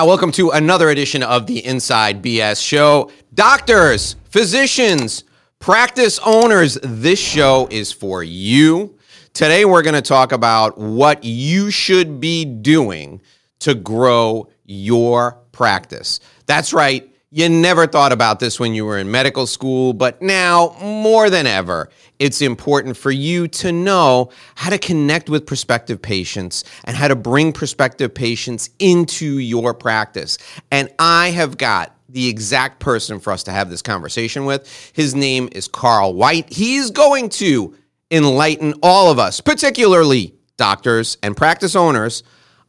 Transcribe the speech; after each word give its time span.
Ah, 0.00 0.04
welcome 0.04 0.30
to 0.30 0.50
another 0.50 0.90
edition 0.90 1.24
of 1.24 1.48
the 1.48 1.66
Inside 1.66 2.22
BS 2.22 2.64
Show. 2.64 3.10
Doctors, 3.34 4.14
physicians, 4.30 5.24
practice 5.58 6.20
owners, 6.24 6.78
this 6.84 7.18
show 7.18 7.66
is 7.68 7.90
for 7.90 8.22
you. 8.22 8.96
Today, 9.32 9.64
we're 9.64 9.82
going 9.82 9.96
to 9.96 10.00
talk 10.00 10.30
about 10.30 10.78
what 10.78 11.24
you 11.24 11.72
should 11.72 12.20
be 12.20 12.44
doing 12.44 13.20
to 13.58 13.74
grow 13.74 14.48
your 14.64 15.40
practice. 15.50 16.20
That's 16.46 16.72
right. 16.72 17.12
You 17.30 17.50
never 17.50 17.86
thought 17.86 18.12
about 18.12 18.40
this 18.40 18.58
when 18.58 18.72
you 18.72 18.86
were 18.86 18.96
in 18.96 19.10
medical 19.10 19.46
school, 19.46 19.92
but 19.92 20.22
now 20.22 20.74
more 20.80 21.28
than 21.28 21.46
ever, 21.46 21.90
it's 22.18 22.40
important 22.40 22.96
for 22.96 23.10
you 23.10 23.48
to 23.48 23.70
know 23.70 24.30
how 24.54 24.70
to 24.70 24.78
connect 24.78 25.28
with 25.28 25.44
prospective 25.44 26.00
patients 26.00 26.64
and 26.84 26.96
how 26.96 27.06
to 27.06 27.14
bring 27.14 27.52
prospective 27.52 28.14
patients 28.14 28.70
into 28.78 29.40
your 29.40 29.74
practice. 29.74 30.38
And 30.70 30.88
I 30.98 31.28
have 31.32 31.58
got 31.58 31.94
the 32.08 32.28
exact 32.28 32.80
person 32.80 33.20
for 33.20 33.30
us 33.30 33.42
to 33.42 33.52
have 33.52 33.68
this 33.68 33.82
conversation 33.82 34.46
with. 34.46 34.90
His 34.94 35.14
name 35.14 35.50
is 35.52 35.68
Carl 35.68 36.14
White. 36.14 36.50
He's 36.50 36.90
going 36.90 37.28
to 37.30 37.76
enlighten 38.10 38.72
all 38.82 39.10
of 39.10 39.18
us, 39.18 39.42
particularly 39.42 40.34
doctors 40.56 41.18
and 41.22 41.36
practice 41.36 41.76
owners, 41.76 42.22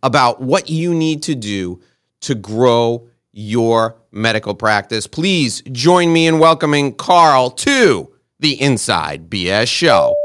about 0.04 0.42
what 0.42 0.70
you 0.70 0.94
need 0.94 1.24
to 1.24 1.36
do 1.36 1.80
to 2.20 2.36
grow 2.36 3.09
your 3.40 3.96
medical 4.12 4.54
practice. 4.54 5.08
Please 5.08 5.62
join 5.72 6.12
me 6.12 6.28
in 6.28 6.40
welcoming 6.40 6.94
Carl 6.94 7.50
to 7.52 8.14
the 8.40 8.62
Inside 8.62 9.30
BS 9.30 9.68
Show. 9.68 10.16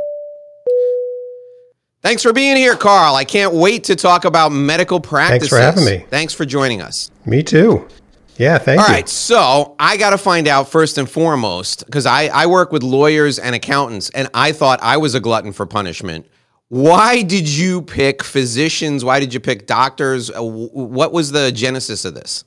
Thanks 2.02 2.22
for 2.22 2.32
being 2.32 2.56
here, 2.56 2.76
Carl. 2.76 3.14
I 3.14 3.24
can't 3.24 3.54
wait 3.54 3.84
to 3.84 3.96
talk 3.96 4.24
about 4.26 4.50
medical 4.52 5.00
practices. 5.00 5.48
Thanks 5.48 5.76
for 5.76 5.80
having 5.80 6.00
me. 6.00 6.06
Thanks 6.10 6.34
for 6.34 6.44
joining 6.44 6.82
us. 6.82 7.10
Me 7.24 7.42
too. 7.42 7.88
Yeah, 8.36 8.58
thank 8.58 8.80
All 8.80 8.86
you. 8.86 8.92
All 8.92 8.94
right, 8.94 9.08
so 9.08 9.76
I 9.78 9.96
got 9.96 10.10
to 10.10 10.18
find 10.18 10.48
out 10.48 10.68
first 10.68 10.98
and 10.98 11.08
foremost, 11.08 11.86
because 11.86 12.04
I, 12.04 12.26
I 12.26 12.46
work 12.46 12.72
with 12.72 12.82
lawyers 12.82 13.38
and 13.38 13.54
accountants, 13.54 14.10
and 14.10 14.28
I 14.34 14.52
thought 14.52 14.80
I 14.82 14.96
was 14.96 15.14
a 15.14 15.20
glutton 15.20 15.52
for 15.52 15.66
punishment. 15.66 16.26
Why 16.68 17.22
did 17.22 17.48
you 17.48 17.82
pick 17.82 18.24
physicians? 18.24 19.04
Why 19.04 19.20
did 19.20 19.32
you 19.32 19.38
pick 19.38 19.66
doctors? 19.66 20.30
Uh, 20.30 20.42
what 20.42 21.12
was 21.12 21.30
the 21.30 21.52
genesis 21.52 22.04
of 22.04 22.14
this? 22.14 22.44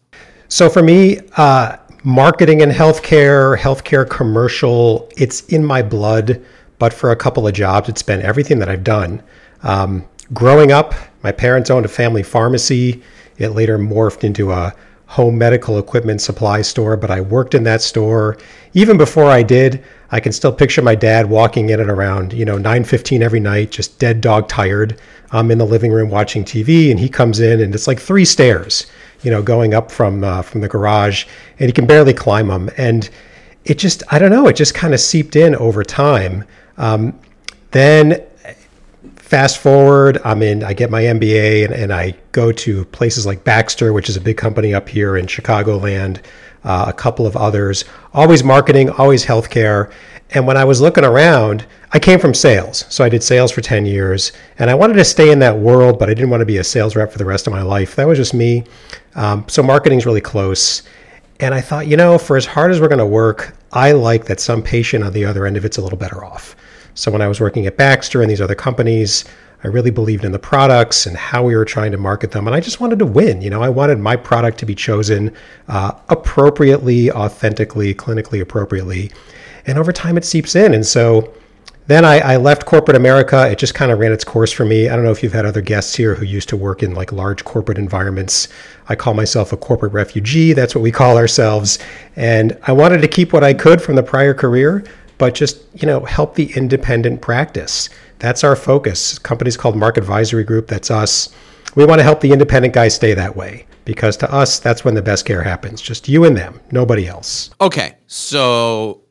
So 0.49 0.69
for 0.69 0.81
me, 0.81 1.19
uh, 1.35 1.77
marketing 2.03 2.61
and 2.61 2.71
healthcare, 2.71 3.57
healthcare 3.57 4.09
commercial, 4.09 5.09
it's 5.17 5.41
in 5.47 5.63
my 5.65 5.81
blood. 5.81 6.43
But 6.79 6.93
for 6.93 7.11
a 7.11 7.15
couple 7.15 7.47
of 7.47 7.53
jobs, 7.53 7.89
it's 7.89 8.03
been 8.03 8.21
everything 8.21 8.59
that 8.59 8.69
I've 8.69 8.83
done. 8.83 9.23
Um, 9.63 10.05
growing 10.33 10.71
up, 10.71 10.93
my 11.23 11.31
parents 11.31 11.69
owned 11.69 11.85
a 11.85 11.89
family 11.89 12.23
pharmacy. 12.23 13.01
It 13.37 13.49
later 13.49 13.77
morphed 13.79 14.23
into 14.23 14.51
a 14.51 14.73
home 15.07 15.37
medical 15.37 15.79
equipment 15.79 16.21
supply 16.21 16.61
store, 16.61 16.97
but 16.97 17.09
I 17.09 17.21
worked 17.21 17.55
in 17.55 17.63
that 17.63 17.81
store. 17.81 18.37
Even 18.73 18.97
before 18.97 19.25
I 19.25 19.41
did, 19.41 19.83
I 20.11 20.19
can 20.19 20.31
still 20.31 20.51
picture 20.51 20.81
my 20.81 20.95
dad 20.95 21.29
walking 21.29 21.69
in 21.69 21.79
at 21.79 21.89
around, 21.89 22.33
you 22.33 22.45
know, 22.45 22.57
9:15 22.57 23.23
every 23.23 23.39
night, 23.39 23.71
just 23.71 23.99
dead 23.99 24.21
dog 24.21 24.47
tired. 24.47 24.99
I'm 25.31 25.49
in 25.49 25.57
the 25.57 25.65
living 25.65 25.91
room 25.91 26.09
watching 26.09 26.43
TV 26.43 26.91
and 26.91 26.99
he 26.99 27.09
comes 27.09 27.39
in 27.39 27.59
and 27.61 27.73
it's 27.73 27.87
like 27.87 27.99
three 27.99 28.25
stairs, 28.25 28.85
you 29.21 29.31
know, 29.31 29.41
going 29.41 29.73
up 29.73 29.91
from 29.91 30.23
uh, 30.23 30.41
from 30.41 30.61
the 30.61 30.67
garage 30.67 31.25
and 31.59 31.67
he 31.67 31.73
can 31.73 31.85
barely 31.85 32.13
climb 32.13 32.47
them 32.47 32.69
and 32.77 33.09
it 33.65 33.77
just 33.77 34.03
I 34.09 34.19
don't 34.19 34.31
know, 34.31 34.47
it 34.47 34.55
just 34.55 34.73
kind 34.73 34.93
of 34.93 34.99
seeped 34.99 35.35
in 35.35 35.55
over 35.55 35.83
time. 35.83 36.45
Um, 36.77 37.19
then 37.71 38.23
fast 39.27 39.57
forward, 39.57 40.19
I'm 40.23 40.41
in, 40.41 40.63
I 40.63 40.73
get 40.73 40.89
my 40.89 41.03
MBA 41.03 41.65
and, 41.65 41.73
and, 41.73 41.91
I 41.91 42.15
go 42.31 42.51
to 42.53 42.85
places 42.85 43.25
like 43.25 43.43
Baxter, 43.43 43.91
which 43.91 44.07
is 44.07 44.15
a 44.15 44.21
big 44.21 44.37
company 44.37 44.73
up 44.73 44.87
here 44.87 45.17
in 45.17 45.25
Chicagoland, 45.25 46.21
uh, 46.63 46.85
a 46.87 46.93
couple 46.93 47.27
of 47.27 47.35
others, 47.35 47.83
always 48.13 48.43
marketing, 48.43 48.89
always 48.91 49.25
healthcare. 49.25 49.91
And 50.31 50.45
when 50.45 50.57
I 50.57 50.65
was 50.65 50.81
looking 50.81 51.05
around, 51.05 51.65
I 51.91 51.99
came 51.99 52.19
from 52.19 52.33
sales. 52.33 52.85
So 52.89 53.03
I 53.03 53.09
did 53.09 53.23
sales 53.23 53.51
for 53.51 53.61
10 53.61 53.85
years 53.85 54.33
and 54.59 54.69
I 54.69 54.75
wanted 54.75 54.95
to 54.95 55.05
stay 55.05 55.31
in 55.31 55.39
that 55.39 55.57
world, 55.57 55.97
but 55.97 56.09
I 56.09 56.13
didn't 56.13 56.29
want 56.29 56.41
to 56.41 56.45
be 56.45 56.57
a 56.57 56.63
sales 56.63 56.95
rep 56.95 57.11
for 57.11 57.17
the 57.17 57.25
rest 57.25 57.47
of 57.47 57.53
my 57.53 57.61
life. 57.61 57.95
That 57.95 58.07
was 58.07 58.17
just 58.17 58.33
me. 58.33 58.65
Um, 59.15 59.45
so 59.47 59.63
marketing's 59.63 60.05
really 60.05 60.21
close. 60.21 60.83
And 61.39 61.53
I 61.53 61.61
thought, 61.61 61.87
you 61.87 61.95
know, 61.95 62.17
for 62.17 62.35
as 62.35 62.45
hard 62.45 62.71
as 62.71 62.81
we're 62.81 62.87
going 62.89 62.99
to 62.99 63.05
work, 63.05 63.55
I 63.71 63.93
like 63.93 64.25
that 64.25 64.39
some 64.39 64.61
patient 64.61 65.03
on 65.03 65.13
the 65.13 65.23
other 65.23 65.45
end 65.45 65.55
of 65.55 65.63
it's 65.63 65.77
a 65.77 65.81
little 65.81 65.97
better 65.97 66.25
off. 66.25 66.55
So 66.93 67.11
when 67.11 67.21
I 67.21 67.27
was 67.27 67.39
working 67.39 67.67
at 67.67 67.77
Baxter 67.77 68.21
and 68.21 68.29
these 68.29 68.41
other 68.41 68.55
companies, 68.55 69.23
I 69.63 69.67
really 69.67 69.91
believed 69.91 70.25
in 70.25 70.31
the 70.31 70.39
products 70.39 71.05
and 71.05 71.15
how 71.15 71.43
we 71.43 71.55
were 71.55 71.65
trying 71.65 71.91
to 71.91 71.97
market 71.97 72.31
them. 72.31 72.47
And 72.47 72.55
I 72.55 72.59
just 72.59 72.79
wanted 72.79 72.99
to 72.99 73.05
win. 73.05 73.41
You 73.41 73.49
know, 73.49 73.61
I 73.61 73.69
wanted 73.69 73.99
my 73.99 74.15
product 74.15 74.57
to 74.59 74.65
be 74.65 74.75
chosen 74.75 75.33
uh, 75.67 75.93
appropriately, 76.09 77.11
authentically, 77.11 77.93
clinically 77.93 78.41
appropriately. 78.41 79.11
And 79.67 79.77
over 79.77 79.91
time, 79.91 80.17
it 80.17 80.25
seeps 80.25 80.55
in. 80.55 80.73
And 80.73 80.85
so 80.85 81.33
then 81.87 82.03
I, 82.03 82.19
I 82.19 82.37
left 82.37 82.65
corporate 82.65 82.97
America. 82.97 83.49
It 83.49 83.57
just 83.57 83.73
kind 83.73 83.91
of 83.91 83.99
ran 83.99 84.11
its 84.11 84.25
course 84.25 84.51
for 84.51 84.65
me. 84.65 84.89
I 84.89 84.95
don't 84.95 85.05
know 85.05 85.11
if 85.11 85.23
you've 85.23 85.33
had 85.33 85.45
other 85.45 85.61
guests 85.61 85.95
here 85.95 86.15
who 86.15 86.25
used 86.25 86.49
to 86.49 86.57
work 86.57 86.83
in 86.83 86.93
like 86.93 87.13
large 87.13 87.45
corporate 87.45 87.77
environments. 87.77 88.49
I 88.89 88.95
call 88.95 89.13
myself 89.13 89.53
a 89.53 89.57
corporate 89.57 89.93
refugee. 89.93 90.51
That's 90.51 90.75
what 90.75 90.81
we 90.81 90.91
call 90.91 91.17
ourselves. 91.17 91.79
And 92.17 92.57
I 92.63 92.73
wanted 92.73 93.01
to 93.01 93.07
keep 93.07 93.31
what 93.31 93.43
I 93.43 93.53
could 93.53 93.81
from 93.81 93.95
the 93.95 94.03
prior 94.03 94.33
career, 94.33 94.83
but 95.17 95.33
just 95.33 95.61
you 95.73 95.87
know 95.87 96.01
help 96.01 96.35
the 96.35 96.51
independent 96.55 97.21
practice. 97.21 97.89
That's 98.19 98.43
our 98.43 98.55
focus. 98.55 99.17
Companies 99.17 99.55
called 99.55 99.75
MarketVisory 99.75 100.45
Group. 100.45 100.67
That's 100.67 100.91
us. 100.91 101.29
We 101.75 101.85
want 101.85 101.99
to 101.99 102.03
help 102.03 102.19
the 102.19 102.33
independent 102.33 102.73
guys 102.73 102.95
stay 102.95 103.13
that 103.13 103.35
way 103.35 103.65
because 103.85 104.17
to 104.17 104.33
us 104.33 104.59
that's 104.59 104.83
when 104.83 104.95
the 104.95 105.01
best 105.01 105.25
care 105.25 105.43
happens. 105.43 105.81
Just 105.81 106.09
you 106.09 106.25
and 106.25 106.35
them, 106.35 106.59
nobody 106.71 107.07
else. 107.07 107.51
Okay, 107.61 107.95
so 108.07 109.03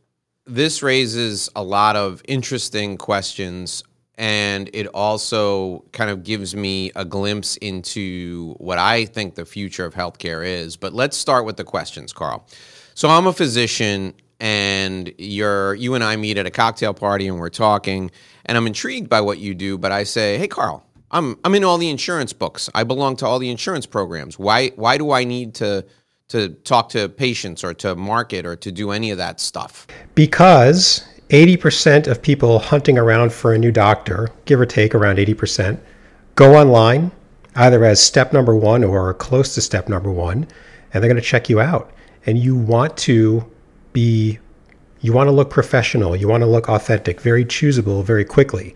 this 0.46 0.82
raises 0.82 1.50
a 1.56 1.62
lot 1.62 1.96
of 1.96 2.22
interesting 2.26 2.96
questions 2.96 3.82
and 4.18 4.70
it 4.72 4.86
also 4.88 5.84
kind 5.92 6.10
of 6.10 6.22
gives 6.22 6.56
me 6.56 6.90
a 6.96 7.04
glimpse 7.04 7.56
into 7.58 8.54
what 8.54 8.78
I 8.78 9.04
think 9.04 9.34
the 9.34 9.44
future 9.44 9.84
of 9.84 9.94
healthcare 9.94 10.46
is. 10.46 10.76
But 10.76 10.94
let's 10.94 11.16
start 11.16 11.44
with 11.44 11.58
the 11.58 11.64
questions, 11.64 12.12
Carl. 12.14 12.46
So 12.94 13.08
I'm 13.08 13.26
a 13.26 13.32
physician 13.32 14.14
and 14.40 15.12
you're 15.18 15.74
you 15.74 15.94
and 15.94 16.04
I 16.04 16.16
meet 16.16 16.38
at 16.38 16.46
a 16.46 16.50
cocktail 16.50 16.94
party 16.94 17.26
and 17.28 17.38
we're 17.38 17.50
talking 17.50 18.10
and 18.46 18.56
I'm 18.56 18.66
intrigued 18.66 19.08
by 19.08 19.20
what 19.20 19.38
you 19.38 19.54
do, 19.54 19.76
but 19.76 19.92
I 19.92 20.04
say, 20.04 20.38
"Hey 20.38 20.48
Carl, 20.48 20.86
I'm 21.10 21.38
I'm 21.44 21.54
in 21.54 21.64
all 21.64 21.78
the 21.78 21.90
insurance 21.90 22.32
books. 22.32 22.70
I 22.74 22.84
belong 22.84 23.16
to 23.16 23.26
all 23.26 23.38
the 23.38 23.50
insurance 23.50 23.86
programs. 23.86 24.38
Why 24.38 24.68
why 24.76 24.98
do 24.98 25.10
I 25.10 25.24
need 25.24 25.54
to 25.56 25.84
to 26.28 26.50
talk 26.64 26.88
to 26.90 27.08
patients 27.08 27.62
or 27.62 27.74
to 27.74 27.94
market 27.94 28.44
or 28.46 28.56
to 28.56 28.72
do 28.72 28.90
any 28.90 29.10
of 29.10 29.18
that 29.18 29.40
stuff?" 29.40 29.86
Because 30.14 31.04
80% 31.30 32.06
of 32.06 32.22
people 32.22 32.58
hunting 32.58 32.98
around 32.98 33.32
for 33.32 33.52
a 33.52 33.58
new 33.58 33.72
doctor, 33.72 34.30
give 34.44 34.60
or 34.60 34.66
take 34.66 34.94
around 34.94 35.18
80%, 35.18 35.78
go 36.34 36.54
online 36.54 37.10
either 37.56 37.84
as 37.84 38.00
step 38.00 38.32
number 38.32 38.54
1 38.54 38.84
or 38.84 39.12
close 39.14 39.54
to 39.54 39.60
step 39.60 39.88
number 39.88 40.10
1, 40.10 40.46
and 40.92 41.02
they're 41.02 41.10
going 41.10 41.20
to 41.20 41.26
check 41.26 41.48
you 41.48 41.60
out. 41.60 41.90
And 42.26 42.38
you 42.38 42.54
want 42.54 42.96
to 42.98 43.44
be 43.92 44.38
you 45.00 45.12
want 45.12 45.28
to 45.28 45.32
look 45.32 45.50
professional, 45.50 46.16
you 46.16 46.26
want 46.26 46.42
to 46.42 46.46
look 46.46 46.68
authentic, 46.68 47.20
very 47.20 47.44
choosable 47.44 48.02
very 48.02 48.24
quickly. 48.24 48.74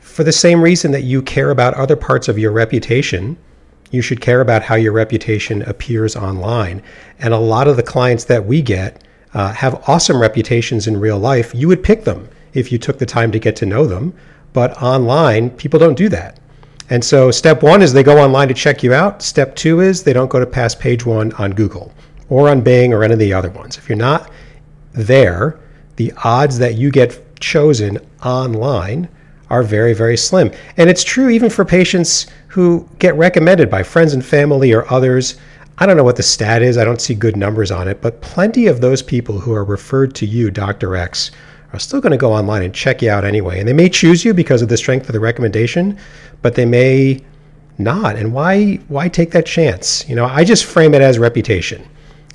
For 0.00 0.24
the 0.24 0.32
same 0.32 0.60
reason 0.60 0.90
that 0.92 1.02
you 1.02 1.22
care 1.22 1.50
about 1.50 1.74
other 1.74 1.96
parts 1.96 2.28
of 2.28 2.38
your 2.38 2.50
reputation, 2.50 3.36
you 3.94 4.02
should 4.02 4.20
care 4.20 4.40
about 4.40 4.62
how 4.62 4.74
your 4.74 4.92
reputation 4.92 5.62
appears 5.62 6.16
online. 6.16 6.82
And 7.18 7.32
a 7.32 7.38
lot 7.38 7.68
of 7.68 7.76
the 7.76 7.82
clients 7.82 8.24
that 8.24 8.44
we 8.44 8.60
get 8.60 9.02
uh, 9.32 9.52
have 9.52 9.88
awesome 9.88 10.20
reputations 10.20 10.86
in 10.86 10.98
real 10.98 11.18
life. 11.18 11.54
You 11.54 11.68
would 11.68 11.82
pick 11.82 12.04
them 12.04 12.28
if 12.52 12.70
you 12.70 12.78
took 12.78 12.98
the 12.98 13.06
time 13.06 13.32
to 13.32 13.38
get 13.38 13.56
to 13.56 13.66
know 13.66 13.86
them. 13.86 14.14
But 14.52 14.80
online, 14.82 15.50
people 15.50 15.80
don't 15.80 15.96
do 15.96 16.08
that. 16.10 16.38
And 16.90 17.02
so, 17.02 17.30
step 17.30 17.62
one 17.62 17.80
is 17.80 17.92
they 17.92 18.02
go 18.02 18.18
online 18.18 18.48
to 18.48 18.54
check 18.54 18.82
you 18.82 18.92
out. 18.92 19.22
Step 19.22 19.56
two 19.56 19.80
is 19.80 20.02
they 20.02 20.12
don't 20.12 20.30
go 20.30 20.38
to 20.38 20.46
past 20.46 20.78
page 20.78 21.06
one 21.06 21.32
on 21.32 21.52
Google 21.52 21.92
or 22.28 22.50
on 22.50 22.60
Bing 22.60 22.92
or 22.92 23.02
any 23.02 23.14
of 23.14 23.18
the 23.18 23.32
other 23.32 23.50
ones. 23.50 23.78
If 23.78 23.88
you're 23.88 23.96
not 23.96 24.30
there, 24.92 25.58
the 25.96 26.12
odds 26.24 26.58
that 26.58 26.74
you 26.74 26.90
get 26.90 27.40
chosen 27.40 27.98
online 28.22 29.08
are 29.54 29.62
very, 29.62 29.94
very 29.94 30.16
slim. 30.16 30.50
And 30.76 30.90
it's 30.90 31.04
true 31.04 31.28
even 31.28 31.48
for 31.48 31.64
patients 31.64 32.26
who 32.48 32.88
get 32.98 33.14
recommended 33.14 33.70
by 33.70 33.84
friends 33.84 34.12
and 34.12 34.24
family 34.24 34.72
or 34.72 34.92
others. 34.92 35.36
I 35.78 35.86
don't 35.86 35.96
know 35.96 36.02
what 36.02 36.16
the 36.16 36.24
stat 36.24 36.60
is, 36.60 36.76
I 36.76 36.84
don't 36.84 37.00
see 37.00 37.14
good 37.14 37.36
numbers 37.36 37.70
on 37.70 37.86
it, 37.86 38.02
but 38.02 38.20
plenty 38.20 38.66
of 38.66 38.80
those 38.80 39.00
people 39.00 39.38
who 39.38 39.54
are 39.54 39.62
referred 39.62 40.12
to 40.16 40.26
you, 40.26 40.50
Dr. 40.50 40.96
X, 40.96 41.30
are 41.72 41.78
still 41.78 42.00
going 42.00 42.10
to 42.10 42.18
go 42.18 42.32
online 42.32 42.64
and 42.64 42.74
check 42.74 43.00
you 43.00 43.10
out 43.10 43.24
anyway. 43.24 43.60
And 43.60 43.68
they 43.68 43.72
may 43.72 43.88
choose 43.88 44.24
you 44.24 44.34
because 44.34 44.60
of 44.60 44.68
the 44.68 44.76
strength 44.76 45.08
of 45.08 45.12
the 45.12 45.20
recommendation, 45.20 45.98
but 46.42 46.56
they 46.56 46.66
may 46.66 47.22
not. 47.78 48.16
And 48.16 48.32
why 48.32 48.80
why 48.88 49.08
take 49.08 49.30
that 49.32 49.46
chance? 49.46 50.08
You 50.08 50.16
know, 50.16 50.26
I 50.26 50.42
just 50.42 50.64
frame 50.64 50.94
it 50.94 51.02
as 51.02 51.20
reputation. 51.20 51.88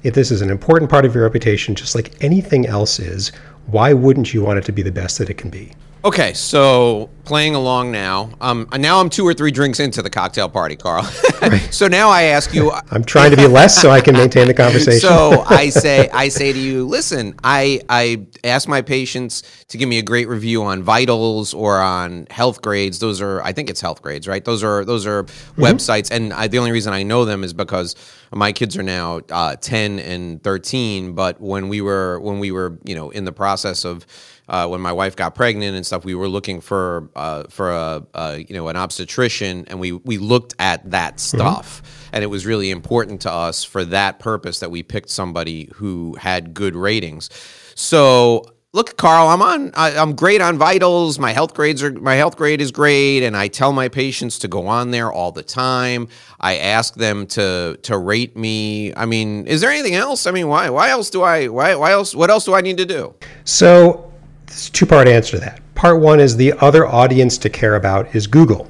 If 0.04 0.14
this 0.14 0.32
is 0.32 0.42
an 0.42 0.50
important 0.50 0.90
part 0.90 1.04
of 1.04 1.14
your 1.14 1.26
reputation, 1.26 1.76
just 1.76 1.96
like 1.96 2.16
anything 2.24 2.66
else 2.66 2.98
is, 2.98 3.34
why 3.68 3.92
wouldn't 3.92 4.34
you 4.34 4.42
want 4.42 4.60
it 4.60 4.66
to 4.66 4.72
be 4.72 4.84
the 4.84 4.92
best 4.92 5.18
that 5.18 5.30
it 5.30 5.38
can 5.38 5.50
be? 5.50 5.74
Okay, 6.06 6.34
so 6.34 7.10
playing 7.26 7.56
along 7.56 7.92
now. 7.92 8.30
Um, 8.40 8.70
now 8.78 9.02
I'm 9.02 9.10
two 9.10 9.28
or 9.28 9.34
three 9.34 9.52
drinks 9.52 9.82
into 9.82 10.02
the 10.02 10.10
cocktail 10.10 10.48
party, 10.48 10.78
Carl. 10.78 11.04
so 11.72 11.90
now 11.90 12.10
I 12.10 12.24
ask 12.24 12.54
you. 12.54 12.72
I'm 12.92 13.04
trying 13.04 13.32
to 13.32 13.38
be 13.38 13.48
less 13.48 13.80
so 13.80 13.92
I 13.92 14.00
can 14.00 14.14
maintain 14.14 14.48
the 14.48 14.54
conversation. 14.66 15.02
so 15.02 15.44
I 15.46 15.70
say, 15.70 16.10
I 16.10 16.30
say 16.30 16.54
to 16.54 16.58
you, 16.58 16.88
listen. 16.88 17.36
I 17.44 17.82
I 17.90 18.26
ask 18.46 18.70
my 18.70 18.82
patients 18.82 19.44
to 19.68 19.78
give 19.78 19.90
me 19.90 20.00
a 20.00 20.02
great 20.02 20.30
review 20.30 20.64
on 20.64 20.84
Vitals 20.84 21.54
or 21.54 21.82
on 21.82 22.28
health 22.30 22.62
grades. 22.62 23.00
Those 23.00 23.20
are, 23.20 23.42
I 23.44 23.52
think 23.52 23.70
it's 23.70 23.82
health 23.82 24.02
grades, 24.02 24.26
right? 24.26 24.44
Those 24.44 24.64
are 24.64 24.86
those 24.86 25.06
are 25.06 25.24
mm-hmm. 25.24 25.62
websites, 25.62 26.12
and 26.12 26.32
I, 26.32 26.48
the 26.48 26.60
only 26.60 26.72
reason 26.72 26.94
I 26.94 27.04
know 27.04 27.26
them 27.26 27.44
is 27.44 27.54
because 27.54 27.98
my 28.34 28.54
kids 28.54 28.78
are 28.78 28.84
now 28.84 29.20
uh, 29.30 29.58
10 29.58 30.00
and 30.00 30.42
13. 30.44 31.14
But 31.14 31.42
when 31.42 31.68
we 31.68 31.82
were 31.82 32.22
when 32.22 32.40
we 32.40 32.52
were 32.52 32.80
you 32.86 32.96
know 32.96 33.10
in 33.10 33.26
the 33.26 33.34
process 33.34 33.84
of 33.84 34.06
uh, 34.50 34.68
when 34.68 34.82
my 34.82 34.92
wife 34.92 35.16
got 35.16 35.36
pregnant 35.36 35.76
and 35.76 35.86
stuff, 35.86 36.04
we 36.04 36.16
were 36.16 36.28
looking 36.28 36.60
for 36.60 37.10
uh, 37.16 37.44
for 37.50 37.72
a, 37.72 38.04
a, 38.16 38.38
you 38.40 38.56
know 38.56 38.68
an 38.68 38.76
obstetrician, 38.76 39.66
and 39.68 39.80
we 39.80 39.92
we 39.92 40.18
looked 40.18 40.56
at 40.60 40.90
that 40.92 41.16
mm-hmm. 41.16 41.38
stuff, 41.38 41.84
mm-hmm. 41.84 42.16
and 42.16 42.24
it 42.24 42.28
was 42.28 42.46
really 42.46 42.72
important 42.72 43.22
to 43.22 43.32
us 43.32 43.64
for 43.64 43.86
that 43.86 44.20
purpose 44.20 44.60
that 44.60 44.72
we 44.72 44.82
picked 44.82 45.10
somebody 45.10 45.70
who 45.76 46.16
had 46.16 46.54
good 46.54 46.76
ratings. 46.76 47.30
So 47.76 48.46
look, 48.74 48.98
Carl, 48.98 49.28
I'm 49.28 49.42
on. 49.42 49.72
I, 49.76 49.92
am 49.92 50.16
great 50.16 50.42
on 50.42 50.58
vitals. 50.58 51.20
My 51.20 51.32
Healthgrades 51.32 51.84
are 51.84 51.92
my 51.92 52.16
Healthgrade 52.16 52.60
is 52.60 52.72
great, 52.72 53.24
and 53.24 53.38
I 53.38 53.50
tell 53.50 53.72
my 53.72 53.88
patients 53.88 54.40
to 54.40 54.48
go 54.48 54.68
on 54.68 54.90
there 54.90 55.12
all 55.12 55.32
the 55.32 55.44
time. 55.44 56.08
I 56.40 56.58
ask 56.58 56.96
them 56.96 57.28
to 57.28 57.78
to 57.84 57.98
rate 58.00 58.36
me. 58.36 58.96
I 58.96 59.06
mean, 59.06 59.46
is 59.46 59.62
there 59.62 59.70
anything 59.70 59.96
else? 59.96 60.26
I 60.26 60.32
mean, 60.32 60.48
why 60.48 60.72
why 60.72 60.90
else 60.90 61.12
do 61.12 61.22
I 61.22 61.50
why 61.50 61.76
why 61.76 61.92
else 61.92 62.16
what 62.16 62.32
else 62.32 62.46
do 62.46 62.56
I 62.56 62.62
need 62.62 62.78
to 62.78 62.86
do? 62.86 63.14
So 63.44 64.09
it's 64.50 64.68
a 64.68 64.72
two 64.72 64.86
part 64.86 65.08
answer 65.08 65.38
to 65.38 65.40
that. 65.40 65.62
Part 65.76 66.02
one 66.02 66.20
is 66.20 66.36
the 66.36 66.54
other 66.54 66.88
audience 66.88 67.38
to 67.40 67.50
care 67.50 67.76
about 67.76 68.16
is 68.16 68.28
Google. 68.28 68.70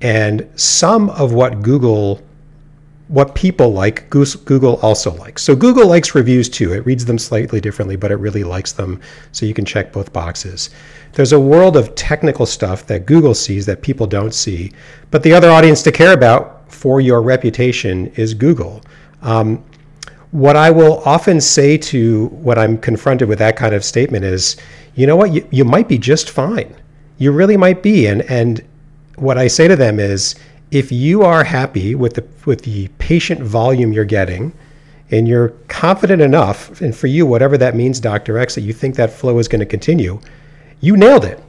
And 0.00 0.48
some 0.56 1.10
of 1.10 1.32
what 1.32 1.62
Google, 1.62 2.22
what 3.08 3.34
people 3.34 3.72
like, 3.72 4.08
Google 4.10 4.76
also 4.76 5.12
likes. 5.14 5.42
So 5.42 5.54
Google 5.54 5.86
likes 5.86 6.14
reviews 6.14 6.48
too. 6.48 6.72
It 6.72 6.86
reads 6.86 7.04
them 7.04 7.18
slightly 7.18 7.60
differently, 7.60 7.96
but 7.96 8.10
it 8.10 8.16
really 8.16 8.44
likes 8.44 8.72
them. 8.72 9.00
So 9.32 9.44
you 9.44 9.54
can 9.54 9.64
check 9.64 9.92
both 9.92 10.12
boxes. 10.12 10.70
There's 11.12 11.32
a 11.32 11.40
world 11.40 11.76
of 11.76 11.94
technical 11.94 12.46
stuff 12.46 12.86
that 12.86 13.06
Google 13.06 13.34
sees 13.34 13.66
that 13.66 13.82
people 13.82 14.06
don't 14.06 14.34
see. 14.34 14.72
But 15.10 15.22
the 15.22 15.34
other 15.34 15.50
audience 15.50 15.82
to 15.82 15.92
care 15.92 16.12
about 16.12 16.72
for 16.72 17.00
your 17.00 17.22
reputation 17.22 18.06
is 18.16 18.34
Google. 18.34 18.82
Um, 19.22 19.64
what 20.30 20.56
I 20.56 20.70
will 20.70 21.02
often 21.04 21.40
say 21.40 21.78
to 21.78 22.26
when 22.26 22.58
I'm 22.58 22.76
confronted 22.78 23.28
with 23.28 23.38
that 23.38 23.56
kind 23.56 23.74
of 23.74 23.84
statement 23.84 24.24
is, 24.24 24.56
you 24.98 25.06
know 25.06 25.14
what, 25.14 25.32
you, 25.32 25.46
you 25.52 25.64
might 25.64 25.86
be 25.86 25.96
just 25.96 26.28
fine. 26.28 26.74
You 27.18 27.30
really 27.30 27.56
might 27.56 27.82
be. 27.84 28.06
And 28.06 28.22
and 28.22 28.64
what 29.14 29.38
I 29.38 29.46
say 29.46 29.68
to 29.68 29.76
them 29.76 30.00
is, 30.00 30.34
if 30.72 30.90
you 30.90 31.22
are 31.22 31.44
happy 31.44 31.94
with 31.94 32.14
the 32.14 32.26
with 32.44 32.62
the 32.62 32.88
patient 32.98 33.40
volume 33.40 33.92
you're 33.92 34.04
getting, 34.04 34.52
and 35.12 35.28
you're 35.28 35.50
confident 35.68 36.20
enough, 36.20 36.80
and 36.80 36.96
for 36.96 37.06
you, 37.06 37.26
whatever 37.26 37.56
that 37.58 37.76
means, 37.76 38.00
Dr. 38.00 38.38
X, 38.38 38.56
that 38.56 38.62
you 38.62 38.72
think 38.72 38.96
that 38.96 39.12
flow 39.12 39.38
is 39.38 39.46
going 39.46 39.60
to 39.60 39.66
continue, 39.66 40.20
you 40.80 40.96
nailed 40.96 41.24
it 41.24 41.40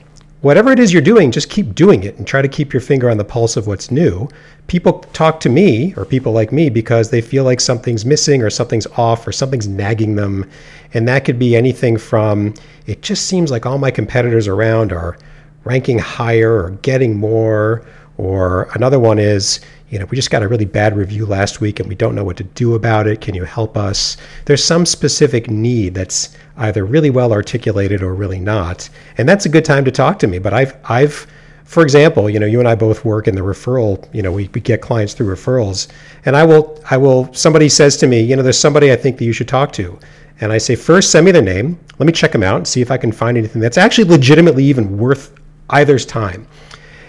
whatever 0.42 0.72
it 0.72 0.80
is 0.80 0.94
you're 0.94 1.02
doing, 1.02 1.32
just 1.32 1.50
keep 1.50 1.76
doing 1.76 2.04
it 2.04 2.18
and 2.18 2.26
try 2.26 2.42
to 2.42 2.48
keep 2.48 2.74
your 2.74 2.82
finger 2.82 3.10
on 3.10 3.18
the 3.18 3.26
pulse 3.26 3.58
of 3.58 3.68
what's 3.68 3.92
new. 3.92 4.28
People 4.68 5.00
talk 5.14 5.40
to 5.42 5.50
me 5.50 5.94
or 5.98 6.06
people 6.06 6.32
like 6.32 6.52
me 6.52 6.70
because 6.70 7.10
they 7.10 7.22
feel 7.22 7.44
like 7.44 7.60
something's 7.60 8.06
missing 8.06 8.42
or 8.42 8.50
something's 8.50 8.88
off 8.98 9.28
or 9.28 9.32
something's 9.32 9.68
nagging 9.68 10.16
them. 10.16 10.50
And 10.94 11.08
that 11.08 11.26
could 11.26 11.40
be 11.40 11.56
anything 11.56 11.98
from 11.98 12.54
it 12.86 13.02
just 13.02 13.26
seems 13.26 13.52
like 13.52 13.66
all 13.66 13.78
my 13.78 13.92
competitors 13.92 14.48
around 14.48 14.92
are 14.94 15.18
ranking 15.64 16.00
higher 16.00 16.64
or 16.64 16.72
getting 16.82 17.18
more. 17.18 17.86
Or 18.20 18.68
another 18.74 19.00
one 19.00 19.18
is, 19.18 19.62
you 19.90 19.98
know, 19.98 20.04
we 20.08 20.18
just 20.18 20.30
got 20.30 20.44
a 20.44 20.48
really 20.50 20.66
bad 20.66 20.94
review 20.94 21.26
last 21.26 21.62
week 21.62 21.80
and 21.80 21.88
we 21.88 21.96
don't 21.96 22.16
know 22.16 22.26
what 22.26 22.36
to 22.36 22.44
do 22.44 22.76
about 22.76 23.08
it. 23.08 23.22
Can 23.22 23.34
you 23.34 23.46
help 23.46 23.78
us? 23.78 24.18
There's 24.44 24.62
some 24.62 24.86
specific 24.86 25.50
need 25.50 25.94
that's 25.94 26.36
either 26.58 26.84
really 26.84 27.12
well 27.12 27.32
articulated 27.32 28.04
or 28.04 28.14
really 28.14 28.42
not. 28.42 28.90
And 29.18 29.28
that's 29.28 29.46
a 29.46 29.50
good 29.50 29.64
time 29.64 29.86
to 29.86 29.92
talk 29.92 30.20
to 30.20 30.28
me. 30.28 30.38
But 30.38 30.54
I've, 30.54 30.76
I've, 30.84 31.28
for 31.64 31.82
example, 31.82 32.30
you 32.30 32.42
know, 32.42 32.46
you 32.46 32.60
and 32.60 32.68
I 32.68 32.76
both 32.76 33.06
work 33.06 33.30
in 33.30 33.36
the 33.36 33.42
referral, 33.42 34.06
you 34.14 34.22
know, 34.22 34.34
we, 34.34 34.50
we 34.54 34.60
get 34.60 34.82
clients 34.82 35.14
through 35.14 35.34
referrals 35.34 35.88
and 36.26 36.36
I 36.36 36.44
will, 36.44 36.84
I 36.92 36.98
will, 36.98 37.34
somebody 37.34 37.70
says 37.70 37.96
to 37.98 38.08
me, 38.08 38.20
you 38.20 38.36
know, 38.36 38.44
there's 38.44 38.60
somebody 38.60 38.92
I 38.92 38.98
think 38.98 39.18
that 39.20 39.24
you 39.24 39.32
should 39.32 39.48
talk 39.48 39.72
to. 39.74 39.98
And 40.42 40.52
I 40.52 40.58
say, 40.58 40.76
first, 40.76 41.12
send 41.12 41.26
me 41.26 41.32
their 41.32 41.42
name. 41.42 41.80
Let 42.00 42.06
me 42.06 42.12
check 42.12 42.34
them 42.34 42.44
out 42.44 42.58
and 42.58 42.68
see 42.68 42.82
if 42.82 42.92
I 42.92 42.98
can 42.98 43.14
find 43.14 43.38
anything 43.38 43.62
that's 43.62 43.78
actually 43.78 44.10
legitimately 44.10 44.66
even 44.66 44.98
worth 44.98 45.40
either's 45.70 46.06
time. 46.06 46.46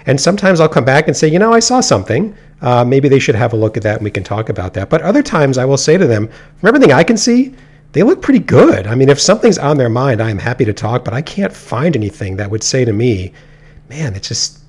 And 0.06 0.20
sometimes 0.20 0.61
I'll 0.61 0.69
come 0.69 0.85
back 0.85 1.08
and 1.08 1.17
say, 1.17 1.29
you 1.29 1.38
know, 1.38 1.52
I 1.52 1.61
saw 1.61 1.81
something. 1.81 2.35
Uh, 2.62 2.85
maybe 2.85 3.08
they 3.08 3.19
should 3.19 3.35
have 3.35 3.52
a 3.52 3.56
look 3.56 3.76
at 3.76 3.82
that 3.82 3.97
and 3.97 4.05
we 4.05 4.11
can 4.11 4.25
talk 4.25 4.49
about 4.49 4.75
that. 4.75 4.91
But 4.91 5.02
other 5.02 5.23
times 5.23 5.58
I 5.58 5.64
will 5.64 5.76
say 5.76 5.97
to 5.97 6.06
them, 6.06 6.29
from 6.58 6.69
everything 6.69 6.93
I 6.93 7.05
can 7.05 7.17
see, 7.17 7.55
they 7.93 8.02
look 8.02 8.23
pretty 8.23 8.41
good. 8.41 8.87
I 8.87 8.94
mean, 8.94 9.08
if 9.08 9.20
something's 9.20 9.58
on 9.58 9.76
their 9.76 9.88
mind, 9.88 10.23
I'm 10.23 10.38
happy 10.38 10.64
to 10.64 10.73
talk, 10.73 11.05
but 11.05 11.14
I 11.14 11.23
can't 11.23 11.52
find 11.52 11.97
anything 11.97 12.37
that 12.37 12.50
would 12.50 12.62
say 12.62 12.85
to 12.85 12.93
me, 12.93 13.32
man, 13.88 14.14
it's 14.14 14.29
just, 14.29 14.61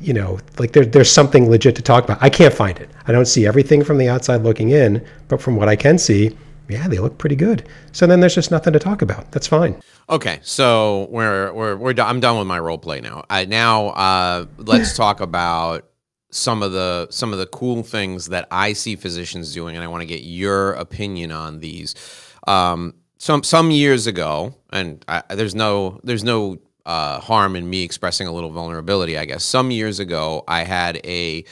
you 0.00 0.12
know, 0.12 0.38
like 0.58 0.72
there, 0.72 0.84
there's 0.84 1.10
something 1.10 1.48
legit 1.48 1.74
to 1.76 1.82
talk 1.82 2.04
about. 2.04 2.18
I 2.20 2.28
can't 2.28 2.52
find 2.52 2.78
it. 2.78 2.90
I 3.06 3.12
don't 3.12 3.26
see 3.26 3.46
everything 3.46 3.82
from 3.82 3.98
the 3.98 4.08
outside 4.08 4.42
looking 4.42 4.70
in, 4.70 5.04
but 5.28 5.40
from 5.40 5.56
what 5.56 5.68
I 5.68 5.76
can 5.76 5.98
see, 5.98 6.36
yeah, 6.68 6.88
they 6.88 6.98
look 6.98 7.18
pretty 7.18 7.36
good. 7.36 7.68
So 7.92 8.06
then 8.06 8.20
there's 8.20 8.34
just 8.34 8.50
nothing 8.50 8.72
to 8.72 8.78
talk 8.78 9.02
about. 9.02 9.30
That's 9.32 9.46
fine. 9.46 9.80
Okay, 10.08 10.38
so 10.42 11.08
we're 11.10 11.52
we're 11.52 11.76
we're 11.76 11.94
I'm 11.98 12.20
done 12.20 12.38
with 12.38 12.46
my 12.46 12.58
role 12.58 12.78
play 12.78 13.00
now. 13.00 13.24
I, 13.28 13.44
now 13.44 13.88
uh, 13.88 14.46
let's 14.58 14.96
talk 14.96 15.20
about 15.20 15.86
some 16.30 16.62
of 16.62 16.72
the 16.72 17.08
some 17.10 17.32
of 17.32 17.38
the 17.38 17.46
cool 17.46 17.82
things 17.82 18.26
that 18.26 18.46
I 18.50 18.72
see 18.72 18.96
physicians 18.96 19.52
doing, 19.52 19.74
and 19.74 19.84
I 19.84 19.88
want 19.88 20.02
to 20.02 20.06
get 20.06 20.20
your 20.20 20.72
opinion 20.72 21.32
on 21.32 21.60
these. 21.60 21.94
Um, 22.46 22.94
some 23.18 23.42
some 23.42 23.70
years 23.70 24.06
ago, 24.06 24.54
and 24.70 25.04
I, 25.08 25.22
there's 25.34 25.54
no 25.54 26.00
there's 26.04 26.24
no 26.24 26.58
uh, 26.84 27.20
harm 27.20 27.56
in 27.56 27.68
me 27.68 27.82
expressing 27.82 28.26
a 28.26 28.32
little 28.32 28.50
vulnerability. 28.50 29.18
I 29.18 29.24
guess 29.24 29.44
some 29.44 29.70
years 29.70 29.98
ago, 29.98 30.44
I 30.46 30.64
had 30.64 30.96
a 31.04 31.44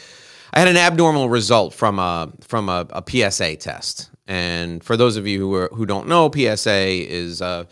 I 0.52 0.58
had 0.60 0.68
an 0.68 0.76
abnormal 0.76 1.28
result 1.28 1.74
from 1.74 1.98
a 1.98 2.32
from 2.40 2.68
a, 2.68 2.86
a 2.90 3.02
PSA 3.06 3.56
test, 3.56 4.10
and 4.26 4.82
for 4.82 4.96
those 4.96 5.16
of 5.16 5.26
you 5.26 5.38
who 5.38 5.54
are, 5.54 5.68
who 5.72 5.86
don't 5.86 6.08
know, 6.08 6.30
PSA 6.30 7.10
is 7.10 7.42
uh, 7.42 7.64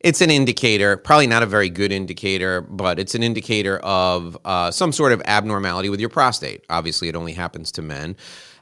it's 0.00 0.22
an 0.22 0.30
indicator, 0.30 0.96
probably 0.96 1.26
not 1.26 1.42
a 1.42 1.46
very 1.46 1.68
good 1.68 1.92
indicator, 1.92 2.62
but 2.62 2.98
it's 2.98 3.14
an 3.14 3.22
indicator 3.22 3.78
of 3.78 4.36
uh, 4.44 4.70
some 4.70 4.92
sort 4.92 5.12
of 5.12 5.20
abnormality 5.26 5.90
with 5.90 6.00
your 6.00 6.08
prostate. 6.08 6.64
Obviously, 6.70 7.08
it 7.08 7.16
only 7.16 7.34
happens 7.34 7.70
to 7.72 7.82
men. 7.82 8.16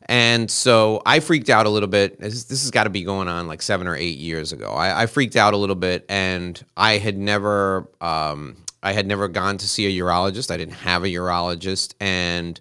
And 0.06 0.50
so 0.50 1.02
I 1.06 1.20
freaked 1.20 1.50
out 1.50 1.66
a 1.66 1.68
little 1.68 1.88
bit. 1.88 2.18
This, 2.18 2.44
this 2.44 2.62
has 2.62 2.70
got 2.70 2.84
to 2.84 2.90
be 2.90 3.04
going 3.04 3.28
on 3.28 3.46
like 3.46 3.62
seven 3.62 3.86
or 3.86 3.94
eight 3.94 4.16
years 4.16 4.52
ago. 4.52 4.70
I, 4.70 5.02
I 5.02 5.06
freaked 5.06 5.36
out 5.36 5.54
a 5.54 5.56
little 5.56 5.76
bit, 5.76 6.06
and 6.08 6.60
I 6.76 6.96
had 6.96 7.18
never, 7.18 7.88
um, 8.00 8.56
I 8.82 8.92
had 8.92 9.06
never 9.06 9.28
gone 9.28 9.58
to 9.58 9.68
see 9.68 9.86
a 9.86 10.02
urologist. 10.02 10.50
I 10.50 10.56
didn't 10.56 10.74
have 10.74 11.04
a 11.04 11.08
urologist, 11.08 11.94
and 12.00 12.58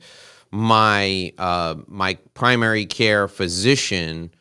my 0.52 1.34
uh, 1.38 1.76
my 1.88 2.16
primary 2.34 2.86
care 2.86 3.28
physician 3.28 4.32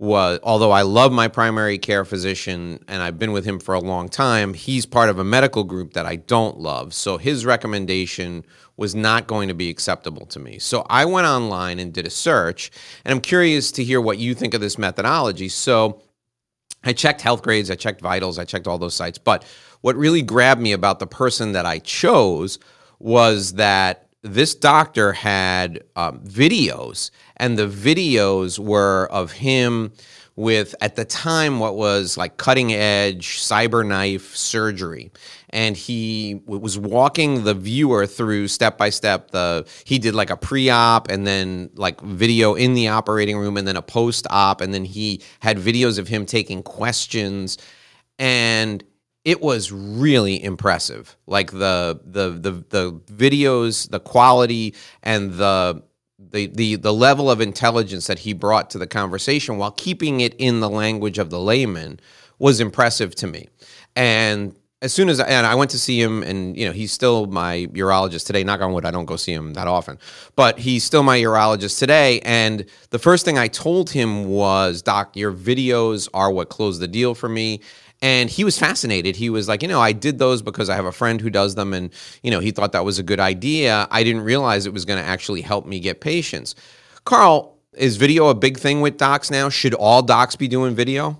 was 0.00 0.40
although 0.42 0.70
I 0.70 0.80
love 0.80 1.12
my 1.12 1.28
primary 1.28 1.76
care 1.76 2.06
physician 2.06 2.82
and 2.88 3.02
I've 3.02 3.18
been 3.18 3.32
with 3.32 3.44
him 3.44 3.60
for 3.60 3.74
a 3.74 3.80
long 3.80 4.08
time, 4.08 4.54
he's 4.54 4.86
part 4.86 5.10
of 5.10 5.18
a 5.18 5.24
medical 5.24 5.62
group 5.62 5.92
that 5.92 6.06
I 6.06 6.16
don't 6.16 6.58
love. 6.58 6.94
So 6.94 7.18
his 7.18 7.44
recommendation 7.44 8.46
was 8.78 8.94
not 8.94 9.26
going 9.26 9.48
to 9.48 9.54
be 9.54 9.68
acceptable 9.68 10.24
to 10.24 10.38
me. 10.38 10.58
So 10.58 10.86
I 10.88 11.04
went 11.04 11.26
online 11.26 11.78
and 11.78 11.92
did 11.92 12.06
a 12.06 12.10
search, 12.10 12.70
and 13.04 13.12
I'm 13.12 13.20
curious 13.20 13.70
to 13.72 13.84
hear 13.84 14.00
what 14.00 14.16
you 14.16 14.34
think 14.34 14.54
of 14.54 14.62
this 14.62 14.78
methodology. 14.78 15.50
So 15.50 16.00
I 16.82 16.94
checked 16.94 17.20
Healthgrades, 17.20 17.70
I 17.70 17.74
checked 17.74 18.00
vitals, 18.00 18.38
I 18.38 18.46
checked 18.46 18.66
all 18.66 18.78
those 18.78 18.94
sites, 18.94 19.18
but 19.18 19.44
what 19.82 19.96
really 19.96 20.22
grabbed 20.22 20.62
me 20.62 20.72
about 20.72 20.98
the 20.98 21.06
person 21.06 21.52
that 21.52 21.66
I 21.66 21.78
chose 21.78 22.58
was 22.98 23.52
that 23.54 24.09
this 24.22 24.54
doctor 24.54 25.12
had 25.12 25.82
um, 25.96 26.20
videos, 26.20 27.10
and 27.36 27.58
the 27.58 27.66
videos 27.66 28.58
were 28.58 29.08
of 29.10 29.32
him 29.32 29.92
with, 30.36 30.74
at 30.80 30.96
the 30.96 31.04
time, 31.04 31.58
what 31.58 31.76
was 31.76 32.16
like 32.16 32.36
cutting 32.36 32.72
edge 32.72 33.38
CyberKnife 33.38 34.34
surgery. 34.34 35.10
And 35.50 35.76
he 35.76 36.40
was 36.46 36.78
walking 36.78 37.44
the 37.44 37.54
viewer 37.54 38.06
through 38.06 38.48
step 38.48 38.78
by 38.78 38.90
step. 38.90 39.32
The 39.32 39.66
he 39.84 39.98
did 39.98 40.14
like 40.14 40.30
a 40.30 40.36
pre-op 40.36 41.10
and 41.10 41.26
then 41.26 41.70
like 41.74 42.00
video 42.00 42.54
in 42.54 42.74
the 42.74 42.88
operating 42.88 43.36
room 43.36 43.56
and 43.56 43.66
then 43.66 43.76
a 43.76 43.82
post-op 43.82 44.60
and 44.60 44.72
then 44.72 44.84
he 44.84 45.22
had 45.40 45.58
videos 45.58 45.98
of 45.98 46.08
him 46.08 46.24
taking 46.24 46.62
questions 46.62 47.58
and 48.18 48.84
it 49.24 49.40
was 49.40 49.70
really 49.70 50.42
impressive. 50.42 51.16
Like 51.26 51.52
the 51.52 52.00
the 52.04 52.30
the 52.30 52.64
the 52.70 52.92
videos, 53.12 53.90
the 53.90 54.00
quality, 54.00 54.74
and 55.02 55.34
the 55.34 55.82
the 56.18 56.46
the 56.46 56.76
the 56.76 56.92
level 56.92 57.30
of 57.30 57.40
intelligence 57.40 58.06
that 58.06 58.20
he 58.20 58.32
brought 58.32 58.70
to 58.70 58.78
the 58.78 58.86
conversation 58.86 59.58
while 59.58 59.72
keeping 59.72 60.20
it 60.20 60.34
in 60.38 60.60
the 60.60 60.70
language 60.70 61.18
of 61.18 61.30
the 61.30 61.40
layman 61.40 62.00
was 62.38 62.60
impressive 62.60 63.14
to 63.16 63.26
me. 63.26 63.48
And 63.94 64.56
as 64.82 64.94
soon 64.94 65.10
as 65.10 65.20
I, 65.20 65.28
and 65.28 65.46
I 65.46 65.54
went 65.54 65.70
to 65.72 65.78
see 65.78 66.00
him, 66.00 66.22
and 66.22 66.56
you 66.56 66.64
know 66.66 66.72
he's 66.72 66.90
still 66.90 67.26
my 67.26 67.66
urologist 67.72 68.26
today. 68.26 68.42
Knock 68.42 68.62
on 68.62 68.72
wood, 68.72 68.86
I 68.86 68.90
don't 68.90 69.04
go 69.04 69.16
see 69.16 69.32
him 69.34 69.52
that 69.52 69.68
often, 69.68 69.98
but 70.36 70.58
he's 70.58 70.84
still 70.84 71.02
my 71.02 71.18
urologist 71.18 71.78
today. 71.78 72.20
And 72.20 72.64
the 72.88 72.98
first 72.98 73.26
thing 73.26 73.36
I 73.36 73.48
told 73.48 73.90
him 73.90 74.24
was, 74.28 74.80
"Doc, 74.80 75.14
your 75.16 75.32
videos 75.32 76.08
are 76.14 76.30
what 76.30 76.48
closed 76.48 76.80
the 76.80 76.88
deal 76.88 77.14
for 77.14 77.28
me." 77.28 77.60
And 78.02 78.30
he 78.30 78.44
was 78.44 78.58
fascinated. 78.58 79.16
He 79.16 79.28
was 79.28 79.46
like, 79.46 79.62
you 79.62 79.68
know, 79.68 79.80
I 79.80 79.92
did 79.92 80.18
those 80.18 80.40
because 80.40 80.70
I 80.70 80.76
have 80.76 80.86
a 80.86 80.92
friend 80.92 81.20
who 81.20 81.28
does 81.28 81.54
them, 81.54 81.74
and 81.74 81.90
you 82.22 82.30
know, 82.30 82.40
he 82.40 82.50
thought 82.50 82.72
that 82.72 82.84
was 82.84 82.98
a 82.98 83.02
good 83.02 83.20
idea. 83.20 83.86
I 83.90 84.02
didn't 84.04 84.22
realize 84.22 84.64
it 84.64 84.72
was 84.72 84.84
going 84.86 85.02
to 85.02 85.06
actually 85.08 85.42
help 85.42 85.66
me 85.66 85.80
get 85.80 86.00
patients. 86.00 86.54
Carl, 87.04 87.56
is 87.74 87.96
video 87.96 88.28
a 88.28 88.34
big 88.34 88.58
thing 88.58 88.80
with 88.80 88.96
docs 88.96 89.30
now? 89.30 89.48
Should 89.48 89.74
all 89.74 90.02
docs 90.02 90.34
be 90.34 90.48
doing 90.48 90.74
video? 90.74 91.18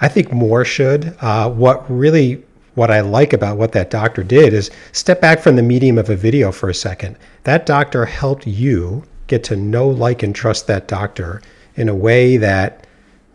I 0.00 0.08
think 0.08 0.32
more 0.32 0.64
should. 0.64 1.16
Uh, 1.20 1.50
what 1.50 1.90
really 1.90 2.42
what 2.74 2.90
I 2.90 3.00
like 3.00 3.32
about 3.32 3.58
what 3.58 3.72
that 3.72 3.90
doctor 3.90 4.22
did 4.22 4.54
is 4.54 4.70
step 4.92 5.20
back 5.20 5.40
from 5.40 5.56
the 5.56 5.62
medium 5.62 5.98
of 5.98 6.08
a 6.08 6.16
video 6.16 6.52
for 6.52 6.70
a 6.70 6.74
second. 6.74 7.16
That 7.42 7.66
doctor 7.66 8.06
helped 8.06 8.46
you 8.46 9.04
get 9.26 9.44
to 9.44 9.56
know, 9.56 9.88
like, 9.88 10.22
and 10.22 10.34
trust 10.34 10.66
that 10.68 10.88
doctor 10.88 11.42
in 11.76 11.88
a 11.88 11.94
way 11.94 12.36
that 12.36 12.79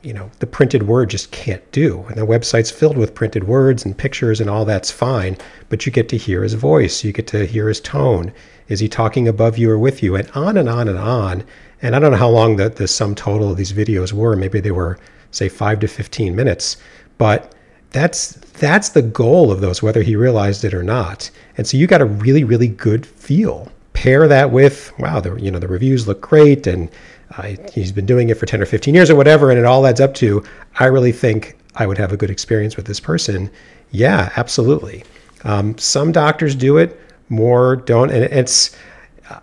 you 0.05 0.13
know 0.13 0.29
the 0.37 0.45
printed 0.45 0.83
word 0.83 1.09
just 1.09 1.31
can't 1.31 1.69
do. 1.71 2.05
And 2.07 2.17
the 2.17 2.27
website's 2.27 2.69
filled 2.69 2.97
with 2.97 3.15
printed 3.15 3.45
words 3.45 3.83
and 3.83 3.97
pictures 3.97 4.39
and 4.39 4.49
all 4.49 4.63
that's 4.63 4.91
fine 4.91 5.35
but 5.67 5.85
you 5.85 5.91
get 5.91 6.09
to 6.09 6.17
hear 6.17 6.43
his 6.43 6.53
voice. 6.53 7.03
You 7.03 7.11
get 7.11 7.27
to 7.27 7.45
hear 7.45 7.67
his 7.67 7.81
tone. 7.81 8.31
Is 8.67 8.79
he 8.79 8.87
talking 8.87 9.27
above 9.27 9.57
you 9.57 9.71
or 9.71 9.79
with 9.79 10.03
you? 10.03 10.15
And 10.15 10.29
on 10.31 10.57
and 10.57 10.69
on 10.69 10.87
and 10.87 10.99
on. 10.99 11.43
And 11.81 11.95
i 11.95 11.99
don't 11.99 12.11
know 12.11 12.17
how 12.17 12.29
long 12.29 12.55
the, 12.55 12.69
the 12.69 12.87
sum 12.87 13.15
total 13.15 13.51
of 13.51 13.57
these 13.57 13.73
videos 13.73 14.13
were. 14.13 14.35
Maybe 14.35 14.59
they 14.59 14.71
were 14.71 14.99
say 15.31 15.49
5 15.49 15.79
to 15.79 15.87
15 15.87 16.35
minutes. 16.35 16.77
But 17.17 17.53
that's 17.91 18.33
that's 18.59 18.89
the 18.89 19.01
goal 19.01 19.51
of 19.51 19.61
those 19.61 19.81
whether 19.81 20.03
he 20.03 20.15
realized 20.15 20.63
it 20.63 20.73
or 20.73 20.83
not. 20.83 21.31
And 21.57 21.65
so 21.65 21.77
you 21.77 21.87
got 21.87 22.01
a 22.01 22.05
really 22.05 22.43
really 22.43 22.67
good 22.67 23.07
feel. 23.07 23.71
Pair 23.93 24.27
that 24.27 24.51
with 24.51 24.93
wow 24.99 25.19
the 25.19 25.35
you 25.35 25.49
know 25.49 25.59
the 25.59 25.67
reviews 25.67 26.07
look 26.07 26.21
great 26.21 26.67
and 26.67 26.91
uh, 27.37 27.55
he's 27.71 27.91
been 27.91 28.05
doing 28.05 28.29
it 28.29 28.37
for 28.37 28.45
10 28.45 28.61
or 28.61 28.65
15 28.65 28.93
years 28.93 29.09
or 29.09 29.15
whatever, 29.15 29.49
and 29.49 29.59
it 29.59 29.65
all 29.65 29.85
adds 29.85 29.99
up 29.99 30.13
to, 30.15 30.43
I 30.79 30.85
really 30.85 31.11
think 31.11 31.57
I 31.75 31.85
would 31.85 31.97
have 31.97 32.11
a 32.11 32.17
good 32.17 32.29
experience 32.29 32.75
with 32.77 32.85
this 32.85 32.99
person. 32.99 33.51
Yeah, 33.91 34.31
absolutely. 34.37 35.03
Um, 35.43 35.77
some 35.77 36.11
doctors 36.11 36.55
do 36.55 36.77
it, 36.77 36.99
more 37.29 37.75
don't. 37.75 38.11
And 38.11 38.23
it's 38.23 38.75
uh, 39.29 39.39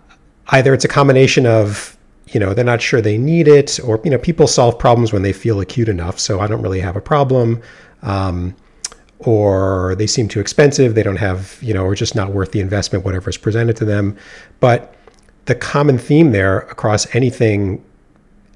either 0.49 0.73
it's 0.73 0.85
a 0.85 0.89
combination 0.89 1.45
of, 1.45 1.97
you 2.27 2.39
know, 2.39 2.53
they're 2.53 2.65
not 2.65 2.81
sure 2.81 3.01
they 3.01 3.17
need 3.17 3.47
it, 3.47 3.79
or, 3.83 4.01
you 4.03 4.09
know, 4.09 4.17
people 4.17 4.47
solve 4.47 4.79
problems 4.79 5.13
when 5.13 5.21
they 5.21 5.33
feel 5.33 5.59
acute 5.59 5.89
enough. 5.89 6.19
So 6.19 6.39
I 6.39 6.47
don't 6.47 6.61
really 6.61 6.79
have 6.79 6.95
a 6.95 7.01
problem. 7.01 7.61
Um, 8.01 8.55
or 9.19 9.95
they 9.97 10.07
seem 10.07 10.27
too 10.27 10.41
expensive. 10.41 10.95
They 10.95 11.03
don't 11.03 11.17
have, 11.17 11.57
you 11.61 11.73
know, 11.73 11.85
or 11.85 11.95
just 11.95 12.13
not 12.13 12.31
worth 12.31 12.51
the 12.51 12.59
investment, 12.59 13.05
whatever 13.05 13.29
is 13.29 13.37
presented 13.37 13.77
to 13.77 13.85
them. 13.85 14.17
But 14.59 14.95
the 15.45 15.55
common 15.55 15.97
theme 15.97 16.31
there 16.31 16.59
across 16.59 17.13
anything 17.15 17.83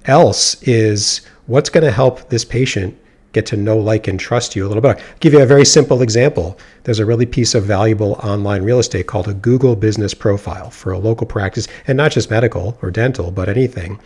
else 0.05 0.61
is 0.63 1.21
what's 1.47 1.69
going 1.69 1.83
to 1.83 1.91
help 1.91 2.29
this 2.29 2.45
patient 2.45 2.97
get 3.33 3.45
to 3.45 3.57
know, 3.57 3.77
like, 3.77 4.07
and 4.07 4.19
trust 4.19 4.55
you 4.55 4.65
a 4.65 4.69
little 4.69 4.81
bit. 4.81 4.97
I'll 4.97 5.03
give 5.19 5.33
you 5.33 5.41
a 5.41 5.45
very 5.45 5.65
simple 5.65 6.01
example. 6.01 6.57
There's 6.83 6.99
a 6.99 7.05
really 7.05 7.25
piece 7.25 7.53
of 7.53 7.65
valuable 7.65 8.13
online 8.23 8.63
real 8.63 8.79
estate 8.79 9.07
called 9.07 9.27
a 9.27 9.33
Google 9.33 9.75
Business 9.75 10.13
Profile 10.13 10.69
for 10.69 10.91
a 10.91 10.97
local 10.97 11.27
practice, 11.27 11.67
and 11.87 11.97
not 11.97 12.11
just 12.11 12.31
medical 12.31 12.77
or 12.81 12.89
dental, 12.89 13.31
but 13.31 13.49
anything. 13.49 13.99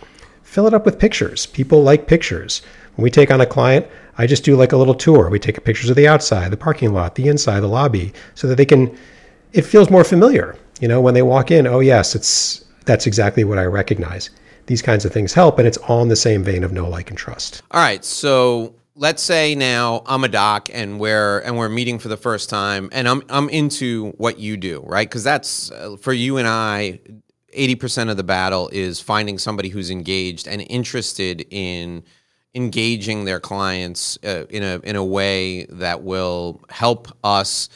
Fill 0.44 0.68
it 0.68 0.74
up 0.74 0.86
with 0.86 1.00
pictures. 1.00 1.46
People 1.46 1.84
like 1.84 2.08
pictures. 2.08 2.62
When 2.96 3.04
we 3.04 3.12
take 3.12 3.32
on 3.32 3.40
a 3.40 3.46
client, 3.46 3.88
I 4.18 4.28
just 4.28 4.44
do 4.44 4.56
like 4.56 4.74
a 4.74 4.78
little 4.78 4.96
tour. 4.96 5.30
We 5.30 5.40
take 5.40 5.64
pictures 5.64 5.90
of 5.90 5.96
the 5.96 6.08
outside, 6.08 6.52
the 6.52 6.58
parking 6.58 6.94
lot, 6.94 7.16
the 7.16 7.28
inside, 7.30 7.62
the 7.62 7.68
lobby, 7.68 8.12
so 8.36 8.48
that 8.48 8.56
they 8.56 8.66
can, 8.66 8.98
it 9.54 9.62
feels 9.62 9.90
more 9.90 10.04
familiar. 10.04 10.58
You 10.82 10.88
know, 10.88 11.00
when 11.00 11.14
they 11.14 11.22
walk 11.22 11.52
in, 11.52 11.68
oh, 11.68 11.80
yes, 11.80 12.16
it's 12.16 12.66
that's 12.92 13.08
exactly 13.08 13.46
what 13.46 13.58
I 13.58 13.64
recognize. 13.64 14.30
These 14.66 14.82
kinds 14.82 15.06
of 15.06 15.14
things 15.14 15.34
help, 15.34 15.58
and 15.58 15.66
it's 15.66 15.78
all 15.78 16.02
in 16.02 16.10
the 16.10 16.16
same 16.18 16.44
vein 16.44 16.62
of 16.66 16.74
know, 16.74 16.90
like, 16.90 17.10
and 17.10 17.18
trust. 17.18 17.62
All 17.72 17.82
right. 17.82 18.04
So 18.04 18.76
let's 18.96 19.24
say 19.24 19.56
now 19.56 20.04
I'm 20.06 20.26
a 20.26 20.28
doc 20.28 20.70
and 20.74 21.00
we're 21.00 21.40
and 21.40 21.58
we're 21.58 21.70
meeting 21.70 22.00
for 22.00 22.10
the 22.10 22.18
first 22.18 22.50
time, 22.50 22.90
and 22.92 23.08
I'm 23.08 23.24
I'm 23.30 23.48
into 23.48 24.10
what 24.18 24.40
you 24.40 24.58
do, 24.58 24.84
right? 24.86 25.08
Because 25.08 25.24
that's 25.24 25.72
uh, 25.72 25.96
for 25.98 26.14
you 26.14 26.38
and 26.38 26.48
I. 26.48 27.00
80% 27.54 28.10
of 28.10 28.16
the 28.16 28.24
battle 28.24 28.70
is 28.72 29.02
finding 29.02 29.38
somebody 29.38 29.68
who's 29.68 29.92
engaged 29.92 30.48
and 30.48 30.66
interested 30.70 31.46
in 31.50 32.02
engaging 32.56 33.26
their 33.26 33.42
clients 33.42 34.18
uh, 34.24 34.46
in 34.50 34.64
a 34.64 34.80
in 34.86 34.96
a 34.96 35.04
way 35.04 35.66
that 35.66 36.02
will 36.02 36.62
help 36.70 37.10
us 37.26 37.68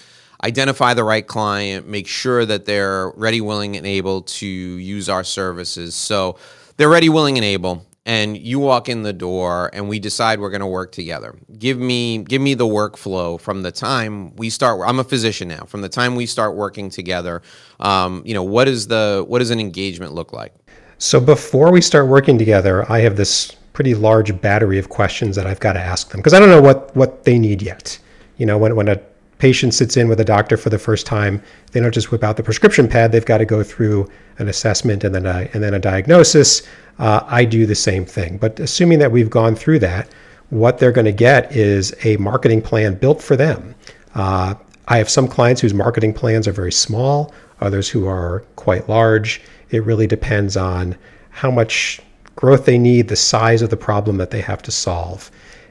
identify 0.46 0.94
the 0.94 1.04
right 1.04 1.26
client, 1.26 1.88
make 1.88 2.08
sure 2.08 2.46
that 2.46 2.66
they're 2.66 3.10
ready, 3.12 3.42
willing, 3.42 3.76
and 3.76 3.86
able 3.86 4.22
to 4.22 4.48
use 4.48 5.10
our 5.10 5.24
services. 5.24 5.96
So 5.96 6.38
they're 6.78 6.90
ready, 6.90 7.10
willing, 7.10 7.38
and 7.38 7.44
able. 7.44 7.86
And 8.06 8.38
you 8.38 8.60
walk 8.60 8.88
in 8.88 9.02
the 9.02 9.14
door, 9.14 9.72
and 9.74 9.90
we 9.90 9.98
decide 9.98 10.40
we're 10.40 10.52
going 10.52 10.62
to 10.62 10.68
work 10.68 10.92
together. 10.92 11.36
Give 11.58 11.80
me, 11.80 12.20
give 12.20 12.40
me 12.40 12.54
the 12.54 12.68
workflow 12.68 13.40
from 13.40 13.64
the 13.64 13.72
time 13.72 14.36
we 14.36 14.52
start. 14.52 14.80
I'm 14.86 15.00
a 15.00 15.04
physician 15.04 15.48
now. 15.48 15.64
From 15.66 15.82
the 15.82 15.90
time 15.90 16.16
we 16.16 16.28
start 16.28 16.56
working 16.56 16.92
together, 16.92 17.42
um, 17.80 18.22
you 18.24 18.36
know, 18.36 18.44
what 18.44 18.68
is 18.68 18.88
the 18.88 19.26
what 19.28 19.40
does 19.40 19.50
an 19.50 19.60
engagement 19.60 20.14
look 20.14 20.32
like? 20.32 20.54
So 21.00 21.20
before 21.20 21.72
we 21.72 21.82
start 21.82 22.08
working 22.08 22.38
together, 22.38 22.90
I 22.92 23.00
have 23.00 23.18
this 23.18 23.52
pretty 23.74 23.96
large 23.96 24.40
battery 24.40 24.78
of 24.78 24.90
questions 24.90 25.36
that 25.36 25.48
I've 25.48 25.60
got 25.60 25.74
to 25.74 25.82
ask 25.82 26.12
them 26.12 26.20
because 26.20 26.36
I 26.36 26.40
don't 26.40 26.50
know 26.50 26.62
what 26.62 26.96
what 26.96 27.24
they 27.24 27.40
need 27.40 27.64
yet. 27.64 27.98
You 28.38 28.46
know, 28.46 28.60
when 28.60 28.76
when 28.76 28.88
a 28.88 29.02
patient 29.46 29.76
sits 29.76 29.96
in 29.96 30.08
with 30.08 30.20
a 30.20 30.26
doctor 30.26 30.58
for 30.58 30.72
the 30.72 30.80
first 30.80 31.06
time, 31.06 31.40
they 31.72 31.80
don't 31.80 31.94
just 31.94 32.10
whip 32.10 32.24
out 32.24 32.36
the 32.36 32.42
prescription 32.42 32.88
pad. 32.88 33.12
They've 33.12 33.24
got 33.24 33.38
to 33.38 33.46
go 33.46 33.62
through 33.62 34.10
an 34.40 34.48
assessment 34.48 35.04
and 35.04 35.14
then 35.14 35.28
a, 35.28 35.48
and 35.54 35.62
then 35.62 35.76
a 35.76 35.78
diagnosis. 35.78 36.64
Uh, 36.98 37.20
I 37.28 37.46
do 37.46 37.68
the 37.68 37.76
same 37.76 38.08
thing. 38.08 38.40
But 38.40 38.60
assuming 38.60 38.98
that 38.98 39.12
we've 39.12 39.30
gone 39.30 39.54
through 39.54 39.78
that, 39.80 40.10
what 40.50 40.80
they're 40.80 40.92
going 40.92 41.06
to 41.06 41.12
get 41.12 41.56
is 41.56 41.94
a 42.04 42.18
marketing 42.18 42.64
plan 42.64 42.96
built 42.96 43.22
for 43.22 43.36
them. 43.36 43.76
Uh, 44.16 44.56
I 44.88 44.98
have 44.98 45.12
some 45.12 45.28
clients 45.28 45.62
whose 45.62 45.76
marketing 45.76 46.16
plans 46.16 46.48
are 46.48 46.52
very 46.52 46.72
small, 46.72 47.32
others 47.62 47.88
who 47.88 48.08
are 48.08 48.40
quite 48.56 48.90
large. 48.90 49.44
It 49.70 49.84
really 49.84 50.08
depends 50.08 50.58
on 50.58 50.98
how 51.30 51.52
much 51.52 52.02
growth 52.36 52.66
they 52.66 52.80
need, 52.80 53.10
the 53.10 53.16
size 53.16 53.62
of 53.62 53.70
the 53.70 53.78
problem 53.78 54.18
that 54.18 54.32
they 54.32 54.42
have 54.42 54.64
to 54.64 54.72
solve. 54.72 55.30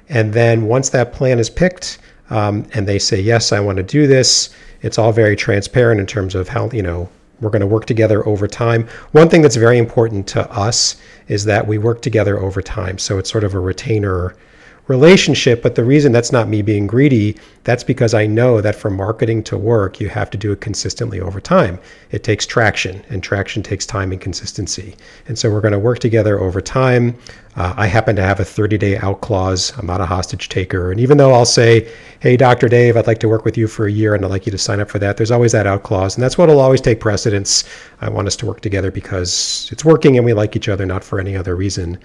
And 0.08 0.32
then 0.32 0.66
once 0.66 0.90
that 0.90 1.12
plan 1.12 1.40
is 1.40 1.50
picked, 1.50 1.98
um, 2.30 2.66
and 2.74 2.86
they 2.86 2.98
say, 2.98 3.20
yes, 3.20 3.52
I 3.52 3.60
want 3.60 3.76
to 3.76 3.82
do 3.82 4.06
this. 4.06 4.50
It's 4.82 4.98
all 4.98 5.12
very 5.12 5.36
transparent 5.36 6.00
in 6.00 6.06
terms 6.06 6.34
of 6.34 6.48
how, 6.48 6.70
you 6.70 6.82
know, 6.82 7.08
we're 7.40 7.50
going 7.50 7.60
to 7.60 7.66
work 7.66 7.86
together 7.86 8.26
over 8.26 8.46
time. 8.46 8.88
One 9.12 9.28
thing 9.28 9.42
that's 9.42 9.56
very 9.56 9.78
important 9.78 10.26
to 10.28 10.50
us 10.50 10.96
is 11.28 11.44
that 11.44 11.66
we 11.66 11.78
work 11.78 12.00
together 12.00 12.38
over 12.38 12.62
time. 12.62 12.98
So 12.98 13.18
it's 13.18 13.30
sort 13.30 13.44
of 13.44 13.54
a 13.54 13.58
retainer 13.58 14.36
relationship. 14.86 15.62
But 15.62 15.74
the 15.74 15.84
reason 15.84 16.12
that's 16.12 16.32
not 16.32 16.48
me 16.48 16.62
being 16.62 16.86
greedy, 16.86 17.36
that's 17.64 17.84
because 17.84 18.12
I 18.12 18.26
know 18.26 18.60
that 18.60 18.74
for 18.74 18.90
marketing 18.90 19.42
to 19.44 19.56
work, 19.56 20.00
you 20.00 20.08
have 20.08 20.30
to 20.30 20.38
do 20.38 20.52
it 20.52 20.60
consistently 20.60 21.20
over 21.20 21.40
time. 21.40 21.78
It 22.10 22.22
takes 22.22 22.46
traction, 22.46 23.02
and 23.08 23.22
traction 23.22 23.62
takes 23.62 23.86
time 23.86 24.12
and 24.12 24.20
consistency. 24.20 24.94
And 25.26 25.38
so 25.38 25.50
we're 25.50 25.62
going 25.62 25.72
to 25.72 25.78
work 25.78 26.00
together 26.00 26.38
over 26.38 26.60
time. 26.60 27.16
Uh, 27.56 27.72
I 27.76 27.86
happen 27.86 28.16
to 28.16 28.22
have 28.22 28.40
a 28.40 28.44
30 28.44 28.76
day 28.78 28.98
out 28.98 29.20
clause. 29.20 29.72
I'm 29.78 29.86
not 29.86 30.00
a 30.00 30.06
hostage 30.06 30.48
taker. 30.48 30.90
And 30.90 31.00
even 31.00 31.16
though 31.16 31.32
I'll 31.32 31.46
say, 31.46 31.90
hey, 32.20 32.36
Dr. 32.36 32.68
Dave, 32.68 32.96
I'd 32.96 33.06
like 33.06 33.20
to 33.20 33.28
work 33.28 33.44
with 33.44 33.56
you 33.56 33.68
for 33.68 33.86
a 33.86 33.92
year 33.92 34.14
and 34.14 34.24
I'd 34.24 34.30
like 34.30 34.44
you 34.44 34.52
to 34.52 34.58
sign 34.58 34.80
up 34.80 34.90
for 34.90 34.98
that, 34.98 35.16
there's 35.16 35.30
always 35.30 35.52
that 35.52 35.66
out 35.66 35.84
clause. 35.84 36.16
And 36.16 36.22
that's 36.22 36.36
what 36.36 36.48
will 36.48 36.60
always 36.60 36.80
take 36.80 37.00
precedence. 37.00 37.64
I 38.00 38.10
want 38.10 38.26
us 38.26 38.36
to 38.36 38.46
work 38.46 38.60
together 38.60 38.90
because 38.90 39.68
it's 39.70 39.84
working 39.84 40.16
and 40.16 40.26
we 40.26 40.32
like 40.32 40.56
each 40.56 40.68
other, 40.68 40.84
not 40.84 41.04
for 41.04 41.20
any 41.20 41.36
other 41.36 41.54
reason. 41.54 41.98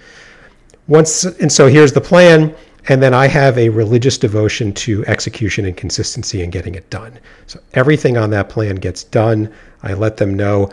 Once, 0.86 1.24
and 1.24 1.50
so 1.50 1.66
here's 1.66 1.92
the 1.92 2.00
plan 2.00 2.54
and 2.88 3.02
then 3.02 3.14
I 3.14 3.26
have 3.26 3.58
a 3.58 3.68
religious 3.68 4.16
devotion 4.18 4.72
to 4.74 5.04
execution 5.06 5.64
and 5.66 5.76
consistency 5.76 6.42
and 6.42 6.52
getting 6.52 6.74
it 6.74 6.88
done. 6.90 7.18
So 7.46 7.60
everything 7.74 8.16
on 8.16 8.30
that 8.30 8.48
plan 8.48 8.76
gets 8.76 9.04
done. 9.04 9.52
I 9.82 9.94
let 9.94 10.16
them 10.16 10.34
know 10.34 10.70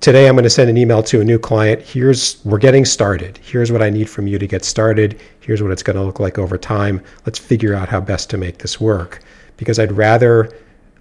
today 0.00 0.28
I'm 0.28 0.34
going 0.34 0.44
to 0.44 0.50
send 0.50 0.70
an 0.70 0.78
email 0.78 1.02
to 1.04 1.20
a 1.20 1.24
new 1.24 1.38
client. 1.38 1.82
Here's 1.82 2.42
we're 2.44 2.58
getting 2.58 2.84
started. 2.84 3.38
Here's 3.42 3.70
what 3.70 3.82
I 3.82 3.90
need 3.90 4.08
from 4.08 4.26
you 4.26 4.38
to 4.38 4.46
get 4.46 4.64
started. 4.64 5.20
Here's 5.40 5.62
what 5.62 5.72
it's 5.72 5.82
going 5.82 5.96
to 5.96 6.02
look 6.02 6.18
like 6.18 6.38
over 6.38 6.56
time. 6.56 7.02
Let's 7.26 7.38
figure 7.38 7.74
out 7.74 7.88
how 7.88 8.00
best 8.00 8.30
to 8.30 8.38
make 8.38 8.58
this 8.58 8.80
work. 8.80 9.20
Because 9.58 9.78
I'd 9.78 9.92
rather, 9.92 10.50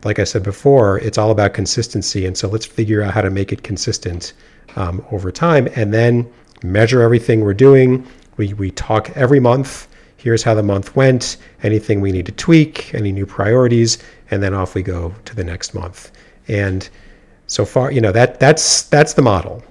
like 0.04 0.20
I 0.20 0.26
said 0.26 0.44
before, 0.44 1.00
it's 1.00 1.18
all 1.18 1.32
about 1.32 1.54
consistency. 1.54 2.26
And 2.26 2.38
so 2.38 2.50
let's 2.50 2.66
figure 2.66 3.02
out 3.02 3.14
how 3.14 3.22
to 3.22 3.30
make 3.30 3.54
it 3.54 3.64
consistent 3.64 4.34
um, 4.76 5.04
over 5.12 5.32
time 5.32 5.70
and 5.76 5.94
then 5.94 6.30
measure 6.62 7.02
everything 7.02 7.42
we're 7.42 7.54
doing. 7.54 8.06
We, 8.36 8.54
we 8.54 8.72
talk 8.72 9.16
every 9.16 9.40
month 9.40 9.88
here's 10.20 10.44
how 10.44 10.54
the 10.54 10.64
month 10.64 10.96
went, 10.96 11.38
anything 11.64 12.02
we 12.02 12.12
need 12.12 12.26
to 12.26 12.32
tweak, 12.34 12.94
any 12.94 13.12
new 13.12 13.26
priorities, 13.26 13.98
and 14.32 14.44
then 14.44 14.54
off 14.54 14.76
we 14.76 14.84
go 14.84 15.14
to 15.26 15.36
the 15.36 15.44
next 15.44 15.74
month. 15.74 16.12
And 16.50 16.88
so 17.48 17.64
far, 17.66 17.92
you 17.92 18.02
know, 18.02 18.12
that 18.12 18.40
that's 18.40 18.84
that's 18.84 19.14
the 19.14 19.22
model. 19.22 19.64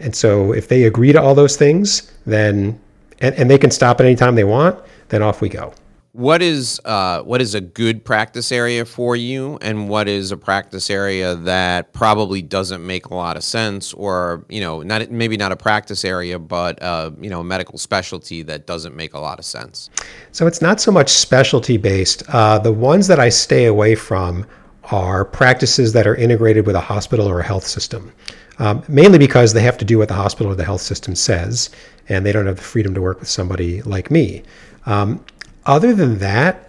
And 0.00 0.14
so 0.14 0.52
if 0.52 0.68
they 0.68 0.84
agree 0.84 1.12
to 1.12 1.22
all 1.22 1.34
those 1.34 1.56
things, 1.56 2.12
then 2.26 2.78
and, 3.20 3.34
and 3.36 3.48
they 3.48 3.58
can 3.58 3.70
stop 3.70 4.00
at 4.00 4.06
any 4.06 4.16
time 4.16 4.34
they 4.34 4.44
want, 4.44 4.78
then 5.08 5.22
off 5.22 5.40
we 5.40 5.48
go. 5.48 5.72
What 6.14 6.42
is 6.42 6.80
uh, 6.84 7.22
what 7.22 7.42
is 7.42 7.56
a 7.56 7.60
good 7.60 8.04
practice 8.04 8.52
area 8.52 8.84
for 8.84 9.16
you, 9.16 9.58
and 9.60 9.88
what 9.88 10.06
is 10.06 10.30
a 10.30 10.36
practice 10.36 10.88
area 10.88 11.34
that 11.34 11.92
probably 11.92 12.40
doesn't 12.40 12.86
make 12.86 13.06
a 13.06 13.14
lot 13.14 13.36
of 13.36 13.42
sense, 13.42 13.92
or 13.92 14.46
you 14.48 14.60
know, 14.60 14.80
not 14.82 15.10
maybe 15.10 15.36
not 15.36 15.50
a 15.50 15.56
practice 15.56 16.04
area, 16.04 16.38
but 16.38 16.80
uh, 16.80 17.10
you 17.20 17.28
know, 17.28 17.40
a 17.40 17.44
medical 17.44 17.78
specialty 17.78 18.42
that 18.42 18.64
doesn't 18.64 18.94
make 18.94 19.12
a 19.14 19.18
lot 19.18 19.40
of 19.40 19.44
sense. 19.44 19.90
So 20.30 20.46
it's 20.46 20.62
not 20.62 20.80
so 20.80 20.92
much 20.92 21.10
specialty 21.10 21.76
based. 21.78 22.22
Uh, 22.28 22.60
the 22.60 22.72
ones 22.72 23.08
that 23.08 23.18
I 23.18 23.28
stay 23.28 23.64
away 23.64 23.96
from 23.96 24.46
are 24.92 25.24
practices 25.24 25.94
that 25.94 26.06
are 26.06 26.14
integrated 26.14 26.64
with 26.64 26.76
a 26.76 26.80
hospital 26.80 27.26
or 27.26 27.40
a 27.40 27.44
health 27.44 27.66
system. 27.66 28.12
Um, 28.60 28.84
mainly 28.86 29.18
because 29.18 29.52
they 29.52 29.62
have 29.62 29.78
to 29.78 29.84
do 29.84 29.98
what 29.98 30.06
the 30.06 30.14
hospital 30.14 30.52
or 30.52 30.54
the 30.54 30.64
health 30.64 30.82
system 30.82 31.16
says, 31.16 31.70
and 32.08 32.24
they 32.24 32.30
don't 32.30 32.46
have 32.46 32.58
the 32.58 32.62
freedom 32.62 32.94
to 32.94 33.02
work 33.02 33.18
with 33.18 33.28
somebody 33.28 33.82
like 33.82 34.12
me. 34.12 34.44
Um, 34.86 35.24
other 35.66 35.94
than 35.94 36.18
that, 36.18 36.68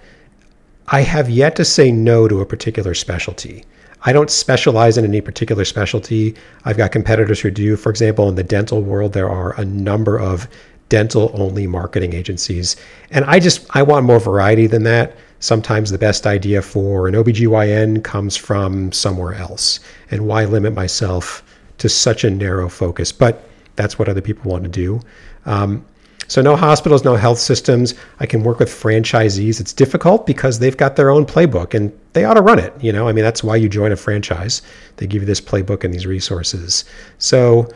I 0.88 1.02
have 1.02 1.30
yet 1.30 1.56
to 1.56 1.66
say 1.66 1.92
no 1.92 2.28
to 2.28 2.42
a 2.42 2.46
particular 2.46 2.94
specialty. 2.94 3.66
I 4.04 4.14
don't 4.14 4.30
specialize 4.30 4.98
in 4.98 5.06
any 5.06 5.20
particular 5.20 5.66
specialty. 5.66 6.36
I've 6.64 6.78
got 6.78 6.92
competitors 6.92 7.40
who 7.40 7.50
do. 7.50 7.76
For 7.76 7.90
example, 7.90 8.30
in 8.30 8.36
the 8.36 8.44
dental 8.44 8.82
world, 8.82 9.14
there 9.14 9.30
are 9.30 9.60
a 9.60 9.66
number 9.66 10.20
of 10.20 10.48
dental 10.90 11.32
only 11.34 11.66
marketing 11.66 12.14
agencies. 12.14 12.76
And 13.10 13.26
I 13.26 13.40
just 13.40 13.66
I 13.76 13.82
want 13.82 14.06
more 14.06 14.20
variety 14.20 14.68
than 14.68 14.84
that. 14.84 15.18
Sometimes 15.40 15.90
the 15.90 15.98
best 15.98 16.28
idea 16.28 16.62
for 16.62 17.08
an 17.08 17.16
OBGYN 17.16 18.04
comes 18.04 18.38
from 18.38 18.92
somewhere 18.92 19.34
else. 19.34 19.80
And 20.12 20.28
why 20.28 20.46
limit 20.46 20.74
myself 20.74 21.44
to 21.80 21.90
such 21.90 22.24
a 22.24 22.30
narrow 22.30 22.70
focus? 22.70 23.12
But 23.12 23.48
that's 23.76 23.98
what 23.98 24.08
other 24.08 24.22
people 24.22 24.52
want 24.52 24.64
to 24.64 24.70
do. 24.70 25.02
Um, 25.46 25.84
so 26.28 26.42
no 26.42 26.56
hospitals, 26.56 27.04
no 27.04 27.16
health 27.16 27.40
systems. 27.40 27.94
I 28.20 28.26
can 28.26 28.44
work 28.44 28.60
with 28.60 28.70
franchisees. 28.70 29.60
It's 29.60 29.74
difficult 29.74 30.26
because 30.26 30.60
they've 30.60 30.78
got 30.78 30.96
their 30.96 31.10
own 31.10 31.26
playbook 31.26 31.74
and 31.74 31.98
they 32.14 32.26
ought 32.26 32.36
to 32.36 32.42
run 32.42 32.60
it. 32.60 32.74
You 32.82 32.92
know, 32.92 33.08
I 33.08 33.12
mean, 33.12 33.24
that's 33.24 33.44
why 33.44 33.56
you 33.56 33.70
join 33.70 33.92
a 33.92 33.96
franchise. 33.96 34.62
They 34.98 35.08
give 35.08 35.22
you 35.22 35.26
this 35.26 35.42
playbook 35.42 35.84
and 35.84 35.94
these 35.94 36.06
resources. 36.06 36.86
So 37.18 37.70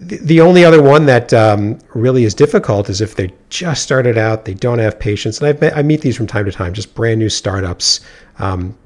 the, 0.00 0.40
only 0.40 0.64
other 0.64 0.82
one 0.82 1.06
that 1.06 1.32
um, 1.32 1.78
really 1.94 2.24
is 2.24 2.34
difficult 2.34 2.88
is 2.88 3.00
if 3.00 3.14
they 3.14 3.32
just 3.50 3.82
started 3.82 4.18
out, 4.18 4.44
they 4.44 4.54
don't 4.54 4.78
have 4.78 4.98
patients. 4.98 5.40
And 5.40 5.60
met, 5.60 5.76
I 5.76 5.82
meet 5.82 6.00
these 6.00 6.16
from 6.16 6.26
time 6.26 6.44
to 6.46 6.52
time, 6.52 6.72
just 6.72 6.94
brand 6.94 7.18
new 7.18 7.28
startups. 7.28 8.00
Um, 8.38 8.76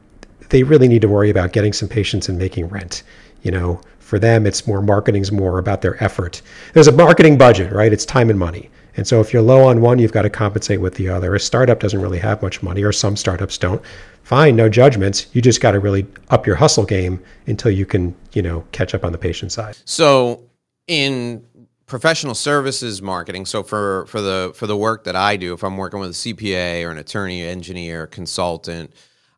they 0.50 0.62
really 0.62 0.88
need 0.88 1.02
to 1.02 1.08
worry 1.08 1.30
about 1.30 1.52
getting 1.52 1.72
some 1.72 1.88
patients 1.88 2.28
and 2.28 2.38
making 2.38 2.68
rent. 2.68 3.02
You 3.42 3.50
know, 3.50 3.80
for 3.98 4.18
them, 4.18 4.46
it's 4.46 4.66
more 4.66 4.82
marketing's 4.82 5.32
more 5.32 5.58
about 5.58 5.82
their 5.82 6.02
effort. 6.02 6.42
There's 6.75 6.88
a 6.88 6.92
marketing 6.92 7.38
budget, 7.38 7.72
right? 7.72 7.92
It's 7.92 8.04
time 8.04 8.30
and 8.30 8.38
money. 8.38 8.70
And 8.96 9.06
so 9.06 9.20
if 9.20 9.32
you're 9.32 9.42
low 9.42 9.66
on 9.66 9.80
one, 9.80 9.98
you've 9.98 10.12
got 10.12 10.22
to 10.22 10.30
compensate 10.30 10.80
with 10.80 10.94
the 10.94 11.08
other. 11.08 11.34
A 11.34 11.40
startup 11.40 11.80
doesn't 11.80 12.00
really 12.00 12.18
have 12.18 12.42
much 12.42 12.62
money, 12.62 12.82
or 12.82 12.92
some 12.92 13.16
startups 13.16 13.58
don't. 13.58 13.82
Fine, 14.22 14.56
no 14.56 14.68
judgments. 14.68 15.26
You 15.32 15.42
just 15.42 15.60
got 15.60 15.72
to 15.72 15.80
really 15.80 16.06
up 16.30 16.46
your 16.46 16.56
hustle 16.56 16.84
game 16.84 17.22
until 17.46 17.70
you 17.70 17.86
can, 17.86 18.14
you 18.32 18.42
know, 18.42 18.64
catch 18.72 18.94
up 18.94 19.04
on 19.04 19.12
the 19.12 19.18
patient 19.18 19.52
side. 19.52 19.76
So 19.84 20.42
in 20.86 21.44
professional 21.86 22.34
services 22.34 23.00
marketing, 23.00 23.46
so 23.46 23.62
for 23.62 24.06
for 24.06 24.20
the 24.20 24.52
for 24.54 24.66
the 24.66 24.76
work 24.76 25.04
that 25.04 25.14
I 25.14 25.36
do, 25.36 25.52
if 25.52 25.62
I'm 25.62 25.76
working 25.76 26.00
with 26.00 26.10
a 26.10 26.12
CPA 26.12 26.84
or 26.84 26.90
an 26.90 26.98
attorney, 26.98 27.42
engineer, 27.42 28.06
consultant, 28.06 28.92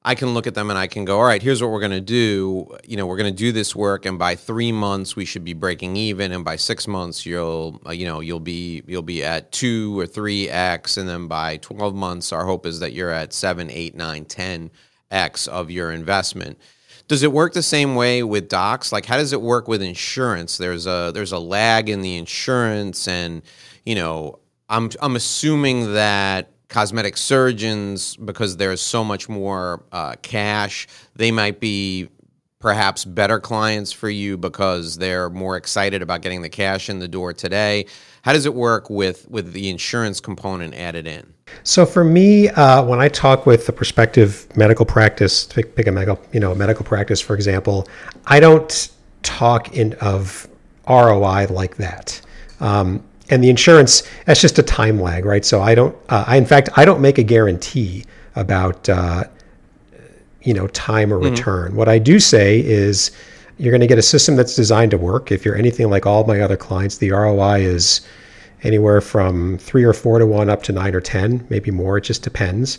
I 0.08 0.14
can 0.14 0.32
look 0.32 0.46
at 0.46 0.54
them 0.54 0.70
and 0.70 0.78
I 0.78 0.86
can 0.86 1.04
go, 1.04 1.18
all 1.18 1.26
right, 1.26 1.42
here's 1.42 1.60
what 1.60 1.70
we're 1.70 1.80
going 1.80 1.90
to 1.90 2.00
do. 2.00 2.74
You 2.86 2.96
know, 2.96 3.04
we're 3.04 3.18
going 3.18 3.30
to 3.30 3.36
do 3.36 3.52
this 3.52 3.76
work, 3.76 4.06
and 4.06 4.18
by 4.18 4.36
three 4.36 4.72
months 4.72 5.14
we 5.14 5.26
should 5.26 5.44
be 5.44 5.52
breaking 5.52 5.96
even, 5.96 6.32
and 6.32 6.42
by 6.46 6.56
six 6.56 6.88
months 6.88 7.26
you'll, 7.26 7.78
uh, 7.86 7.90
you 7.90 8.06
know, 8.06 8.20
you'll 8.20 8.40
be 8.40 8.82
you'll 8.86 9.02
be 9.02 9.22
at 9.22 9.52
two 9.52 10.00
or 10.00 10.06
three 10.06 10.48
x, 10.48 10.96
and 10.96 11.06
then 11.06 11.26
by 11.28 11.58
twelve 11.58 11.94
months 11.94 12.32
our 12.32 12.46
hope 12.46 12.64
is 12.64 12.80
that 12.80 12.94
you're 12.94 13.10
at 13.10 13.34
seven, 13.34 13.70
eight, 13.70 13.94
nine, 13.94 14.24
ten 14.24 14.70
x 15.10 15.46
of 15.46 15.70
your 15.70 15.92
investment. 15.92 16.58
Does 17.06 17.22
it 17.22 17.30
work 17.30 17.52
the 17.52 17.62
same 17.62 17.94
way 17.94 18.22
with 18.22 18.48
docs? 18.48 18.92
Like, 18.92 19.04
how 19.04 19.18
does 19.18 19.34
it 19.34 19.42
work 19.42 19.68
with 19.68 19.82
insurance? 19.82 20.56
There's 20.56 20.86
a 20.86 21.10
there's 21.12 21.32
a 21.32 21.38
lag 21.38 21.90
in 21.90 22.00
the 22.00 22.16
insurance, 22.16 23.06
and 23.08 23.42
you 23.84 23.94
know, 23.94 24.38
I'm 24.70 24.88
I'm 25.02 25.16
assuming 25.16 25.92
that 25.92 26.50
cosmetic 26.68 27.16
surgeons, 27.16 28.16
because 28.16 28.56
there's 28.56 28.80
so 28.80 29.02
much 29.02 29.28
more 29.28 29.84
uh, 29.92 30.14
cash, 30.22 30.86
they 31.16 31.30
might 31.30 31.60
be 31.60 32.08
perhaps 32.58 33.04
better 33.04 33.38
clients 33.38 33.92
for 33.92 34.10
you 34.10 34.36
because 34.36 34.96
they're 34.96 35.30
more 35.30 35.56
excited 35.56 36.02
about 36.02 36.22
getting 36.22 36.42
the 36.42 36.48
cash 36.48 36.90
in 36.90 36.98
the 36.98 37.08
door 37.08 37.32
today. 37.32 37.86
How 38.22 38.32
does 38.32 38.46
it 38.46 38.54
work 38.54 38.90
with 38.90 39.28
with 39.30 39.52
the 39.52 39.68
insurance 39.70 40.20
component 40.20 40.74
added 40.74 41.06
in? 41.06 41.32
So 41.62 41.86
for 41.86 42.04
me, 42.04 42.48
uh, 42.50 42.84
when 42.84 43.00
I 43.00 43.08
talk 43.08 43.46
with 43.46 43.68
a 43.68 43.72
prospective 43.72 44.46
medical 44.56 44.84
practice, 44.84 45.44
pick, 45.44 45.74
pick 45.74 45.86
a 45.86 45.92
medical, 45.92 46.20
you 46.32 46.40
know, 46.40 46.54
medical 46.54 46.84
practice, 46.84 47.20
for 47.20 47.34
example, 47.34 47.88
I 48.26 48.40
don't 48.40 48.90
talk 49.22 49.74
in 49.76 49.94
of 49.94 50.46
ROI 50.88 51.46
like 51.50 51.76
that. 51.76 52.20
Um, 52.60 53.02
and 53.30 53.42
the 53.42 53.50
insurance 53.50 54.02
that's 54.24 54.40
just 54.40 54.58
a 54.58 54.62
time 54.62 55.00
lag 55.00 55.24
right? 55.24 55.44
So 55.44 55.60
i 55.62 55.74
don't 55.74 55.96
uh, 56.08 56.24
i 56.26 56.36
in 56.36 56.46
fact 56.46 56.70
i 56.76 56.84
don't 56.84 57.00
make 57.00 57.18
a 57.18 57.22
guarantee 57.22 58.04
about 58.36 58.88
uh, 58.88 59.24
you 60.42 60.54
know 60.54 60.66
time 60.68 61.12
or 61.12 61.18
mm-hmm. 61.18 61.34
return. 61.34 61.74
What 61.74 61.88
i 61.88 61.98
do 61.98 62.18
say 62.18 62.60
is 62.60 63.10
you're 63.58 63.72
going 63.72 63.80
to 63.80 63.88
get 63.88 63.98
a 63.98 64.02
system 64.02 64.36
that's 64.36 64.54
designed 64.54 64.92
to 64.92 64.98
work. 64.98 65.32
If 65.32 65.44
you're 65.44 65.56
anything 65.56 65.90
like 65.90 66.06
all 66.06 66.24
my 66.24 66.40
other 66.40 66.56
clients 66.56 66.98
the 66.98 67.10
roi 67.10 67.60
is 67.60 68.00
anywhere 68.62 69.00
from 69.00 69.58
three 69.58 69.84
or 69.84 69.92
four 69.92 70.18
to 70.18 70.26
one 70.26 70.48
up 70.48 70.62
to 70.64 70.72
nine 70.72 70.94
or 70.94 71.00
ten 71.00 71.46
maybe 71.50 71.70
more 71.70 71.98
it 71.98 72.02
just 72.02 72.22
depends. 72.22 72.78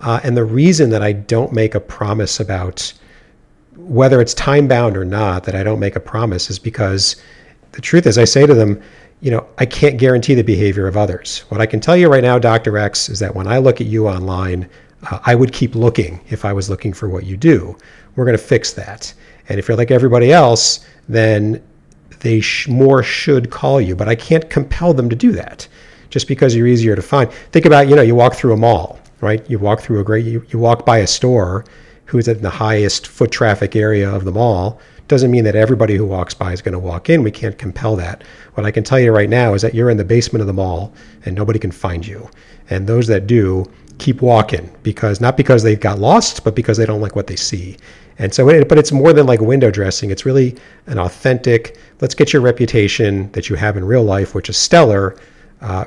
Uh, 0.00 0.20
and 0.22 0.36
the 0.36 0.44
reason 0.44 0.90
that 0.90 1.02
i 1.02 1.12
don't 1.12 1.52
make 1.52 1.74
a 1.74 1.80
promise 1.80 2.38
about 2.38 2.92
whether 3.76 4.20
it's 4.20 4.34
time 4.34 4.68
bound 4.68 4.96
or 4.96 5.04
not 5.04 5.44
that 5.44 5.54
i 5.54 5.62
don't 5.62 5.80
make 5.80 5.96
a 5.96 6.00
promise 6.00 6.50
is 6.50 6.58
because 6.58 7.16
the 7.72 7.80
truth 7.80 8.06
is 8.06 8.18
i 8.18 8.24
say 8.24 8.46
to 8.46 8.54
them 8.54 8.80
you 9.20 9.30
know, 9.30 9.46
I 9.58 9.66
can't 9.66 9.98
guarantee 9.98 10.34
the 10.34 10.44
behavior 10.44 10.86
of 10.86 10.96
others. 10.96 11.40
What 11.48 11.60
I 11.60 11.66
can 11.66 11.80
tell 11.80 11.96
you 11.96 12.08
right 12.08 12.22
now, 12.22 12.38
Dr. 12.38 12.78
X, 12.78 13.08
is 13.08 13.18
that 13.18 13.34
when 13.34 13.46
I 13.46 13.58
look 13.58 13.80
at 13.80 13.86
you 13.86 14.08
online, 14.08 14.68
uh, 15.10 15.18
I 15.24 15.34
would 15.34 15.52
keep 15.52 15.74
looking 15.74 16.20
if 16.28 16.44
I 16.44 16.52
was 16.52 16.70
looking 16.70 16.92
for 16.92 17.08
what 17.08 17.24
you 17.24 17.36
do. 17.36 17.76
We're 18.14 18.24
going 18.24 18.36
to 18.36 18.42
fix 18.42 18.72
that. 18.74 19.12
And 19.48 19.58
if 19.58 19.68
you're 19.68 19.76
like 19.76 19.90
everybody 19.90 20.32
else, 20.32 20.86
then 21.08 21.62
they 22.20 22.40
sh- 22.40 22.68
more 22.68 23.02
should 23.02 23.50
call 23.50 23.80
you. 23.80 23.96
But 23.96 24.08
I 24.08 24.14
can't 24.14 24.48
compel 24.50 24.94
them 24.94 25.08
to 25.08 25.16
do 25.16 25.32
that 25.32 25.66
just 26.10 26.28
because 26.28 26.54
you're 26.54 26.66
easier 26.66 26.96
to 26.96 27.02
find. 27.02 27.30
Think 27.52 27.64
about, 27.64 27.88
you 27.88 27.96
know, 27.96 28.02
you 28.02 28.14
walk 28.14 28.34
through 28.34 28.52
a 28.52 28.56
mall, 28.56 28.98
right? 29.20 29.48
You 29.50 29.58
walk 29.58 29.80
through 29.80 30.00
a 30.00 30.04
great, 30.04 30.26
you, 30.26 30.44
you 30.50 30.58
walk 30.58 30.86
by 30.86 30.98
a 30.98 31.06
store 31.06 31.64
who's 32.06 32.28
in 32.28 32.40
the 32.40 32.50
highest 32.50 33.06
foot 33.06 33.30
traffic 33.30 33.76
area 33.76 34.10
of 34.10 34.24
the 34.24 34.32
mall 34.32 34.80
doesn't 35.08 35.30
mean 35.30 35.44
that 35.44 35.56
everybody 35.56 35.96
who 35.96 36.06
walks 36.06 36.34
by 36.34 36.52
is 36.52 36.62
going 36.62 36.72
to 36.72 36.78
walk 36.78 37.08
in. 37.10 37.22
We 37.22 37.30
can't 37.30 37.58
compel 37.58 37.96
that. 37.96 38.22
What 38.54 38.66
I 38.66 38.70
can 38.70 38.84
tell 38.84 39.00
you 39.00 39.10
right 39.10 39.28
now 39.28 39.54
is 39.54 39.62
that 39.62 39.74
you're 39.74 39.90
in 39.90 39.96
the 39.96 40.04
basement 40.04 40.42
of 40.42 40.46
the 40.46 40.52
mall 40.52 40.92
and 41.24 41.34
nobody 41.34 41.58
can 41.58 41.70
find 41.70 42.06
you. 42.06 42.28
And 42.70 42.86
those 42.86 43.06
that 43.06 43.26
do 43.26 43.64
keep 43.98 44.22
walking 44.22 44.70
because 44.82 45.20
not 45.20 45.36
because 45.36 45.62
they 45.62 45.74
got 45.74 45.98
lost, 45.98 46.44
but 46.44 46.54
because 46.54 46.76
they 46.76 46.86
don't 46.86 47.00
like 47.00 47.16
what 47.16 47.26
they 47.26 47.36
see. 47.36 47.76
And 48.18 48.34
so, 48.34 48.46
but 48.64 48.78
it's 48.78 48.92
more 48.92 49.12
than 49.12 49.26
like 49.26 49.40
window 49.40 49.70
dressing. 49.70 50.10
It's 50.10 50.26
really 50.26 50.56
an 50.86 50.98
authentic, 50.98 51.78
let's 52.00 52.14
get 52.14 52.32
your 52.32 52.42
reputation 52.42 53.30
that 53.32 53.48
you 53.48 53.56
have 53.56 53.76
in 53.76 53.84
real 53.84 54.04
life, 54.04 54.34
which 54.34 54.48
is 54.48 54.56
stellar. 54.56 55.16
Uh, 55.60 55.84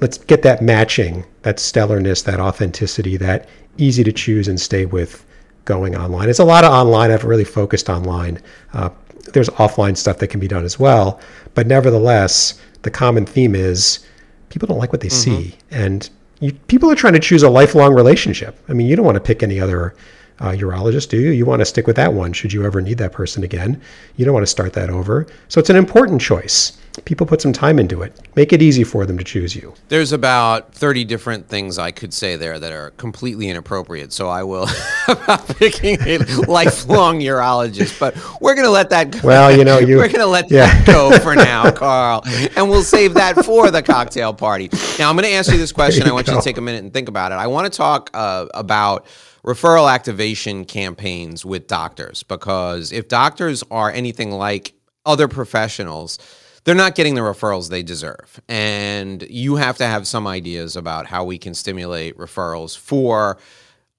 let's 0.00 0.18
get 0.18 0.42
that 0.42 0.62
matching, 0.62 1.24
that 1.42 1.58
stellarness, 1.58 2.24
that 2.24 2.40
authenticity, 2.40 3.16
that 3.18 3.48
easy 3.76 4.02
to 4.02 4.12
choose 4.12 4.48
and 4.48 4.60
stay 4.60 4.86
with 4.86 5.24
going 5.64 5.96
online. 5.96 6.28
It's 6.28 6.38
a 6.38 6.44
lot 6.44 6.64
of 6.64 6.72
online. 6.72 7.10
I've 7.10 7.24
really 7.24 7.44
focused 7.44 7.88
online. 7.88 8.40
Uh, 8.72 8.90
there's 9.32 9.48
offline 9.50 9.96
stuff 9.96 10.18
that 10.18 10.28
can 10.28 10.40
be 10.40 10.48
done 10.48 10.64
as 10.64 10.78
well, 10.78 11.20
but 11.54 11.66
nevertheless, 11.66 12.60
the 12.82 12.90
common 12.90 13.24
theme 13.24 13.54
is 13.54 14.06
people 14.50 14.66
don't 14.66 14.78
like 14.78 14.92
what 14.92 15.00
they 15.00 15.08
mm-hmm. 15.08 15.50
see, 15.50 15.58
and 15.70 16.10
you, 16.40 16.52
people 16.52 16.90
are 16.90 16.94
trying 16.94 17.14
to 17.14 17.20
choose 17.20 17.42
a 17.42 17.48
lifelong 17.48 17.94
relationship. 17.94 18.58
I 18.68 18.74
mean, 18.74 18.86
you 18.86 18.96
don't 18.96 19.06
want 19.06 19.16
to 19.16 19.20
pick 19.20 19.42
any 19.42 19.60
other 19.60 19.94
uh, 20.40 20.50
urologist, 20.50 21.08
do 21.08 21.18
you? 21.18 21.30
You 21.30 21.46
want 21.46 21.60
to 21.60 21.66
stick 21.66 21.86
with 21.86 21.96
that 21.96 22.12
one 22.12 22.32
should 22.32 22.52
you 22.52 22.64
ever 22.64 22.80
need 22.80 22.98
that 22.98 23.12
person 23.12 23.44
again. 23.44 23.80
You 24.16 24.24
don't 24.24 24.34
want 24.34 24.44
to 24.44 24.50
start 24.50 24.72
that 24.74 24.90
over. 24.90 25.26
So 25.48 25.60
it's 25.60 25.70
an 25.70 25.76
important 25.76 26.20
choice 26.20 26.78
people 27.04 27.26
put 27.26 27.40
some 27.40 27.52
time 27.52 27.78
into 27.78 28.02
it. 28.02 28.18
Make 28.36 28.52
it 28.52 28.62
easy 28.62 28.84
for 28.84 29.04
them 29.04 29.18
to 29.18 29.24
choose 29.24 29.56
you. 29.56 29.74
There's 29.88 30.12
about 30.12 30.72
30 30.74 31.04
different 31.04 31.48
things 31.48 31.78
I 31.78 31.90
could 31.90 32.14
say 32.14 32.36
there 32.36 32.58
that 32.58 32.72
are 32.72 32.90
completely 32.92 33.48
inappropriate. 33.48 34.12
So 34.12 34.28
I 34.28 34.44
will 34.44 34.68
about 35.08 35.46
picking 35.56 36.00
a 36.02 36.18
lifelong 36.46 37.20
urologist, 37.20 37.98
but 37.98 38.16
we're 38.40 38.54
going 38.54 38.66
to 38.66 38.70
let 38.70 38.90
that 38.90 39.10
go. 39.10 39.20
Well, 39.24 39.56
you 39.56 39.64
know, 39.64 39.78
you, 39.78 39.96
we're 39.98 40.08
going 40.08 40.20
to 40.20 40.26
let 40.26 40.50
yeah. 40.50 40.66
that 40.66 40.86
go 40.86 41.18
for 41.18 41.34
now, 41.34 41.70
Carl, 41.70 42.22
and 42.56 42.68
we'll 42.68 42.82
save 42.82 43.14
that 43.14 43.44
for 43.44 43.70
the 43.70 43.82
cocktail 43.82 44.32
party. 44.32 44.70
Now, 44.98 45.10
I'm 45.10 45.16
going 45.16 45.28
to 45.28 45.34
ask 45.34 45.50
you 45.50 45.58
this 45.58 45.72
question. 45.72 46.04
You 46.04 46.12
I 46.12 46.14
want 46.14 46.26
go. 46.26 46.34
you 46.34 46.38
to 46.38 46.44
take 46.44 46.58
a 46.58 46.62
minute 46.62 46.84
and 46.84 46.92
think 46.92 47.08
about 47.08 47.32
it. 47.32 47.36
I 47.36 47.48
want 47.48 47.70
to 47.70 47.76
talk 47.76 48.10
uh, 48.14 48.46
about 48.54 49.06
referral 49.44 49.92
activation 49.92 50.64
campaigns 50.64 51.44
with 51.44 51.66
doctors 51.66 52.22
because 52.22 52.92
if 52.92 53.08
doctors 53.08 53.62
are 53.70 53.90
anything 53.90 54.30
like 54.30 54.74
other 55.04 55.28
professionals, 55.28 56.18
they're 56.64 56.74
not 56.74 56.94
getting 56.94 57.14
the 57.14 57.20
referrals 57.20 57.68
they 57.68 57.82
deserve. 57.82 58.40
And 58.48 59.22
you 59.28 59.56
have 59.56 59.76
to 59.78 59.86
have 59.86 60.06
some 60.06 60.26
ideas 60.26 60.76
about 60.76 61.06
how 61.06 61.24
we 61.24 61.38
can 61.38 61.52
stimulate 61.52 62.16
referrals 62.16 62.76
for 62.76 63.38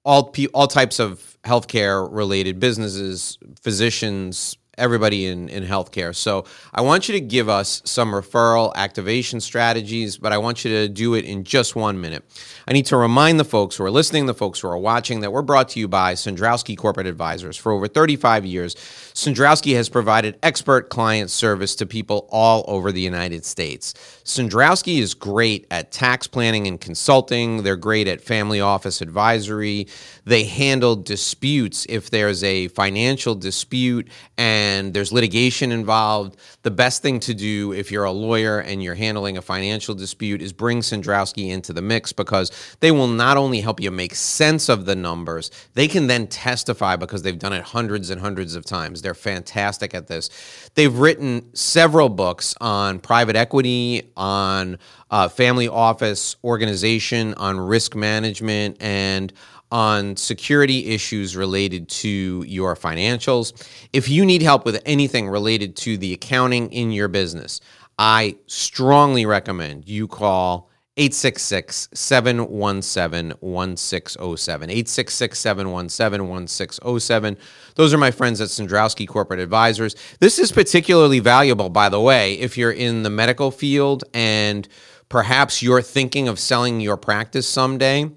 all 0.04 0.34
all 0.52 0.66
types 0.66 0.98
of 0.98 1.38
healthcare 1.44 2.08
related 2.10 2.58
businesses, 2.58 3.38
physicians, 3.60 4.56
everybody 4.78 5.26
in, 5.26 5.48
in 5.48 5.64
healthcare. 5.64 6.14
So 6.14 6.44
I 6.74 6.82
want 6.82 7.08
you 7.08 7.14
to 7.14 7.20
give 7.20 7.48
us 7.48 7.82
some 7.84 8.12
referral 8.12 8.74
activation 8.74 9.40
strategies, 9.40 10.18
but 10.18 10.32
I 10.32 10.38
want 10.38 10.64
you 10.64 10.70
to 10.70 10.88
do 10.88 11.14
it 11.14 11.24
in 11.24 11.44
just 11.44 11.74
one 11.74 12.00
minute. 12.00 12.24
I 12.68 12.72
need 12.72 12.86
to 12.86 12.96
remind 12.96 13.40
the 13.40 13.44
folks 13.44 13.76
who 13.76 13.84
are 13.84 13.90
listening, 13.90 14.26
the 14.26 14.34
folks 14.34 14.60
who 14.60 14.68
are 14.68 14.78
watching, 14.78 15.20
that 15.20 15.32
we're 15.32 15.42
brought 15.42 15.70
to 15.70 15.80
you 15.80 15.88
by 15.88 16.14
Cendrowski 16.14 16.76
Corporate 16.76 17.06
Advisors. 17.06 17.56
For 17.56 17.72
over 17.72 17.88
35 17.88 18.44
years, 18.44 18.74
Cendrowski 19.16 19.74
has 19.74 19.88
provided 19.88 20.38
expert 20.42 20.90
client 20.90 21.30
service 21.30 21.74
to 21.76 21.86
people 21.86 22.28
all 22.30 22.66
over 22.68 22.92
the 22.92 23.00
United 23.00 23.46
States. 23.46 23.94
Cendrowski 24.24 24.98
is 24.98 25.14
great 25.14 25.66
at 25.70 25.90
tax 25.90 26.26
planning 26.26 26.66
and 26.66 26.78
consulting. 26.78 27.62
They're 27.62 27.76
great 27.76 28.08
at 28.08 28.20
family 28.20 28.60
office 28.60 29.00
advisory. 29.00 29.88
They 30.26 30.44
handle 30.44 30.96
disputes 30.96 31.86
if 31.88 32.10
there's 32.10 32.44
a 32.44 32.68
financial 32.68 33.34
dispute 33.34 34.06
and 34.36 34.92
there's 34.92 35.12
litigation 35.12 35.72
involved. 35.72 36.36
The 36.62 36.70
best 36.70 37.00
thing 37.00 37.18
to 37.20 37.32
do 37.32 37.72
if 37.72 37.90
you're 37.90 38.04
a 38.04 38.12
lawyer 38.12 38.58
and 38.58 38.82
you're 38.82 38.94
handling 38.94 39.38
a 39.38 39.42
financial 39.42 39.94
dispute 39.94 40.42
is 40.42 40.52
bring 40.52 40.80
Cendrowski 40.80 41.48
into 41.48 41.72
the 41.72 41.80
mix 41.80 42.12
because 42.12 42.50
they 42.80 42.90
will 42.90 43.08
not 43.08 43.38
only 43.38 43.62
help 43.62 43.80
you 43.80 43.90
make 43.90 44.14
sense 44.14 44.68
of 44.68 44.84
the 44.84 44.94
numbers, 44.94 45.50
they 45.72 45.88
can 45.88 46.06
then 46.06 46.26
testify 46.26 46.96
because 46.96 47.22
they've 47.22 47.38
done 47.38 47.54
it 47.54 47.62
hundreds 47.62 48.10
and 48.10 48.20
hundreds 48.20 48.54
of 48.54 48.66
times. 48.66 49.05
They're 49.06 49.14
fantastic 49.14 49.94
at 49.94 50.08
this. 50.08 50.30
They've 50.74 50.92
written 50.92 51.54
several 51.54 52.08
books 52.08 52.56
on 52.60 52.98
private 52.98 53.36
equity, 53.36 54.10
on 54.16 54.80
uh, 55.12 55.28
family 55.28 55.68
office 55.68 56.34
organization, 56.42 57.32
on 57.34 57.60
risk 57.60 57.94
management, 57.94 58.82
and 58.82 59.32
on 59.70 60.16
security 60.16 60.86
issues 60.86 61.36
related 61.36 61.88
to 61.88 62.44
your 62.48 62.74
financials. 62.74 63.64
If 63.92 64.08
you 64.08 64.26
need 64.26 64.42
help 64.42 64.64
with 64.64 64.82
anything 64.84 65.28
related 65.28 65.76
to 65.76 65.96
the 65.96 66.12
accounting 66.12 66.72
in 66.72 66.90
your 66.90 67.06
business, 67.06 67.60
I 68.00 68.34
strongly 68.48 69.24
recommend 69.24 69.88
you 69.88 70.08
call 70.08 70.68
866 70.98 71.90
717 71.92 73.36
1607. 73.40 74.70
866 74.70 75.38
717 75.38 76.28
1607. 76.28 77.36
Those 77.74 77.92
are 77.92 77.98
my 77.98 78.10
friends 78.10 78.40
at 78.40 78.48
Cendrowski 78.48 79.06
Corporate 79.06 79.40
Advisors. 79.40 79.94
This 80.20 80.38
is 80.38 80.52
particularly 80.52 81.18
valuable, 81.20 81.68
by 81.68 81.90
the 81.90 82.00
way, 82.00 82.34
if 82.34 82.56
you're 82.56 82.72
in 82.72 83.02
the 83.02 83.10
medical 83.10 83.50
field 83.50 84.04
and 84.14 84.66
perhaps 85.08 85.62
you're 85.62 85.82
thinking 85.82 86.28
of 86.28 86.38
selling 86.38 86.80
your 86.80 86.96
practice 86.96 87.48
someday 87.48 88.10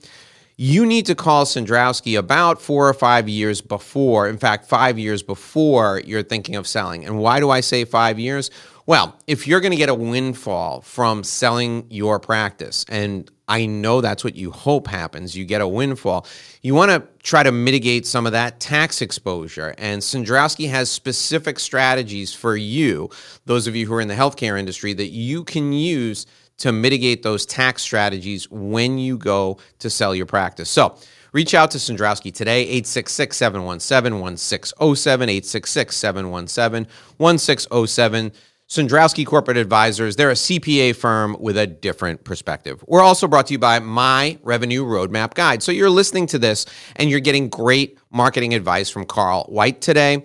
you 0.62 0.86
need 0.86 1.06
to 1.06 1.16
call 1.16 1.46
Cendrowski 1.46 2.20
about 2.20 2.62
four 2.62 2.90
or 2.90 2.94
five 2.94 3.30
years 3.30 3.62
before, 3.62 4.28
in 4.28 4.38
fact, 4.38 4.66
five 4.66 5.00
years 5.00 5.24
before 5.24 6.02
you're 6.04 6.22
thinking 6.22 6.58
of 6.58 6.68
selling. 6.68 7.06
And 7.06 7.18
why 7.18 7.40
do 7.40 7.50
I 7.50 7.62
say 7.62 7.86
five 7.86 8.20
years? 8.20 8.52
Well, 8.90 9.16
if 9.28 9.46
you're 9.46 9.60
going 9.60 9.70
to 9.70 9.78
get 9.78 9.90
a 9.90 9.94
windfall 9.94 10.82
from 10.82 11.24
selling 11.24 11.86
your 11.92 12.20
practice, 12.20 12.86
and 12.90 13.30
I 13.48 13.68
know 13.68 14.02
that's 14.02 14.24
what 14.24 14.36
you 14.36 14.50
hope 14.50 14.88
happens, 14.88 15.38
you 15.38 15.46
get 15.46 15.62
a 15.62 15.68
windfall, 15.68 16.26
you 16.64 16.74
want 16.74 16.90
to 16.90 17.04
try 17.22 17.44
to 17.44 17.52
mitigate 17.52 18.08
some 18.08 18.26
of 18.26 18.32
that 18.32 18.60
tax 18.60 19.04
exposure. 19.04 19.76
And 19.78 20.02
Cendrowski 20.02 20.68
has 20.72 20.90
specific 20.90 21.60
strategies 21.60 22.34
for 22.34 22.56
you, 22.58 23.12
those 23.46 23.68
of 23.68 23.76
you 23.76 23.86
who 23.86 23.94
are 23.94 24.02
in 24.02 24.08
the 24.08 24.16
healthcare 24.16 24.60
industry, 24.60 24.94
that 24.94 25.10
you 25.10 25.44
can 25.44 25.72
use 25.72 26.26
to 26.58 26.72
mitigate 26.72 27.22
those 27.22 27.46
tax 27.46 27.84
strategies 27.84 28.50
when 28.50 28.98
you 28.98 29.20
go 29.20 29.60
to 29.78 29.92
sell 29.92 30.16
your 30.16 30.26
practice. 30.26 30.68
So, 30.68 30.98
reach 31.32 31.54
out 31.54 31.70
to 31.72 31.78
Cendrowski 31.78 32.34
today, 32.34 32.62
866 32.62 33.38
717 33.38 34.20
1607, 34.20 35.30
866 35.30 35.96
717 35.96 36.92
1607. 37.18 38.32
Cendrowski 38.70 39.26
Corporate 39.26 39.58
Advisors, 39.58 40.16
they're 40.16 40.30
a 40.30 40.36
CPA 40.36 40.96
firm 40.96 41.36
with 41.40 41.58
a 41.58 41.66
different 41.66 42.24
perspective. 42.24 42.84
We're 42.88 43.02
also 43.02 43.28
brought 43.28 43.48
to 43.48 43.54
you 43.54 43.58
by 43.58 43.80
My 43.80 44.38
Revenue 44.44 44.86
Roadmap 44.86 45.34
Guide. 45.34 45.64
So 45.64 45.72
you're 45.72 45.90
listening 45.90 46.28
to 46.28 46.38
this 46.38 46.68
and 46.96 47.10
you're 47.10 47.20
getting 47.20 47.50
great 47.50 47.98
marketing 48.12 48.54
advice 48.54 48.88
from 48.88 49.06
Carl 49.06 49.46
White 49.46 49.82
today. 49.82 50.24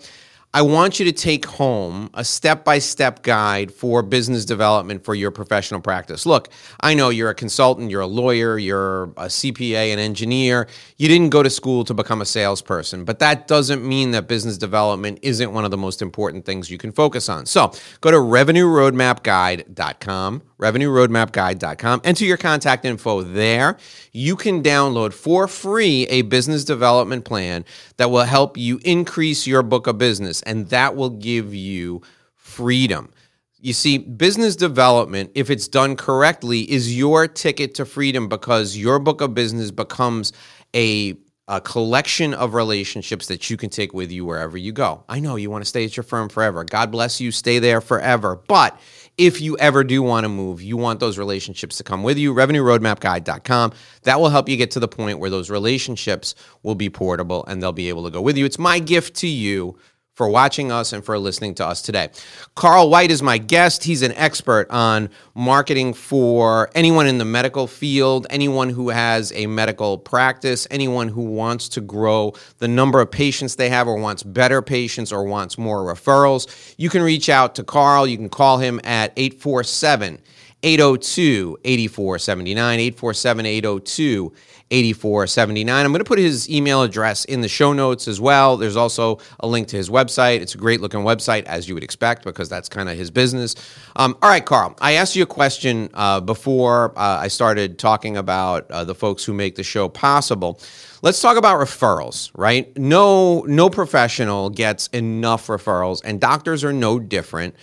I 0.54 0.62
want 0.62 0.98
you 1.00 1.04
to 1.06 1.12
take 1.12 1.46
home 1.46 2.10
a 2.14 2.24
step 2.24 2.64
by 2.64 2.78
step 2.78 3.24
guide 3.24 3.72
for 3.72 4.04
business 4.04 4.44
development 4.44 5.04
for 5.04 5.16
your 5.16 5.32
professional 5.32 5.80
practice. 5.80 6.26
Look, 6.26 6.48
I 6.78 6.94
know 6.94 7.08
you're 7.08 7.30
a 7.30 7.34
consultant, 7.34 7.90
you're 7.90 8.02
a 8.02 8.06
lawyer, 8.06 8.56
you're 8.56 9.06
a 9.16 9.26
CPA, 9.26 9.92
an 9.92 9.98
engineer. 9.98 10.68
You 10.96 11.08
didn't 11.08 11.30
go 11.30 11.42
to 11.42 11.50
school 11.50 11.82
to 11.86 11.92
become 11.92 12.22
a 12.22 12.24
salesperson, 12.24 13.04
but 13.04 13.18
that 13.18 13.48
doesn't 13.48 13.84
mean 13.84 14.12
that 14.12 14.28
business 14.28 14.56
development 14.56 15.18
isn't 15.22 15.52
one 15.52 15.64
of 15.64 15.72
the 15.72 15.76
most 15.76 16.00
important 16.00 16.44
things 16.44 16.70
you 16.70 16.78
can 16.78 16.92
focus 16.92 17.28
on. 17.28 17.46
So 17.46 17.72
go 18.00 18.12
to 18.12 18.18
revenueroadmapguide.com 18.18 20.42
revenueroadmapguide.com. 20.64 22.00
Enter 22.04 22.24
your 22.24 22.36
contact 22.36 22.84
info 22.84 23.22
there. 23.22 23.76
You 24.12 24.36
can 24.36 24.62
download 24.62 25.12
for 25.12 25.46
free 25.46 26.06
a 26.08 26.22
business 26.22 26.64
development 26.64 27.24
plan 27.24 27.64
that 27.98 28.10
will 28.10 28.24
help 28.24 28.56
you 28.56 28.80
increase 28.84 29.46
your 29.46 29.62
book 29.62 29.86
of 29.86 29.98
business, 29.98 30.42
and 30.42 30.68
that 30.70 30.96
will 30.96 31.10
give 31.10 31.54
you 31.54 32.02
freedom. 32.34 33.12
You 33.60 33.72
see, 33.72 33.98
business 33.98 34.56
development, 34.56 35.30
if 35.34 35.48
it's 35.50 35.68
done 35.68 35.96
correctly, 35.96 36.70
is 36.70 36.96
your 36.96 37.26
ticket 37.26 37.74
to 37.76 37.86
freedom 37.86 38.28
because 38.28 38.76
your 38.76 38.98
book 38.98 39.20
of 39.20 39.34
business 39.34 39.70
becomes 39.70 40.32
a 40.74 41.16
a 41.46 41.60
collection 41.60 42.32
of 42.32 42.54
relationships 42.54 43.26
that 43.26 43.50
you 43.50 43.56
can 43.56 43.68
take 43.68 43.92
with 43.92 44.10
you 44.10 44.24
wherever 44.24 44.56
you 44.56 44.72
go. 44.72 45.04
I 45.08 45.20
know 45.20 45.36
you 45.36 45.50
want 45.50 45.62
to 45.62 45.68
stay 45.68 45.84
at 45.84 45.96
your 45.96 46.04
firm 46.04 46.28
forever. 46.28 46.64
God 46.64 46.90
bless 46.90 47.20
you, 47.20 47.30
stay 47.30 47.58
there 47.58 47.80
forever. 47.80 48.40
But 48.48 48.78
if 49.16 49.40
you 49.40 49.56
ever 49.58 49.84
do 49.84 50.02
want 50.02 50.24
to 50.24 50.28
move, 50.28 50.60
you 50.60 50.76
want 50.76 51.00
those 51.00 51.18
relationships 51.18 51.76
to 51.76 51.84
come 51.84 52.02
with 52.02 52.18
you. 52.18 52.34
RevenueRoadmapGuide.com. 52.34 53.72
That 54.02 54.20
will 54.20 54.28
help 54.28 54.48
you 54.48 54.56
get 54.56 54.70
to 54.72 54.80
the 54.80 54.88
point 54.88 55.18
where 55.18 55.30
those 55.30 55.50
relationships 55.50 56.34
will 56.62 56.74
be 56.74 56.90
portable 56.90 57.44
and 57.46 57.62
they'll 57.62 57.72
be 57.72 57.88
able 57.88 58.04
to 58.04 58.10
go 58.10 58.20
with 58.20 58.36
you. 58.36 58.44
It's 58.44 58.58
my 58.58 58.78
gift 58.78 59.14
to 59.16 59.28
you 59.28 59.78
for 60.14 60.28
watching 60.28 60.70
us 60.70 60.92
and 60.92 61.04
for 61.04 61.18
listening 61.18 61.54
to 61.56 61.66
us 61.66 61.82
today. 61.82 62.08
Carl 62.54 62.88
White 62.88 63.10
is 63.10 63.22
my 63.22 63.36
guest. 63.36 63.82
He's 63.82 64.02
an 64.02 64.12
expert 64.12 64.70
on 64.70 65.10
marketing 65.34 65.92
for 65.92 66.70
anyone 66.74 67.06
in 67.06 67.18
the 67.18 67.24
medical 67.24 67.66
field, 67.66 68.26
anyone 68.30 68.70
who 68.70 68.90
has 68.90 69.32
a 69.32 69.46
medical 69.46 69.98
practice, 69.98 70.66
anyone 70.70 71.08
who 71.08 71.22
wants 71.22 71.68
to 71.70 71.80
grow 71.80 72.32
the 72.58 72.68
number 72.68 73.00
of 73.00 73.10
patients 73.10 73.56
they 73.56 73.68
have 73.68 73.88
or 73.88 73.96
wants 73.96 74.22
better 74.22 74.62
patients 74.62 75.12
or 75.12 75.24
wants 75.24 75.58
more 75.58 75.82
referrals. 75.82 76.74
You 76.78 76.90
can 76.90 77.02
reach 77.02 77.28
out 77.28 77.56
to 77.56 77.64
Carl. 77.64 78.06
You 78.06 78.16
can 78.16 78.28
call 78.28 78.58
him 78.58 78.80
at 78.84 79.12
847 79.16 80.20
802 80.62 81.58
8479, 81.64 82.80
847 82.80 83.46
802 83.46 84.32
8479. 84.74 85.84
I'm 85.84 85.92
going 85.92 86.00
to 86.00 86.04
put 86.04 86.18
his 86.18 86.50
email 86.50 86.82
address 86.82 87.24
in 87.26 87.40
the 87.40 87.48
show 87.48 87.72
notes 87.72 88.08
as 88.08 88.20
well. 88.20 88.56
There's 88.56 88.74
also 88.74 89.20
a 89.38 89.46
link 89.46 89.68
to 89.68 89.76
his 89.76 89.88
website. 89.88 90.40
It's 90.40 90.54
a 90.56 90.58
great 90.58 90.80
looking 90.80 91.00
website, 91.00 91.44
as 91.44 91.68
you 91.68 91.74
would 91.74 91.84
expect, 91.84 92.24
because 92.24 92.48
that's 92.48 92.68
kind 92.68 92.88
of 92.88 92.96
his 92.96 93.10
business. 93.10 93.54
Um, 93.94 94.16
all 94.20 94.28
right, 94.28 94.44
Carl, 94.44 94.76
I 94.80 94.94
asked 94.94 95.14
you 95.14 95.22
a 95.22 95.26
question 95.26 95.90
uh, 95.94 96.20
before 96.20 96.92
uh, 96.98 97.18
I 97.20 97.28
started 97.28 97.78
talking 97.78 98.16
about 98.16 98.68
uh, 98.70 98.82
the 98.84 98.94
folks 98.94 99.24
who 99.24 99.32
make 99.32 99.54
the 99.54 99.62
show 99.62 99.88
possible. 99.88 100.60
Let's 101.02 101.20
talk 101.20 101.36
about 101.36 101.60
referrals, 101.60 102.30
right? 102.34 102.76
No, 102.76 103.42
no 103.42 103.70
professional 103.70 104.50
gets 104.50 104.88
enough 104.88 105.46
referrals, 105.46 106.00
and 106.04 106.20
doctors 106.20 106.64
are 106.64 106.72
no 106.72 106.98
different. 106.98 107.54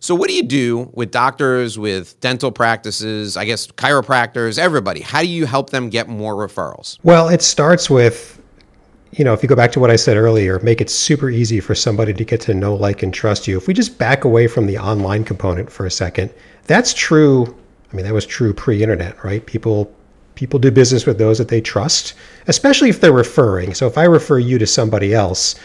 So, 0.00 0.14
what 0.14 0.28
do 0.28 0.34
you 0.34 0.42
do 0.42 0.90
with 0.92 1.10
doctors, 1.10 1.78
with 1.78 2.18
dental 2.20 2.52
practices, 2.52 3.36
I 3.36 3.44
guess 3.44 3.66
chiropractors, 3.66 4.58
everybody? 4.58 5.00
How 5.00 5.20
do 5.20 5.28
you 5.28 5.46
help 5.46 5.70
them 5.70 5.88
get 5.90 6.08
more 6.08 6.34
referrals? 6.34 6.98
Well, 7.02 7.28
it 7.28 7.42
starts 7.42 7.90
with, 7.90 8.40
you 9.12 9.24
know, 9.24 9.32
if 9.32 9.42
you 9.42 9.48
go 9.48 9.56
back 9.56 9.72
to 9.72 9.80
what 9.80 9.90
I 9.90 9.96
said 9.96 10.16
earlier, 10.16 10.58
make 10.60 10.80
it 10.80 10.90
super 10.90 11.30
easy 11.30 11.60
for 11.60 11.74
somebody 11.74 12.14
to 12.14 12.24
get 12.24 12.40
to 12.42 12.54
know, 12.54 12.74
like, 12.74 13.02
and 13.02 13.12
trust 13.12 13.48
you. 13.48 13.56
If 13.56 13.66
we 13.66 13.74
just 13.74 13.98
back 13.98 14.24
away 14.24 14.46
from 14.46 14.66
the 14.66 14.78
online 14.78 15.24
component 15.24 15.70
for 15.70 15.86
a 15.86 15.90
second, 15.90 16.32
that's 16.64 16.94
true. 16.94 17.56
I 17.92 17.96
mean, 17.96 18.04
that 18.04 18.14
was 18.14 18.26
true 18.26 18.52
pre 18.52 18.82
internet, 18.82 19.22
right? 19.24 19.44
People 19.44 19.92
people 20.38 20.60
do 20.60 20.70
business 20.70 21.04
with 21.04 21.18
those 21.18 21.38
that 21.38 21.48
they 21.48 21.60
trust, 21.60 22.14
especially 22.46 22.88
if 22.88 23.00
they're 23.00 23.12
referring. 23.12 23.74
So 23.74 23.88
if 23.88 23.98
I 23.98 24.04
refer 24.04 24.38
you 24.38 24.56
to 24.58 24.68
somebody 24.68 25.12
else, 25.12 25.56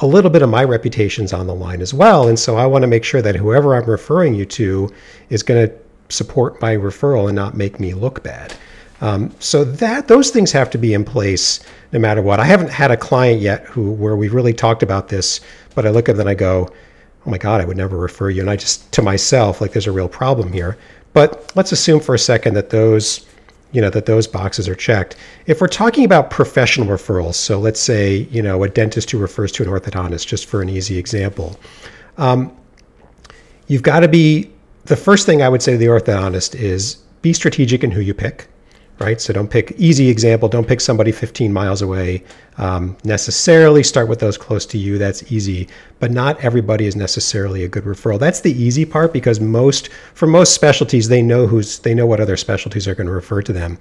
a 0.00 0.06
little 0.06 0.30
bit 0.30 0.42
of 0.42 0.48
my 0.48 0.64
reputation's 0.64 1.32
on 1.32 1.46
the 1.46 1.54
line 1.54 1.80
as 1.80 1.92
well. 1.92 2.28
And 2.28 2.38
so 2.38 2.56
I 2.56 2.66
want 2.66 2.82
to 2.82 2.86
make 2.86 3.04
sure 3.04 3.22
that 3.22 3.34
whoever 3.34 3.74
I'm 3.74 3.88
referring 3.88 4.34
you 4.34 4.46
to 4.46 4.92
is 5.28 5.42
going 5.42 5.68
to 5.68 5.74
support 6.08 6.60
my 6.60 6.76
referral 6.76 7.26
and 7.26 7.36
not 7.36 7.56
make 7.56 7.80
me 7.80 7.94
look 7.94 8.22
bad. 8.22 8.54
Um, 9.00 9.32
so 9.38 9.64
that 9.64 10.08
those 10.08 10.30
things 10.30 10.50
have 10.52 10.70
to 10.70 10.78
be 10.78 10.94
in 10.94 11.04
place 11.04 11.60
no 11.92 11.98
matter 11.98 12.22
what. 12.22 12.40
I 12.40 12.44
haven't 12.44 12.70
had 12.70 12.90
a 12.90 12.96
client 12.96 13.40
yet 13.40 13.64
who 13.66 13.92
where 13.92 14.16
we 14.16 14.28
really 14.28 14.52
talked 14.52 14.82
about 14.82 15.08
this, 15.08 15.40
but 15.74 15.86
I 15.86 15.90
look 15.90 16.08
at 16.08 16.12
them 16.12 16.22
and 16.22 16.30
I 16.30 16.34
go, 16.34 16.68
oh 17.26 17.30
my 17.30 17.38
God, 17.38 17.60
I 17.60 17.64
would 17.64 17.76
never 17.76 17.96
refer 17.96 18.30
you. 18.30 18.40
And 18.40 18.50
I 18.50 18.56
just, 18.56 18.90
to 18.92 19.02
myself, 19.02 19.60
like 19.60 19.72
there's 19.72 19.86
a 19.86 19.92
real 19.92 20.08
problem 20.08 20.52
here. 20.52 20.78
But 21.12 21.52
let's 21.54 21.72
assume 21.72 22.00
for 22.00 22.14
a 22.14 22.18
second 22.18 22.54
that 22.54 22.70
those, 22.70 23.26
you 23.72 23.80
know, 23.80 23.90
that 23.90 24.06
those 24.06 24.26
boxes 24.26 24.68
are 24.68 24.74
checked. 24.74 25.16
If 25.46 25.60
we're 25.60 25.68
talking 25.68 26.04
about 26.04 26.30
professional 26.30 26.86
referrals, 26.86 27.34
so 27.34 27.58
let's 27.58 27.80
say, 27.80 28.28
you 28.30 28.42
know, 28.42 28.62
a 28.62 28.68
dentist 28.68 29.10
who 29.10 29.18
refers 29.18 29.52
to 29.52 29.62
an 29.62 29.68
orthodontist, 29.68 30.26
just 30.26 30.46
for 30.46 30.62
an 30.62 30.68
easy 30.68 30.98
example, 30.98 31.58
um, 32.16 32.56
you've 33.66 33.82
got 33.82 34.00
to 34.00 34.08
be, 34.08 34.50
the 34.84 34.96
first 34.96 35.26
thing 35.26 35.42
I 35.42 35.48
would 35.48 35.62
say 35.62 35.72
to 35.72 35.78
the 35.78 35.86
orthodontist 35.86 36.54
is 36.54 36.96
be 37.20 37.32
strategic 37.32 37.84
in 37.84 37.90
who 37.90 38.00
you 38.00 38.14
pick 38.14 38.48
right? 39.00 39.20
So 39.20 39.32
don't 39.32 39.48
pick 39.48 39.72
easy 39.76 40.08
example. 40.08 40.48
Don't 40.48 40.66
pick 40.66 40.80
somebody 40.80 41.12
15 41.12 41.52
miles 41.52 41.82
away 41.82 42.24
um, 42.56 42.96
necessarily. 43.04 43.82
Start 43.82 44.08
with 44.08 44.18
those 44.18 44.36
close 44.36 44.66
to 44.66 44.78
you. 44.78 44.98
That's 44.98 45.30
easy, 45.32 45.68
but 46.00 46.10
not 46.10 46.42
everybody 46.44 46.86
is 46.86 46.96
necessarily 46.96 47.64
a 47.64 47.68
good 47.68 47.84
referral. 47.84 48.18
That's 48.18 48.40
the 48.40 48.52
easy 48.52 48.84
part 48.84 49.12
because 49.12 49.40
most 49.40 49.88
for 50.14 50.26
most 50.26 50.54
specialties 50.54 51.08
they 51.08 51.22
know 51.22 51.46
who's 51.46 51.78
they 51.80 51.94
know 51.94 52.06
what 52.06 52.20
other 52.20 52.36
specialties 52.36 52.88
are 52.88 52.94
going 52.94 53.06
to 53.06 53.12
refer 53.12 53.42
to 53.42 53.52
them. 53.52 53.78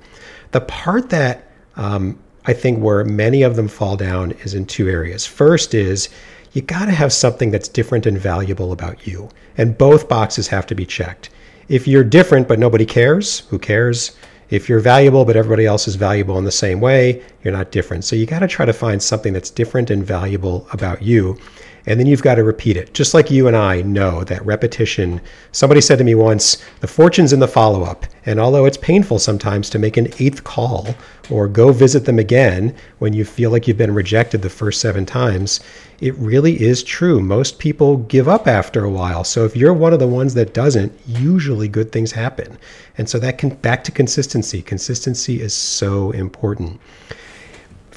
The 0.51 0.61
part 0.61 1.09
that 1.09 1.51
um, 1.75 2.19
I 2.45 2.53
think 2.53 2.79
where 2.79 3.03
many 3.03 3.41
of 3.41 3.55
them 3.55 3.67
fall 3.67 3.97
down 3.97 4.31
is 4.43 4.53
in 4.53 4.65
two 4.65 4.87
areas. 4.87 5.25
First 5.25 5.73
is 5.73 6.09
you 6.53 6.61
got 6.61 6.85
to 6.85 6.91
have 6.91 7.11
something 7.11 7.51
that's 7.51 7.67
different 7.67 8.05
and 8.05 8.17
valuable 8.17 8.71
about 8.71 9.05
you, 9.05 9.29
and 9.57 9.77
both 9.77 10.07
boxes 10.07 10.47
have 10.47 10.65
to 10.67 10.75
be 10.75 10.85
checked. 10.85 11.29
If 11.69 11.87
you're 11.87 12.03
different 12.03 12.47
but 12.47 12.59
nobody 12.59 12.85
cares, 12.85 13.39
who 13.49 13.59
cares? 13.59 14.15
If 14.49 14.69
you're 14.69 14.79
valuable, 14.79 15.25
but 15.25 15.35
everybody 15.35 15.65
else 15.65 15.87
is 15.87 15.95
valuable 15.95 16.37
in 16.37 16.45
the 16.45 16.51
same 16.51 16.79
way, 16.79 17.23
you're 17.43 17.53
not 17.53 17.71
different. 17.71 18.05
So 18.05 18.15
you 18.15 18.25
got 18.25 18.39
to 18.39 18.47
try 18.47 18.65
to 18.65 18.73
find 18.73 19.01
something 19.03 19.33
that's 19.33 19.49
different 19.49 19.89
and 19.89 20.05
valuable 20.05 20.67
about 20.71 21.01
you. 21.01 21.37
And 21.87 21.99
then 21.99 22.05
you've 22.05 22.21
got 22.21 22.35
to 22.35 22.43
repeat 22.43 22.77
it. 22.77 22.93
Just 22.93 23.13
like 23.13 23.31
you 23.31 23.47
and 23.47 23.55
I 23.55 23.81
know 23.81 24.23
that 24.25 24.45
repetition. 24.45 25.21
Somebody 25.53 25.81
said 25.81 25.97
to 25.97 26.03
me 26.03 26.15
once, 26.15 26.63
the 26.81 26.87
fortune's 26.87 27.33
in 27.33 27.39
the 27.39 27.47
follow 27.47 27.83
up. 27.83 28.05
And 28.25 28.39
although 28.39 28.65
it's 28.65 28.77
painful 28.77 29.19
sometimes 29.19 29.69
to 29.69 29.79
make 29.79 29.95
an 29.95 30.09
eighth 30.19 30.43
call 30.43 30.95
or 31.29 31.47
go 31.47 31.71
visit 31.71 32.05
them 32.05 32.19
again 32.19 32.75
when 32.99 33.13
you 33.13 33.23
feel 33.23 33.51
like 33.51 33.67
you've 33.67 33.77
been 33.77 33.93
rejected 33.93 34.41
the 34.41 34.49
first 34.49 34.81
seven 34.81 35.05
times, 35.05 35.61
it 36.01 36.13
really 36.15 36.61
is 36.61 36.83
true. 36.83 37.21
Most 37.21 37.57
people 37.57 37.97
give 37.97 38.27
up 38.27 38.47
after 38.47 38.83
a 38.83 38.91
while. 38.91 39.23
So 39.23 39.45
if 39.45 39.55
you're 39.55 39.73
one 39.73 39.93
of 39.93 39.99
the 39.99 40.07
ones 40.07 40.33
that 40.33 40.53
doesn't, 40.53 40.91
usually 41.07 41.69
good 41.69 41.91
things 41.93 42.11
happen. 42.11 42.57
And 42.97 43.09
so 43.09 43.17
that 43.19 43.37
can 43.37 43.49
back 43.49 43.83
to 43.85 43.91
consistency. 43.91 44.61
Consistency 44.61 45.41
is 45.41 45.53
so 45.53 46.11
important. 46.11 46.81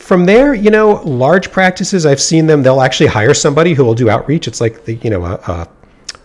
From 0.00 0.24
there, 0.24 0.54
you 0.54 0.70
know, 0.70 1.02
large 1.04 1.52
practices, 1.52 2.04
I've 2.04 2.20
seen 2.20 2.46
them, 2.46 2.62
they'll 2.62 2.80
actually 2.80 3.06
hire 3.06 3.34
somebody 3.34 3.74
who 3.74 3.84
will 3.84 3.94
do 3.94 4.08
outreach. 4.08 4.48
It's 4.48 4.60
like 4.60 4.84
the, 4.84 4.94
you 4.94 5.10
know, 5.10 5.24
a, 5.24 5.34
a 5.34 5.68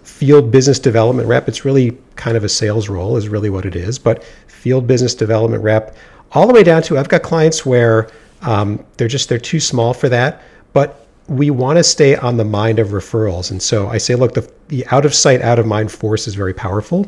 field 0.04 0.50
business 0.50 0.80
development 0.80 1.28
rep. 1.28 1.48
It's 1.48 1.66
really 1.66 1.96
kind 2.16 2.38
of 2.38 2.44
a 2.44 2.50
sales 2.50 2.90
role, 2.90 3.18
is 3.18 3.28
really 3.28 3.50
what 3.50 3.66
it 3.66 3.76
is. 3.76 4.00
But 4.00 4.24
field 4.48 4.88
business 4.88 5.14
development 5.14 5.62
rep, 5.62 5.96
all 6.32 6.48
the 6.48 6.54
way 6.54 6.64
down 6.64 6.82
to 6.84 6.98
I've 6.98 7.10
got 7.10 7.22
clients 7.22 7.66
where 7.66 8.10
um, 8.42 8.84
they're 8.98 9.10
just 9.10 9.30
they're 9.30 9.38
too 9.38 9.60
small 9.60 9.94
for 9.94 10.10
that. 10.10 10.42
But 10.74 11.06
we 11.28 11.52
want 11.52 11.78
to 11.78 11.84
stay 11.84 12.16
on 12.16 12.38
the 12.38 12.46
mind 12.46 12.80
of 12.80 12.88
referrals. 12.90 13.52
And 13.52 13.62
so 13.62 13.88
I 13.88 13.98
say, 13.98 14.16
look, 14.16 14.34
the, 14.34 14.50
the 14.70 14.88
out 14.88 15.06
of 15.06 15.14
sight, 15.14 15.42
out 15.42 15.60
of 15.60 15.68
mind 15.68 15.92
force 15.92 16.28
is 16.28 16.34
very 16.34 16.54
powerful. 16.54 17.06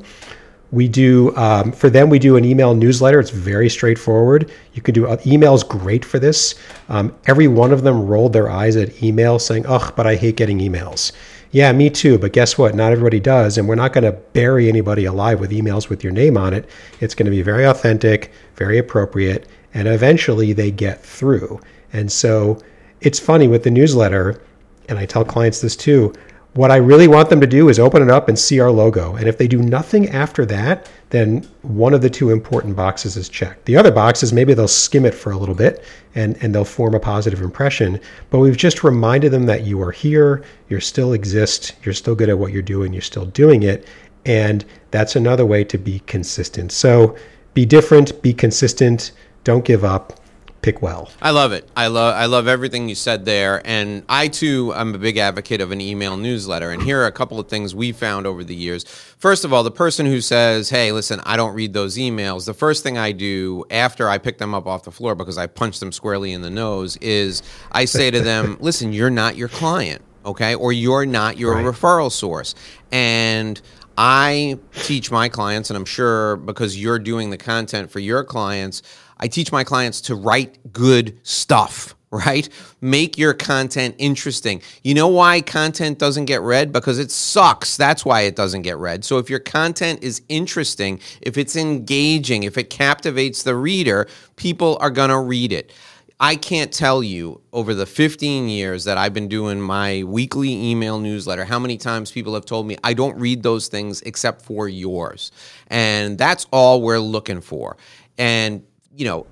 We 0.71 0.87
do, 0.87 1.35
um, 1.37 1.71
for 1.71 1.89
them, 1.89 2.09
we 2.09 2.19
do 2.19 2.35
an 2.35 2.43
email 2.43 2.75
newsletter. 2.75 3.19
It's 3.19 3.29
very 3.29 3.69
straightforward. 3.69 4.51
You 4.73 4.81
can 4.81 4.93
do 4.93 5.07
uh, 5.07 5.17
emails 5.17 5.67
great 5.67 6.03
for 6.03 6.19
this. 6.19 6.55
Um, 6.89 7.15
every 7.25 7.47
one 7.47 7.71
of 7.71 7.83
them 7.83 8.05
rolled 8.05 8.33
their 8.33 8.49
eyes 8.49 8.75
at 8.75 9.01
email 9.01 9.39
saying, 9.39 9.65
ugh, 9.65 9.93
but 9.95 10.05
I 10.05 10.15
hate 10.15 10.35
getting 10.35 10.59
emails. 10.59 11.13
Yeah, 11.51 11.71
me 11.71 11.89
too. 11.89 12.17
But 12.17 12.33
guess 12.33 12.57
what? 12.57 12.75
Not 12.75 12.91
everybody 12.91 13.21
does. 13.21 13.57
And 13.57 13.67
we're 13.67 13.75
not 13.75 13.93
going 13.93 14.03
to 14.03 14.11
bury 14.11 14.67
anybody 14.67 15.05
alive 15.05 15.39
with 15.39 15.51
emails 15.51 15.87
with 15.87 16.03
your 16.03 16.11
name 16.11 16.35
on 16.35 16.53
it. 16.53 16.69
It's 16.99 17.15
going 17.15 17.25
to 17.25 17.31
be 17.31 17.41
very 17.41 17.63
authentic, 17.63 18.31
very 18.55 18.77
appropriate, 18.77 19.47
and 19.73 19.87
eventually 19.87 20.51
they 20.51 20.71
get 20.71 21.01
through. 21.01 21.61
And 21.93 22.11
so, 22.11 22.59
it's 23.01 23.19
funny 23.19 23.47
with 23.47 23.63
the 23.63 23.71
newsletter, 23.71 24.41
and 24.89 24.97
I 24.97 25.05
tell 25.05 25.23
clients 25.23 25.61
this 25.61 25.75
too. 25.75 26.13
What 26.57 26.71
I 26.71 26.77
really 26.77 27.07
want 27.07 27.29
them 27.29 27.39
to 27.41 27.45
do 27.45 27.69
is 27.69 27.77
open 27.77 28.01
it 28.01 28.09
up 28.09 28.29
and 28.29 28.39
see 28.39 28.59
our 28.59 28.71
logo. 28.71 29.15
And 29.15 29.27
if 29.27 29.37
they 29.37 29.47
do 29.47 29.59
nothing 29.61 30.09
after 30.09 30.43
that, 30.47 30.89
then 31.11 31.47
one 31.61 31.93
of 31.93 32.01
the 32.01 32.09
two 32.09 32.31
important 32.31 32.75
boxes 32.75 33.15
is 33.15 33.29
checked. 33.29 33.65
The 33.65 33.77
other 33.77 33.91
box 33.91 34.23
is 34.23 34.33
maybe 34.33 34.55
they'll 34.55 34.67
skim 34.67 35.05
it 35.05 35.13
for 35.13 35.31
a 35.31 35.37
little 35.37 35.53
bit 35.53 35.83
and, 36.15 36.35
and 36.41 36.55
they'll 36.55 36.65
form 36.65 36.95
a 36.95 36.99
positive 36.99 37.43
impression. 37.43 37.99
But 38.31 38.39
we've 38.39 38.57
just 38.57 38.83
reminded 38.83 39.31
them 39.31 39.45
that 39.45 39.65
you 39.67 39.79
are 39.83 39.91
here, 39.91 40.43
you 40.67 40.79
still 40.79 41.13
exist, 41.13 41.75
you're 41.83 41.93
still 41.93 42.15
good 42.15 42.27
at 42.27 42.39
what 42.39 42.51
you're 42.51 42.63
doing, 42.63 42.91
you're 42.91 43.03
still 43.03 43.27
doing 43.27 43.61
it. 43.61 43.87
And 44.25 44.65
that's 44.89 45.15
another 45.15 45.45
way 45.45 45.63
to 45.65 45.77
be 45.77 45.99
consistent. 46.07 46.71
So 46.71 47.15
be 47.53 47.67
different, 47.67 48.19
be 48.23 48.33
consistent, 48.33 49.11
don't 49.43 49.63
give 49.63 49.83
up 49.83 50.19
pick 50.67 50.81
well. 50.81 51.09
I 51.21 51.31
love 51.31 51.53
it. 51.53 51.65
I 51.77 51.87
love 51.87 52.13
I 52.15 52.25
love 52.25 52.45
everything 52.45 52.89
you 52.89 52.95
said 52.95 53.23
there. 53.23 53.61
And 53.63 54.03
I 54.09 54.27
too 54.27 54.73
I'm 54.75 54.93
a 54.93 54.97
big 54.97 55.15
advocate 55.17 55.61
of 55.61 55.71
an 55.71 55.79
email 55.79 56.17
newsletter. 56.17 56.71
And 56.71 56.83
here 56.83 57.01
are 57.01 57.05
a 57.05 57.11
couple 57.11 57.39
of 57.39 57.47
things 57.47 57.73
we 57.73 57.93
found 57.93 58.27
over 58.27 58.43
the 58.43 58.53
years. 58.53 58.83
First 59.17 59.45
of 59.45 59.53
all, 59.53 59.63
the 59.63 59.71
person 59.71 60.05
who 60.05 60.19
says, 60.19 60.69
Hey, 60.69 60.91
listen, 60.91 61.21
I 61.23 61.37
don't 61.37 61.53
read 61.53 61.71
those 61.71 61.97
emails, 61.97 62.45
the 62.45 62.53
first 62.53 62.83
thing 62.83 62.97
I 62.97 63.13
do 63.13 63.63
after 63.71 64.09
I 64.09 64.17
pick 64.17 64.39
them 64.39 64.53
up 64.53 64.67
off 64.67 64.83
the 64.83 64.91
floor 64.91 65.15
because 65.15 65.37
I 65.37 65.47
punch 65.47 65.79
them 65.79 65.93
squarely 65.93 66.33
in 66.33 66.41
the 66.41 66.49
nose 66.49 66.97
is 66.97 67.43
I 67.71 67.85
say 67.85 68.11
to 68.11 68.19
them, 68.19 68.57
Listen, 68.67 68.91
you're 68.91 69.09
not 69.09 69.37
your 69.37 69.47
client, 69.47 70.01
okay? 70.25 70.53
Or 70.53 70.73
you're 70.73 71.05
not 71.05 71.37
your 71.37 71.53
right. 71.53 71.65
referral 71.65 72.11
source. 72.11 72.55
And 72.91 73.61
I 73.97 74.59
teach 74.83 75.09
my 75.09 75.27
clients, 75.27 75.69
and 75.69 75.77
I'm 75.77 75.85
sure 75.85 76.35
because 76.35 76.79
you're 76.79 76.99
doing 76.99 77.31
the 77.31 77.37
content 77.37 77.89
for 77.89 77.99
your 77.99 78.23
clients, 78.23 78.83
I 79.19 79.27
teach 79.27 79.51
my 79.51 79.63
clients 79.63 80.01
to 80.01 80.15
write 80.15 80.71
good 80.71 81.19
stuff, 81.23 81.95
right? 82.11 82.47
Make 82.81 83.17
your 83.17 83.33
content 83.33 83.95
interesting. 83.97 84.61
You 84.83 84.93
know 84.93 85.07
why 85.07 85.41
content 85.41 85.99
doesn't 85.99 86.25
get 86.25 86.41
read? 86.41 86.71
Because 86.71 86.99
it 86.99 87.11
sucks. 87.11 87.77
That's 87.77 88.05
why 88.05 88.21
it 88.21 88.35
doesn't 88.35 88.61
get 88.61 88.77
read. 88.77 89.03
So 89.03 89.17
if 89.17 89.29
your 89.29 89.39
content 89.39 90.03
is 90.03 90.21
interesting, 90.29 90.99
if 91.21 91.37
it's 91.37 91.55
engaging, 91.55 92.43
if 92.43 92.57
it 92.57 92.69
captivates 92.69 93.43
the 93.43 93.55
reader, 93.55 94.07
people 94.35 94.77
are 94.79 94.91
going 94.91 95.09
to 95.09 95.19
read 95.19 95.51
it. 95.51 95.73
I 96.19 96.35
can't 96.35 96.71
tell 96.71 97.03
you 97.03 97.41
over 97.53 97.75
the 97.75 97.85
15 97.85 98.49
years 98.49 98.85
that 98.85 98.97
I've 98.97 99.13
been 99.13 99.27
doing 99.27 99.61
my 99.61 100.01
weekly 100.03 100.51
email 100.51 100.99
newsletter 100.99 101.45
how 101.45 101.59
many 101.59 101.77
times 101.77 102.11
people 102.11 102.33
have 102.33 102.45
told 102.45 102.65
me 102.65 102.75
I 102.83 102.95
don't 102.95 103.15
read 103.19 103.43
those 103.43 103.67
things 103.67 104.01
except 104.01 104.41
for 104.41 104.67
yours. 104.67 105.31
And 105.67 106.17
that's 106.17 106.47
all 106.51 106.81
we're 106.81 106.97
looking 106.99 107.41
for. 107.41 107.77
And 108.17 108.63
you 108.97 109.05
know, 109.05 109.27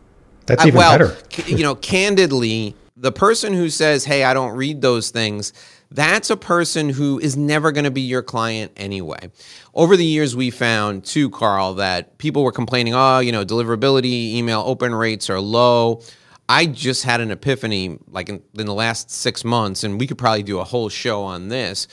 that's 0.45 0.65
even 0.65 0.77
well, 0.77 0.91
better. 0.91 1.17
you 1.47 1.63
know, 1.63 1.75
candidly, 1.75 2.75
the 2.95 3.11
person 3.11 3.53
who 3.53 3.69
says, 3.69 4.05
"Hey, 4.05 4.23
I 4.23 4.33
don't 4.33 4.55
read 4.55 4.81
those 4.81 5.09
things," 5.09 5.51
that's 5.91 6.29
a 6.29 6.37
person 6.37 6.89
who 6.89 7.19
is 7.19 7.35
never 7.35 7.71
going 7.71 7.83
to 7.85 7.91
be 7.91 8.01
your 8.01 8.21
client 8.21 8.71
anyway. 8.77 9.31
Over 9.73 9.97
the 9.97 10.05
years, 10.05 10.35
we 10.35 10.51
found 10.51 11.03
too, 11.03 11.29
Carl, 11.29 11.73
that 11.75 12.17
people 12.19 12.43
were 12.43 12.51
complaining, 12.51 12.93
"Oh, 12.93 13.19
you 13.19 13.31
know, 13.31 13.43
deliverability, 13.43 14.33
email 14.33 14.63
open 14.65 14.93
rates 14.93 15.29
are 15.29 15.41
low." 15.41 16.01
I 16.47 16.67
just 16.67 17.03
had 17.03 17.21
an 17.21 17.31
epiphany, 17.31 17.97
like 18.07 18.29
in, 18.29 18.43
in 18.53 18.67
the 18.67 18.73
last 18.73 19.09
six 19.09 19.43
months, 19.43 19.83
and 19.83 19.99
we 19.99 20.05
could 20.05 20.19
probably 20.19 20.43
do 20.43 20.59
a 20.59 20.63
whole 20.63 20.89
show 20.89 21.23
on 21.23 21.47
this. 21.47 21.87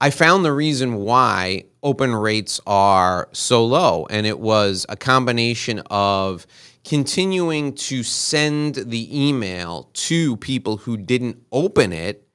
I 0.00 0.10
found 0.10 0.44
the 0.44 0.52
reason 0.52 0.96
why 0.96 1.66
open 1.82 2.14
rates 2.14 2.60
are 2.66 3.28
so 3.32 3.64
low, 3.64 4.06
and 4.10 4.26
it 4.26 4.40
was 4.40 4.84
a 4.88 4.96
combination 4.96 5.78
of 5.90 6.46
continuing 6.84 7.74
to 7.74 8.02
send 8.02 8.74
the 8.74 9.26
email 9.28 9.88
to 9.94 10.36
people 10.36 10.76
who 10.76 10.96
didn't 10.96 11.42
open 11.50 11.92
it 11.92 12.28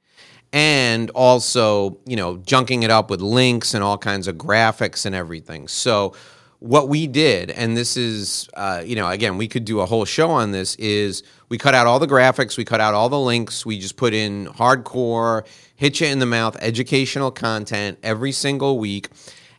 and 0.52 1.10
also, 1.10 1.98
you 2.06 2.16
know, 2.16 2.38
junking 2.38 2.82
it 2.82 2.90
up 2.90 3.10
with 3.10 3.20
links 3.20 3.74
and 3.74 3.84
all 3.84 3.96
kinds 3.96 4.26
of 4.26 4.36
graphics 4.36 5.06
and 5.06 5.14
everything. 5.14 5.68
So, 5.68 6.14
what 6.58 6.90
we 6.90 7.06
did, 7.06 7.50
and 7.52 7.74
this 7.74 7.96
is, 7.96 8.46
uh, 8.52 8.82
you 8.84 8.94
know, 8.94 9.08
again, 9.08 9.38
we 9.38 9.48
could 9.48 9.64
do 9.64 9.80
a 9.80 9.86
whole 9.86 10.04
show 10.04 10.30
on 10.30 10.50
this, 10.50 10.74
is 10.76 11.22
we 11.48 11.56
cut 11.56 11.74
out 11.74 11.86
all 11.86 11.98
the 11.98 12.06
graphics, 12.06 12.58
we 12.58 12.66
cut 12.66 12.82
out 12.82 12.92
all 12.92 13.08
the 13.08 13.18
links, 13.18 13.64
we 13.64 13.78
just 13.78 13.96
put 13.96 14.12
in 14.12 14.46
hardcore, 14.46 15.46
hit 15.76 16.00
you 16.00 16.06
in 16.06 16.18
the 16.18 16.26
mouth 16.26 16.58
educational 16.60 17.30
content 17.30 17.98
every 18.02 18.30
single 18.30 18.78
week. 18.78 19.08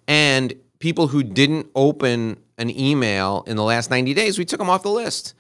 And 0.08 0.54
people 0.77 1.08
who 1.08 1.23
didn't 1.23 1.71
open 1.73 2.38
an 2.62 2.69
email 2.80 3.43
in 3.47 3.58
the 3.58 3.63
last 3.63 3.89
90 3.89 4.13
days, 4.13 4.38
we 4.38 4.45
took 4.45 4.60
them 4.60 4.69
off 4.69 4.84
the 4.84 4.91
list. 4.91 5.34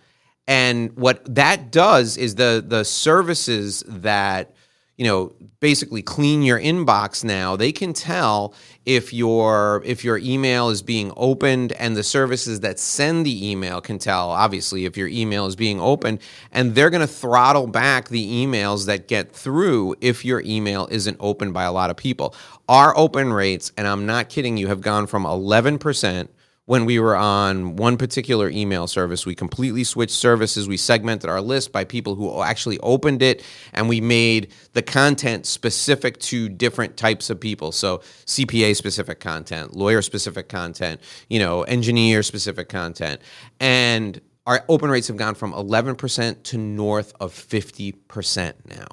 And 0.47 0.95
what 0.97 1.23
that 1.35 1.71
does 1.71 2.17
is 2.17 2.35
the 2.35 2.63
the 2.65 2.83
services 2.83 3.83
that 3.87 4.53
you 4.97 5.05
know 5.05 5.33
basically 5.59 6.01
clean 6.01 6.41
your 6.43 6.59
inbox 6.59 7.23
now 7.23 7.55
they 7.55 7.71
can 7.71 7.93
tell 7.93 8.53
if 8.85 9.13
your 9.13 9.81
if 9.85 10.03
your 10.03 10.17
email 10.17 10.69
is 10.69 10.81
being 10.81 11.11
opened 11.15 11.71
and 11.73 11.95
the 11.95 12.03
services 12.03 12.59
that 12.59 12.77
send 12.77 13.25
the 13.25 13.49
email 13.49 13.79
can 13.81 13.97
tell 13.97 14.29
obviously 14.29 14.85
if 14.85 14.97
your 14.97 15.07
email 15.07 15.45
is 15.45 15.55
being 15.55 15.79
opened 15.79 16.19
and 16.51 16.75
they're 16.75 16.89
going 16.89 17.01
to 17.01 17.07
throttle 17.07 17.67
back 17.67 18.09
the 18.09 18.45
emails 18.45 18.85
that 18.85 19.07
get 19.07 19.31
through 19.31 19.95
if 20.01 20.25
your 20.25 20.41
email 20.41 20.87
isn't 20.91 21.17
opened 21.19 21.53
by 21.53 21.63
a 21.63 21.71
lot 21.71 21.89
of 21.89 21.95
people 21.95 22.35
our 22.67 22.95
open 22.97 23.31
rates 23.31 23.71
and 23.77 23.87
I'm 23.87 24.05
not 24.05 24.29
kidding 24.29 24.57
you 24.57 24.67
have 24.67 24.81
gone 24.81 25.07
from 25.07 25.23
11% 25.23 26.27
when 26.65 26.85
we 26.85 26.99
were 26.99 27.15
on 27.15 27.75
one 27.75 27.97
particular 27.97 28.49
email 28.49 28.87
service. 28.87 29.25
We 29.25 29.35
completely 29.35 29.83
switched 29.83 30.13
services. 30.13 30.67
We 30.67 30.77
segmented 30.77 31.29
our 31.29 31.41
list 31.41 31.71
by 31.71 31.83
people 31.83 32.15
who 32.15 32.41
actually 32.41 32.79
opened 32.79 33.21
it, 33.21 33.43
and 33.73 33.89
we 33.89 33.99
made 33.99 34.51
the 34.73 34.81
content 34.81 35.45
specific 35.45 36.19
to 36.19 36.49
different 36.49 36.97
types 36.97 37.29
of 37.29 37.39
people. 37.39 37.71
So 37.71 37.99
CPA 38.25 38.75
specific 38.75 39.19
content, 39.19 39.75
lawyer 39.75 40.01
specific 40.01 40.49
content, 40.49 41.01
you 41.29 41.39
know, 41.39 41.63
engineer 41.63 42.23
specific 42.23 42.69
content, 42.69 43.21
and 43.59 44.21
our 44.45 44.63
open 44.69 44.89
rates 44.89 45.07
have 45.07 45.17
gone 45.17 45.35
from 45.35 45.53
11% 45.53 46.43
to 46.43 46.57
north 46.57 47.13
of 47.19 47.31
50% 47.31 48.53
now 48.67 48.87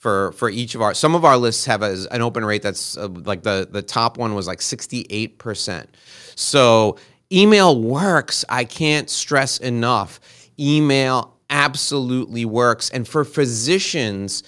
for 0.00 0.32
for 0.32 0.50
each 0.50 0.74
of 0.74 0.82
our 0.82 0.94
some 0.94 1.14
of 1.14 1.24
our 1.24 1.36
lists 1.36 1.64
have 1.66 1.82
an 1.82 2.20
open 2.20 2.44
rate 2.44 2.62
that's 2.62 2.96
uh, 2.96 3.06
like 3.08 3.44
the 3.44 3.68
the 3.70 3.82
top 3.82 4.18
one 4.18 4.34
was 4.34 4.48
like 4.48 4.58
68% 4.58 5.86
so 6.34 6.96
email 7.32 7.80
works. 7.80 8.44
I 8.48 8.64
can't 8.64 9.08
stress 9.08 9.58
enough. 9.58 10.20
Email 10.58 11.36
absolutely 11.48 12.44
works. 12.44 12.90
And 12.90 13.06
for 13.06 13.24
physicians, 13.24 14.42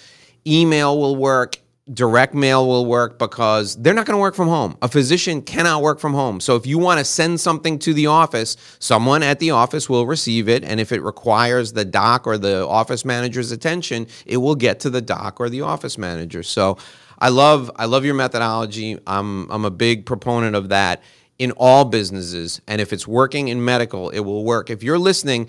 email 0.47 0.99
will 0.99 1.17
work. 1.17 1.59
Direct 1.93 2.33
mail 2.33 2.69
will 2.69 2.87
work 2.87 3.19
because 3.19 3.75
they're 3.75 3.93
not 3.93 4.07
going 4.07 4.17
to 4.17 4.21
work 4.21 4.37
from 4.37 4.47
home. 4.47 4.77
A 4.83 4.89
physician 4.89 5.43
cannot 5.43 5.83
work 5.83 5.99
from 5.99 6.15
home. 6.15 6.39
So 6.39 6.55
if 6.55 6.65
you 6.65 6.79
want 6.79 6.99
to 6.99 7.05
send 7.05 7.41
something 7.41 7.77
to 7.81 7.93
the 7.93 8.07
office, 8.07 8.57
someone 8.79 9.25
at 9.25 9.41
the 9.41 9.51
office 9.51 9.89
will 9.89 10.07
receive 10.07 10.49
it. 10.49 10.63
And 10.63 10.79
if 10.79 10.93
it 10.93 11.03
requires 11.03 11.73
the 11.73 11.85
doc 11.85 12.25
or 12.25 12.39
the 12.39 12.65
office 12.65 13.05
manager's 13.05 13.51
attention, 13.51 14.07
it 14.27 14.37
will 14.37 14.55
get 14.55 14.79
to 14.81 14.91
the 14.91 15.03
doc 15.03 15.41
or 15.41 15.49
the 15.49 15.63
office 15.63 15.99
manager. 15.99 16.45
So 16.45 16.79
I 17.19 17.31
love 17.31 17.69
I 17.75 17.87
love 17.87 18.05
your 18.05 18.15
methodology. 18.15 18.99
I'm 19.05 19.51
I'm 19.51 19.65
a 19.65 19.71
big 19.71 20.07
proponent 20.07 20.55
of 20.55 20.69
that 20.69 21.03
in 21.41 21.51
all 21.53 21.85
businesses. 21.85 22.61
And 22.69 22.81
if 22.81 22.93
it's 22.93 23.09
working 23.09 23.49
in 23.49 23.65
medical, 23.65 24.11
it 24.11 24.21
will 24.21 24.45
work. 24.45 24.71
If 24.71 24.85
you're 24.85 24.99
listening, 24.99 25.49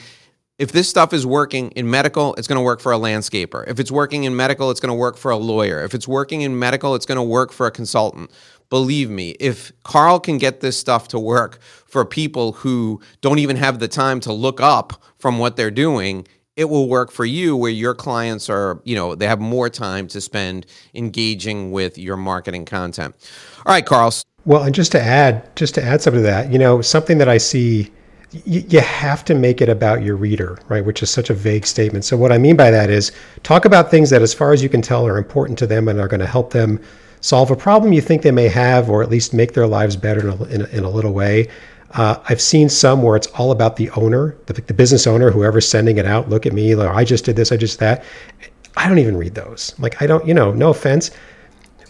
if 0.59 0.71
this 0.71 0.87
stuff 0.87 1.13
is 1.13 1.25
working 1.25 1.71
in 1.71 1.89
medical, 1.89 2.35
it's 2.35 2.47
going 2.47 2.57
to 2.57 2.63
work 2.63 2.79
for 2.79 2.91
a 2.91 2.97
landscaper. 2.97 3.67
If 3.67 3.79
it's 3.79 3.91
working 3.91 4.23
in 4.23 4.35
medical, 4.35 4.69
it's 4.69 4.79
going 4.79 4.91
to 4.91 4.95
work 4.95 5.17
for 5.17 5.31
a 5.31 5.37
lawyer. 5.37 5.83
If 5.83 5.93
it's 5.93 6.07
working 6.07 6.41
in 6.41 6.57
medical, 6.57 6.93
it's 6.95 7.05
going 7.05 7.17
to 7.17 7.23
work 7.23 7.51
for 7.51 7.65
a 7.65 7.71
consultant. 7.71 8.29
Believe 8.69 9.09
me, 9.09 9.31
if 9.39 9.71
Carl 9.83 10.19
can 10.19 10.37
get 10.37 10.61
this 10.61 10.77
stuff 10.77 11.07
to 11.09 11.19
work 11.19 11.59
for 11.61 12.05
people 12.05 12.53
who 12.53 13.01
don't 13.21 13.39
even 13.39 13.55
have 13.55 13.79
the 13.79 13.87
time 13.87 14.19
to 14.21 14.33
look 14.33 14.61
up 14.61 15.03
from 15.17 15.39
what 15.39 15.57
they're 15.57 15.71
doing, 15.71 16.27
it 16.55 16.65
will 16.65 16.87
work 16.87 17.11
for 17.11 17.25
you 17.25 17.55
where 17.55 17.71
your 17.71 17.95
clients 17.95 18.49
are, 18.49 18.79
you 18.83 18.95
know, 18.95 19.15
they 19.15 19.27
have 19.27 19.39
more 19.39 19.69
time 19.69 20.07
to 20.07 20.21
spend 20.21 20.67
engaging 20.93 21.71
with 21.71 21.97
your 21.97 22.17
marketing 22.17 22.65
content. 22.65 23.15
All 23.65 23.73
right, 23.73 23.85
Carl. 23.85 24.13
Well, 24.45 24.63
and 24.63 24.75
just 24.75 24.91
to 24.91 25.01
add, 25.01 25.55
just 25.55 25.73
to 25.75 25.83
add 25.83 26.01
something 26.01 26.21
to 26.21 26.27
that, 26.27 26.51
you 26.51 26.59
know, 26.59 26.81
something 26.81 27.17
that 27.17 27.29
I 27.29 27.37
see, 27.37 27.91
you 28.46 28.80
have 28.80 29.24
to 29.26 29.36
make 29.36 29.62
it 29.62 29.69
about 29.69 30.02
your 30.02 30.15
reader, 30.15 30.58
right? 30.67 30.84
Which 30.84 31.04
is 31.04 31.10
such 31.10 31.30
a 31.30 31.34
vague 31.34 31.65
statement. 31.65 32.04
So 32.04 32.17
what 32.17 32.32
I 32.32 32.38
mean 32.38 32.56
by 32.56 32.72
that 32.72 32.89
is 32.89 33.12
talk 33.43 33.65
about 33.65 33.91
things 33.91 34.10
that, 34.10 34.22
as 34.22 34.34
far 34.34 34.54
as 34.54 34.63
you 34.63 34.69
can 34.69 34.82
tell, 34.82 35.06
are 35.08 35.17
important 35.17 35.60
to 35.60 35.67
them 35.67 35.88
and 35.88 36.00
are 36.00 36.08
going 36.08 36.19
to 36.19 36.28
help 36.28 36.52
them 36.52 36.82
solve 37.22 37.52
a 37.52 37.56
problem 37.56 37.93
you 37.93 38.02
think 38.02 38.22
they 38.22 38.32
may 38.32 38.48
have, 38.48 38.89
or 38.89 39.04
at 39.04 39.10
least 39.10 39.34
make 39.34 39.54
their 39.54 39.67
lives 39.67 39.96
better 39.96 40.22
in 40.22 40.30
a, 40.30 40.43
in 40.46 40.62
a, 40.62 40.65
in 40.69 40.84
a 40.84 40.89
little 40.89 41.13
way. 41.13 41.48
Uh, 41.91 42.17
I've 42.28 42.41
seen 42.41 42.69
some 42.69 43.04
where 43.04 43.15
it's 43.15 43.28
all 43.28 43.52
about 43.52 43.76
the 43.76 43.89
owner, 43.91 44.36
the, 44.48 44.54
the 44.54 44.74
business 44.74 45.06
owner, 45.06 45.30
whoever's 45.30 45.69
sending 45.69 45.98
it 45.98 46.06
out. 46.06 46.28
Look 46.28 46.46
at 46.46 46.54
me, 46.54 46.74
like, 46.76 46.89
I 46.89 47.04
just 47.04 47.26
did 47.26 47.36
this, 47.36 47.52
I 47.52 47.58
just 47.58 47.80
that. 47.80 48.04
I 48.76 48.89
don't 48.89 48.98
even 48.98 49.15
read 49.15 49.36
those. 49.36 49.76
Like 49.78 50.02
I 50.02 50.08
don't, 50.08 50.28
you 50.28 50.34
know, 50.34 50.52
no 50.52 50.72
offense 50.72 51.12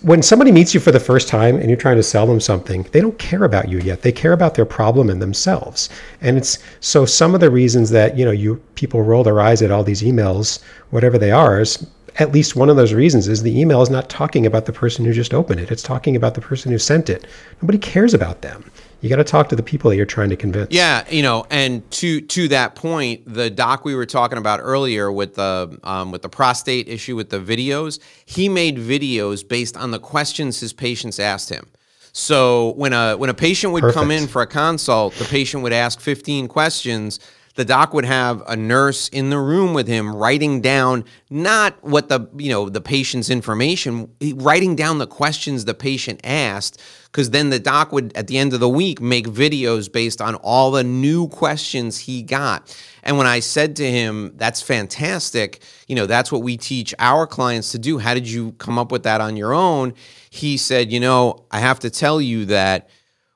when 0.03 0.21
somebody 0.21 0.51
meets 0.51 0.73
you 0.73 0.81
for 0.81 0.91
the 0.91 0.99
first 0.99 1.29
time 1.29 1.55
and 1.55 1.69
you're 1.69 1.77
trying 1.77 1.95
to 1.95 2.03
sell 2.03 2.27
them 2.27 2.41
something, 2.41 2.83
they 2.91 2.99
don't 2.99 3.17
care 3.17 3.45
about 3.45 3.69
you 3.69 3.79
yet. 3.79 4.01
They 4.01 4.11
care 4.11 4.33
about 4.33 4.55
their 4.55 4.65
problem 4.65 5.09
and 5.09 5.21
themselves. 5.21 5.89
And 6.19 6.37
it's 6.37 6.59
so 6.81 7.05
some 7.05 7.33
of 7.33 7.39
the 7.39 7.49
reasons 7.49 7.89
that, 7.91 8.17
you 8.17 8.25
know, 8.25 8.31
you 8.31 8.57
people 8.75 9.01
roll 9.01 9.23
their 9.23 9.39
eyes 9.39 9.61
at 9.61 9.71
all 9.71 9.83
these 9.83 10.01
emails, 10.01 10.61
whatever 10.89 11.17
they 11.17 11.31
are, 11.31 11.61
is 11.61 11.87
at 12.17 12.33
least 12.33 12.55
one 12.55 12.69
of 12.69 12.75
those 12.75 12.93
reasons 12.93 13.29
is 13.29 13.43
the 13.43 13.57
email 13.57 13.81
is 13.81 13.89
not 13.89 14.09
talking 14.09 14.45
about 14.45 14.65
the 14.65 14.73
person 14.73 15.05
who 15.05 15.13
just 15.13 15.33
opened 15.33 15.61
it. 15.61 15.71
It's 15.71 15.81
talking 15.81 16.17
about 16.17 16.35
the 16.35 16.41
person 16.41 16.71
who 16.71 16.77
sent 16.77 17.09
it. 17.09 17.25
Nobody 17.61 17.77
cares 17.77 18.13
about 18.13 18.41
them 18.41 18.69
you 19.03 19.09
got 19.09 19.17
to 19.17 19.25
talk 19.25 19.49
to 19.49 19.55
the 19.57 19.63
people 19.63 19.89
that 19.89 19.97
you're 19.97 20.05
trying 20.05 20.29
to 20.29 20.37
convince. 20.37 20.71
Yeah, 20.71 21.03
you 21.09 21.21
know, 21.21 21.45
and 21.49 21.89
to 21.91 22.21
to 22.21 22.47
that 22.47 22.75
point, 22.75 23.21
the 23.25 23.49
doc 23.49 23.83
we 23.83 23.95
were 23.95 24.05
talking 24.05 24.37
about 24.37 24.61
earlier 24.63 25.11
with 25.11 25.35
the 25.35 25.77
um, 25.83 26.11
with 26.11 26.21
the 26.21 26.29
prostate 26.29 26.87
issue 26.87 27.17
with 27.17 27.29
the 27.29 27.39
videos, 27.39 27.99
he 28.25 28.47
made 28.47 28.77
videos 28.77 29.45
based 29.45 29.75
on 29.75 29.91
the 29.91 29.99
questions 29.99 30.61
his 30.61 30.71
patients 30.71 31.19
asked 31.19 31.49
him. 31.49 31.67
So 32.13 32.75
when 32.75 32.93
a 32.93 33.17
when 33.17 33.29
a 33.29 33.33
patient 33.33 33.73
would 33.73 33.81
Perfect. 33.81 33.99
come 33.99 34.09
in 34.09 34.25
for 34.25 34.41
a 34.41 34.47
consult, 34.47 35.15
the 35.15 35.25
patient 35.25 35.63
would 35.63 35.73
ask 35.73 35.99
15 35.99 36.47
questions 36.47 37.19
the 37.55 37.65
doc 37.65 37.93
would 37.93 38.05
have 38.05 38.41
a 38.47 38.55
nurse 38.55 39.09
in 39.09 39.29
the 39.29 39.37
room 39.37 39.73
with 39.73 39.87
him 39.87 40.15
writing 40.15 40.61
down 40.61 41.05
not 41.29 41.75
what 41.83 42.09
the 42.09 42.27
you 42.37 42.49
know 42.49 42.69
the 42.69 42.81
patient's 42.81 43.29
information 43.29 44.09
writing 44.35 44.75
down 44.75 44.97
the 44.97 45.07
questions 45.07 45.65
the 45.65 45.73
patient 45.73 46.19
asked 46.23 46.81
because 47.13 47.29
then 47.29 47.49
the 47.49 47.59
doc 47.59 47.93
would 47.93 48.11
at 48.17 48.27
the 48.27 48.37
end 48.37 48.53
of 48.53 48.59
the 48.59 48.67
week 48.67 48.99
make 48.99 49.27
videos 49.27 49.89
based 49.89 50.21
on 50.21 50.35
all 50.35 50.71
the 50.71 50.83
new 50.83 51.29
questions 51.29 51.99
he 51.99 52.21
got 52.21 52.75
and 53.03 53.17
when 53.17 53.27
i 53.27 53.39
said 53.39 53.77
to 53.77 53.89
him 53.89 54.33
that's 54.35 54.61
fantastic 54.61 55.61
you 55.87 55.95
know 55.95 56.05
that's 56.05 56.31
what 56.31 56.41
we 56.41 56.57
teach 56.57 56.93
our 56.99 57.25
clients 57.25 57.71
to 57.71 57.79
do 57.79 57.97
how 57.99 58.13
did 58.13 58.27
you 58.27 58.51
come 58.53 58.77
up 58.77 58.91
with 58.91 59.03
that 59.03 59.21
on 59.21 59.37
your 59.37 59.53
own 59.53 59.93
he 60.29 60.57
said 60.57 60.91
you 60.91 60.99
know 60.99 61.45
i 61.51 61.59
have 61.59 61.79
to 61.79 61.89
tell 61.89 62.19
you 62.19 62.45
that 62.45 62.89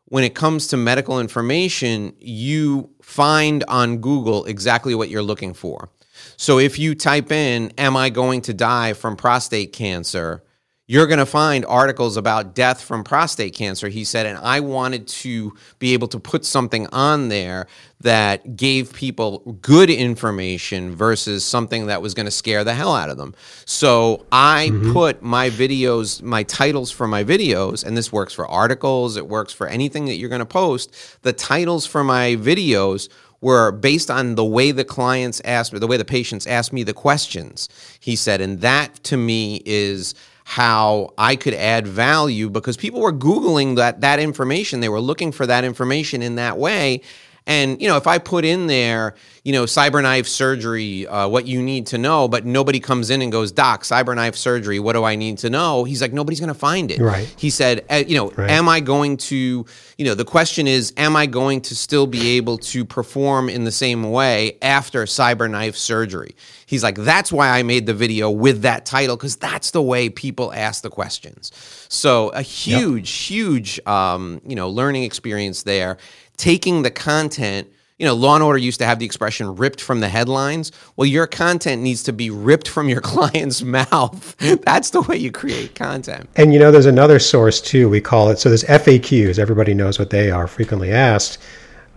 when 0.10 0.24
it 0.24 0.36
comes 0.36 0.68
to 0.68 0.78
medical 0.78 1.20
information, 1.20 2.14
you 2.20 2.90
find 3.02 3.64
on 3.68 3.98
Google 3.98 4.46
exactly 4.46 4.96
what 4.96 5.10
you're 5.10 5.22
looking 5.22 5.54
for. 5.54 5.90
So 6.38 6.60
if 6.60 6.80
you 6.80 6.96
type 6.96 7.32
in, 7.32 7.74
Am 7.78 7.98
I 7.98 8.10
going 8.10 8.42
to 8.44 8.54
die 8.54 8.94
from 8.94 9.18
prostate 9.18 9.74
cancer? 9.74 10.44
You're 10.90 11.06
going 11.06 11.20
to 11.20 11.26
find 11.26 11.66
articles 11.66 12.16
about 12.16 12.56
death 12.56 12.82
from 12.82 13.04
prostate 13.04 13.54
cancer, 13.54 13.90
he 13.90 14.06
said. 14.06 14.26
And 14.26 14.38
I 14.38 14.62
wanted 14.62 15.06
to 15.08 15.54
be 15.80 15.94
able 15.94 16.08
to 16.08 16.20
put 16.20 16.46
something 16.46 16.88
on 16.94 17.28
there 17.28 17.68
that 18.00 18.56
gave 18.56 18.94
people 18.94 19.40
good 19.62 19.90
information 19.90 20.96
versus 20.96 21.44
something 21.44 21.88
that 21.88 22.02
was 22.02 22.14
going 22.14 22.26
to 22.26 22.32
scare 22.32 22.64
the 22.64 22.74
hell 22.74 22.96
out 22.96 23.10
of 23.10 23.18
them. 23.18 23.36
So 23.66 24.26
I 24.32 24.70
mm-hmm. 24.72 24.94
put 24.94 25.22
my 25.22 25.50
videos, 25.50 26.22
my 26.22 26.44
titles 26.44 26.90
for 26.90 27.06
my 27.06 27.24
videos, 27.24 27.86
and 27.86 27.98
this 27.98 28.14
works 28.14 28.34
for 28.34 28.48
articles, 28.48 29.18
it 29.18 29.28
works 29.28 29.52
for 29.52 29.68
anything 29.68 30.06
that 30.06 30.16
you're 30.16 30.30
going 30.30 30.40
to 30.40 30.46
post. 30.46 30.96
The 31.24 31.34
titles 31.34 31.86
for 31.86 32.04
my 32.04 32.38
videos 32.38 33.10
were 33.42 33.72
based 33.72 34.10
on 34.10 34.36
the 34.36 34.46
way 34.46 34.72
the 34.72 34.86
clients 34.86 35.42
asked 35.44 35.74
me, 35.74 35.80
the 35.80 35.88
way 35.88 35.98
the 35.98 36.06
patients 36.06 36.48
asked 36.48 36.72
me 36.72 36.84
the 36.84 36.94
questions, 36.94 37.68
he 38.00 38.16
said. 38.16 38.42
And 38.42 38.62
that 38.62 39.04
to 39.04 39.18
me 39.18 39.62
is 39.66 40.16
how 40.50 41.14
I 41.18 41.36
could 41.36 41.54
add 41.54 41.86
value 41.86 42.50
because 42.50 42.78
people 42.78 43.02
were 43.02 43.12
Googling 43.12 43.76
that, 43.76 44.00
that 44.00 44.18
information. 44.18 44.80
They 44.80 44.88
were 44.88 45.02
looking 45.02 45.34
for 45.34 45.46
that 45.46 45.66
information 45.66 46.22
in 46.22 46.36
that 46.36 46.58
way. 46.58 47.02
And, 47.48 47.82
you 47.82 47.88
know, 47.88 47.96
if 47.96 48.06
I 48.06 48.18
put 48.18 48.44
in 48.44 48.68
there, 48.68 49.16
you 49.46 49.54
know, 49.54 49.64
cyberknife 49.64 50.28
surgery, 50.28 51.08
uh, 51.08 51.30
what 51.30 51.48
you 51.48 51.64
need 51.64 51.88
to 51.88 51.98
know, 51.98 52.28
but 52.28 52.46
nobody 52.46 52.82
comes 52.82 53.10
in 53.10 53.22
and 53.22 53.32
goes, 53.32 53.54
Doc, 53.54 53.84
cyberknife 53.84 54.36
surgery, 54.36 54.80
what 54.80 54.94
do 54.94 55.06
I 55.06 55.16
need 55.16 55.38
to 55.40 55.50
know? 55.50 55.86
He's 55.86 56.02
like, 56.02 56.12
nobody's 56.12 56.42
going 56.42 56.50
to 56.50 56.60
find 56.60 56.92
it. 56.92 57.00
Right. 57.00 57.34
He 57.38 57.50
said, 57.50 57.86
uh, 57.90 58.04
you 58.06 58.18
know, 58.18 58.32
right. 58.32 58.52
am 58.52 58.68
I 58.68 58.82
going 58.82 59.16
to, 59.18 59.66
you 59.98 60.06
know, 60.06 60.14
the 60.14 60.26
question 60.26 60.68
is, 60.68 60.92
am 60.98 61.16
I 61.16 61.26
going 61.26 61.62
to 61.62 61.76
still 61.76 62.06
be 62.06 62.32
able 62.32 62.58
to 62.58 62.84
perform 62.84 63.48
in 63.48 63.64
the 63.64 63.72
same 63.72 64.12
way 64.12 64.58
after 64.62 65.06
cyberknife 65.06 65.76
surgery? 65.76 66.36
He's 66.66 66.84
like, 66.84 66.96
that's 66.96 67.32
why 67.32 67.48
I 67.48 67.64
made 67.64 67.86
the 67.86 67.94
video 67.94 68.30
with 68.30 68.64
that 68.64 68.86
title, 68.86 69.16
because 69.16 69.38
that's 69.38 69.72
the 69.72 69.82
way 69.82 70.10
people 70.10 70.52
ask 70.52 70.84
the 70.84 70.90
questions. 70.90 71.54
So 71.88 72.28
a 72.30 72.42
huge, 72.42 73.10
yep. 73.10 73.30
huge, 73.30 73.80
um, 73.88 74.42
you 74.46 74.58
know, 74.58 74.68
learning 74.68 75.04
experience 75.04 75.64
there 75.64 75.98
taking 76.38 76.84
the 76.84 76.92
content 76.92 77.68
you 77.98 78.06
know, 78.06 78.14
Law 78.14 78.36
and 78.36 78.44
Order 78.44 78.60
used 78.60 78.80
to 78.80 78.86
have 78.86 79.00
the 79.00 79.06
expression 79.06 79.56
ripped 79.56 79.82
from 79.82 80.02
the 80.02 80.10
headlines. 80.10 80.72
Well, 80.96 81.08
your 81.08 81.26
content 81.26 81.82
needs 81.82 82.04
to 82.04 82.14
be 82.14 82.30
ripped 82.30 82.68
from 82.68 82.90
your 82.90 83.02
client's 83.14 83.64
mouth. 83.64 84.36
That's 84.64 84.92
the 84.92 85.02
way 85.02 85.18
you 85.18 85.32
create 85.32 85.74
content. 85.74 86.30
And 86.36 86.54
you 86.54 86.60
know, 86.60 86.72
there's 86.72 86.86
another 86.86 87.20
source 87.20 87.60
too. 87.60 87.90
We 87.90 88.02
call 88.02 88.30
it 88.30 88.38
so 88.40 88.50
there's 88.50 88.64
FAQs. 88.66 89.40
Everybody 89.40 89.74
knows 89.74 89.98
what 89.98 90.12
they 90.12 90.30
are, 90.30 90.48
frequently 90.48 90.92
asked. 90.92 91.40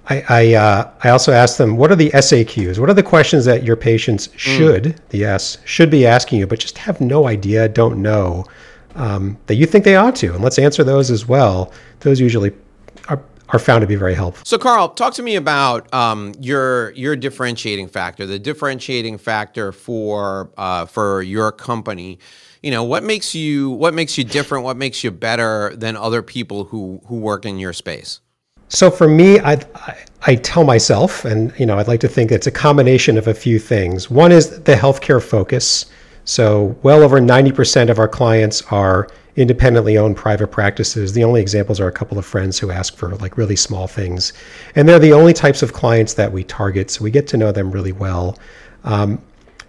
I 0.09 0.25
I, 0.29 0.55
uh, 0.55 0.91
I 1.05 1.11
also 1.11 1.33
ask 1.33 1.59
them 1.59 1.77
what 1.77 1.93
are 1.93 1.97
the 1.97 2.11
SAQs? 2.11 2.79
What 2.79 2.89
are 2.89 2.95
the 2.95 3.03
questions 3.03 3.45
that 3.45 3.63
your 3.63 3.77
patients 3.77 4.31
should 4.37 4.85
mm. 4.85 4.99
the 5.11 5.25
S 5.25 5.59
should 5.67 5.91
be 5.91 6.07
asking 6.07 6.39
you, 6.39 6.47
but 6.47 6.59
just 6.59 6.79
have 6.79 7.01
no 7.03 7.27
idea, 7.27 7.69
don't 7.69 8.01
know 8.01 8.47
um, 8.95 9.37
that 9.47 9.57
you 9.57 9.67
think 9.67 9.85
they 9.85 9.97
ought 9.97 10.17
to, 10.17 10.35
and 10.35 10.43
let's 10.43 10.59
answer 10.59 10.83
those 10.83 11.11
as 11.11 11.29
well. 11.29 11.73
Those 12.01 12.21
usually 12.21 12.53
are 13.09 13.23
are 13.53 13.59
found 13.59 13.83
to 13.83 13.87
be 13.87 13.97
very 13.97 14.15
helpful. 14.15 14.45
So, 14.45 14.59
Carl, 14.59 14.91
talk 14.91 15.15
to 15.15 15.23
me 15.23 15.37
about 15.37 15.93
um, 15.93 16.35
your 16.41 16.93
your 16.93 17.17
differentiating 17.17 17.89
factor, 17.89 18.27
the 18.27 18.39
differentiating 18.39 19.19
factor 19.19 19.73
for 19.73 20.51
uh, 20.57 20.87
for 20.87 21.23
your 21.23 21.53
company. 21.53 22.19
You 22.63 22.71
know, 22.71 22.85
what 22.85 23.03
makes 23.03 23.35
you 23.35 23.71
what 23.71 23.95
makes 23.95 24.19
you 24.19 24.25
different? 24.25 24.65
What 24.65 24.77
makes 24.77 25.03
you 25.03 25.11
better 25.11 25.75
than 25.77 25.97
other 25.97 26.23
people 26.23 26.65
who 26.65 27.01
who 27.07 27.17
work 27.17 27.45
in 27.45 27.59
your 27.59 27.73
space? 27.73 28.21
So 28.73 28.89
for 28.89 29.09
me, 29.09 29.41
I, 29.41 29.55
I, 29.75 30.05
I 30.23 30.35
tell 30.37 30.63
myself, 30.63 31.25
and 31.25 31.53
you 31.59 31.67
know, 31.67 31.79
I'd 31.79 31.89
like 31.89 32.01
to 32.01 32.09
think 32.09 32.31
it's 32.31 32.47
a 32.47 32.53
combination 32.53 33.19
of 33.19 33.27
a 33.27 33.35
few 33.35 33.59
things. 33.59 34.09
One 34.09 34.31
is 34.31 34.61
the 34.63 34.75
healthcare 34.75 35.23
focus. 35.23 35.87
So 36.25 36.77
well 36.83 37.03
over 37.03 37.19
90% 37.19 37.91
of 37.91 37.99
our 37.99 38.07
clients 38.07 38.63
are 38.71 39.09
independently 39.41 39.97
owned 39.97 40.17
private 40.17 40.49
practices. 40.49 41.15
The 41.15 41.25
only 41.25 41.41
examples 41.41 41.81
are 41.81 41.89
a 41.89 41.93
couple 41.93 42.19
of 42.19 42.27
friends 42.27 42.59
who 42.59 42.71
ask 42.71 42.95
for 42.95 43.17
like 43.17 43.39
really 43.39 43.57
small 43.57 43.87
things. 43.87 44.35
And 44.77 44.87
they're 44.87 44.99
the 44.99 45.15
only 45.15 45.33
types 45.33 45.63
of 45.63 45.73
clients 45.73 46.13
that 46.15 46.31
we 46.31 46.45
target. 46.45 46.91
So 46.91 47.03
we 47.03 47.11
get 47.11 47.27
to 47.29 47.39
know 47.39 47.51
them 47.51 47.71
really 47.71 47.93
well. 47.93 48.39
Um, 48.85 49.23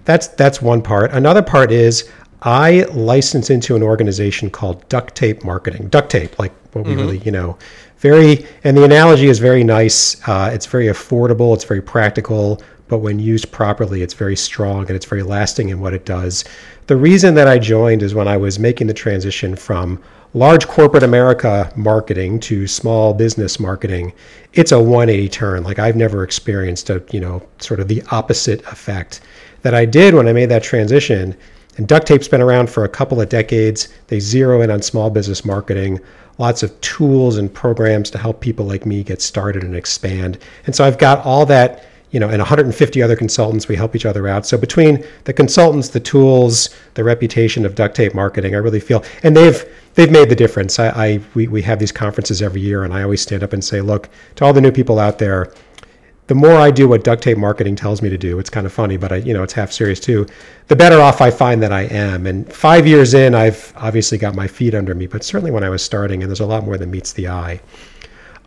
that's 0.04 0.28
that's 0.28 0.62
one 0.62 0.82
part. 0.82 1.12
Another 1.12 1.42
part 1.42 1.72
is 1.72 2.10
I 2.42 2.84
license 2.92 3.50
into 3.50 3.76
an 3.78 3.84
organization 3.84 4.50
called 4.50 4.88
Duct 4.90 5.16
Tape 5.16 5.44
Marketing. 5.46 5.88
Duct 5.88 6.10
tape, 6.10 6.38
like 6.38 6.52
what 6.74 6.86
we 6.86 6.92
mm-hmm. 6.92 7.02
really, 7.02 7.18
you 7.20 7.32
know, 7.32 7.58
very, 8.00 8.46
and 8.64 8.76
the 8.76 8.84
analogy 8.84 9.28
is 9.28 9.40
very 9.40 9.64
nice. 9.64 10.28
Uh, 10.28 10.50
it's 10.52 10.66
very 10.66 10.88
affordable. 10.88 11.54
It's 11.54 11.64
very 11.64 11.82
practical 11.82 12.62
but 12.92 12.98
when 12.98 13.20
used 13.20 13.54
properly, 13.54 14.02
it's 14.02 14.14
very 14.14 14.36
strong 14.36 14.82
and 14.82 14.92
it's 14.98 15.06
very 15.06 15.24
lasting 15.24 15.70
in 15.70 15.80
what 15.80 15.94
it 15.94 16.04
does. 16.04 16.44
The 16.88 16.98
reason 16.98 17.36
that 17.36 17.48
I 17.48 17.58
joined 17.58 18.04
is 18.04 18.14
when 18.14 18.28
I 18.28 18.36
was 18.36 18.60
making 18.60 18.88
the 18.88 18.94
transition 18.94 19.56
from 19.56 20.04
large 20.34 20.68
corporate 20.68 21.04
America 21.04 21.72
marketing 21.78 22.42
to 22.42 22.68
small 22.68 23.14
business 23.14 23.62
marketing, 23.62 24.12
it's 24.52 24.74
a 24.74 24.78
180 24.78 25.30
turn. 25.30 25.64
Like 25.64 25.80
I've 25.80 25.96
never 25.96 26.26
experienced 26.26 26.90
a, 26.90 27.02
you 27.12 27.22
know, 27.22 27.42
sort 27.60 27.80
of 27.80 27.88
the 27.88 28.04
opposite 28.12 28.62
effect 28.68 29.22
that 29.62 29.74
I 29.74 29.86
did 29.86 30.14
when 30.14 30.28
I 30.28 30.34
made 30.34 30.50
that 30.50 30.62
transition. 30.62 31.38
And 31.78 31.88
duct 31.88 32.06
tape's 32.06 32.28
been 32.28 32.42
around 32.42 32.70
for 32.70 32.84
a 32.84 32.90
couple 32.90 33.22
of 33.22 33.30
decades. 33.30 33.88
They 34.08 34.20
zero 34.20 34.64
in 34.64 34.70
on 34.70 34.82
small 34.82 35.10
business 35.10 35.46
marketing, 35.46 36.02
lots 36.40 36.62
of 36.62 36.82
tools 36.82 37.38
and 37.38 37.54
programs 37.54 38.12
to 38.12 38.18
help 38.18 38.42
people 38.42 38.66
like 38.66 38.86
me 38.86 39.02
get 39.02 39.22
started 39.22 39.64
and 39.64 39.78
expand. 39.78 40.40
And 40.66 40.76
so 40.76 40.84
I've 40.84 40.98
got 40.98 41.26
all 41.26 41.46
that 41.46 41.86
you 42.12 42.20
know, 42.20 42.30
and 42.30 42.40
150 42.40 43.02
other 43.02 43.16
consultants. 43.16 43.68
We 43.68 43.76
help 43.76 43.96
each 43.96 44.06
other 44.06 44.28
out. 44.28 44.46
So 44.46 44.58
between 44.58 45.04
the 45.24 45.34
consultants, 45.34 45.90
the 45.90 46.00
tools, 46.00 46.70
the 46.94 47.04
reputation 47.04 47.66
of 47.66 47.76
duct 47.76 47.96
tape 47.96 48.14
marketing, 48.14 48.54
I 48.54 48.60
really 48.60 48.80
feel, 48.80 49.04
and 49.24 49.36
they've 49.36 49.66
they've 49.96 50.12
made 50.12 50.30
the 50.30 50.36
difference. 50.36 50.80
I, 50.80 50.90
I 50.90 51.22
we 51.34 51.48
we 51.48 51.62
have 51.64 51.80
these 51.80 51.92
conferences 51.92 52.42
every 52.42 52.62
year, 52.62 52.84
and 52.84 52.94
I 52.94 53.04
always 53.04 53.22
stand 53.22 53.44
up 53.44 53.54
and 53.54 53.64
say, 53.64 53.82
look, 53.82 54.10
to 54.36 54.46
all 54.46 54.54
the 54.54 54.62
new 54.62 54.72
people 54.72 55.00
out 55.00 55.20
there, 55.20 55.54
the 56.28 56.36
more 56.36 56.56
I 56.56 56.72
do 56.72 56.88
what 56.88 57.04
duct 57.04 57.24
tape 57.24 57.38
marketing 57.38 57.76
tells 57.76 58.02
me 58.02 58.10
to 58.10 58.18
do, 58.18 58.40
it's 58.40 58.50
kind 58.50 58.66
of 58.66 58.72
funny, 58.72 58.96
but 58.96 59.12
I, 59.12 59.18
you 59.18 59.34
know, 59.34 59.44
it's 59.44 59.52
half 59.52 59.72
serious 59.72 60.00
too. 60.00 60.26
The 60.68 60.78
better 60.78 61.02
off 61.02 61.20
I 61.20 61.30
find 61.30 61.62
that 61.62 61.74
I 61.74 61.82
am. 61.82 62.26
And 62.26 62.52
five 62.54 62.88
years 62.88 63.14
in, 63.14 63.36
I've 63.36 63.74
obviously 63.76 64.18
got 64.18 64.34
my 64.34 64.48
feet 64.48 64.74
under 64.74 64.96
me, 64.96 65.08
but 65.08 65.26
certainly 65.26 65.52
when 65.52 65.66
I 65.66 65.70
was 65.70 65.84
starting, 65.84 66.24
and 66.24 66.30
there's 66.30 66.40
a 66.40 66.46
lot 66.46 66.64
more 66.64 66.78
than 66.78 66.90
meets 66.90 67.12
the 67.12 67.28
eye. 67.28 67.60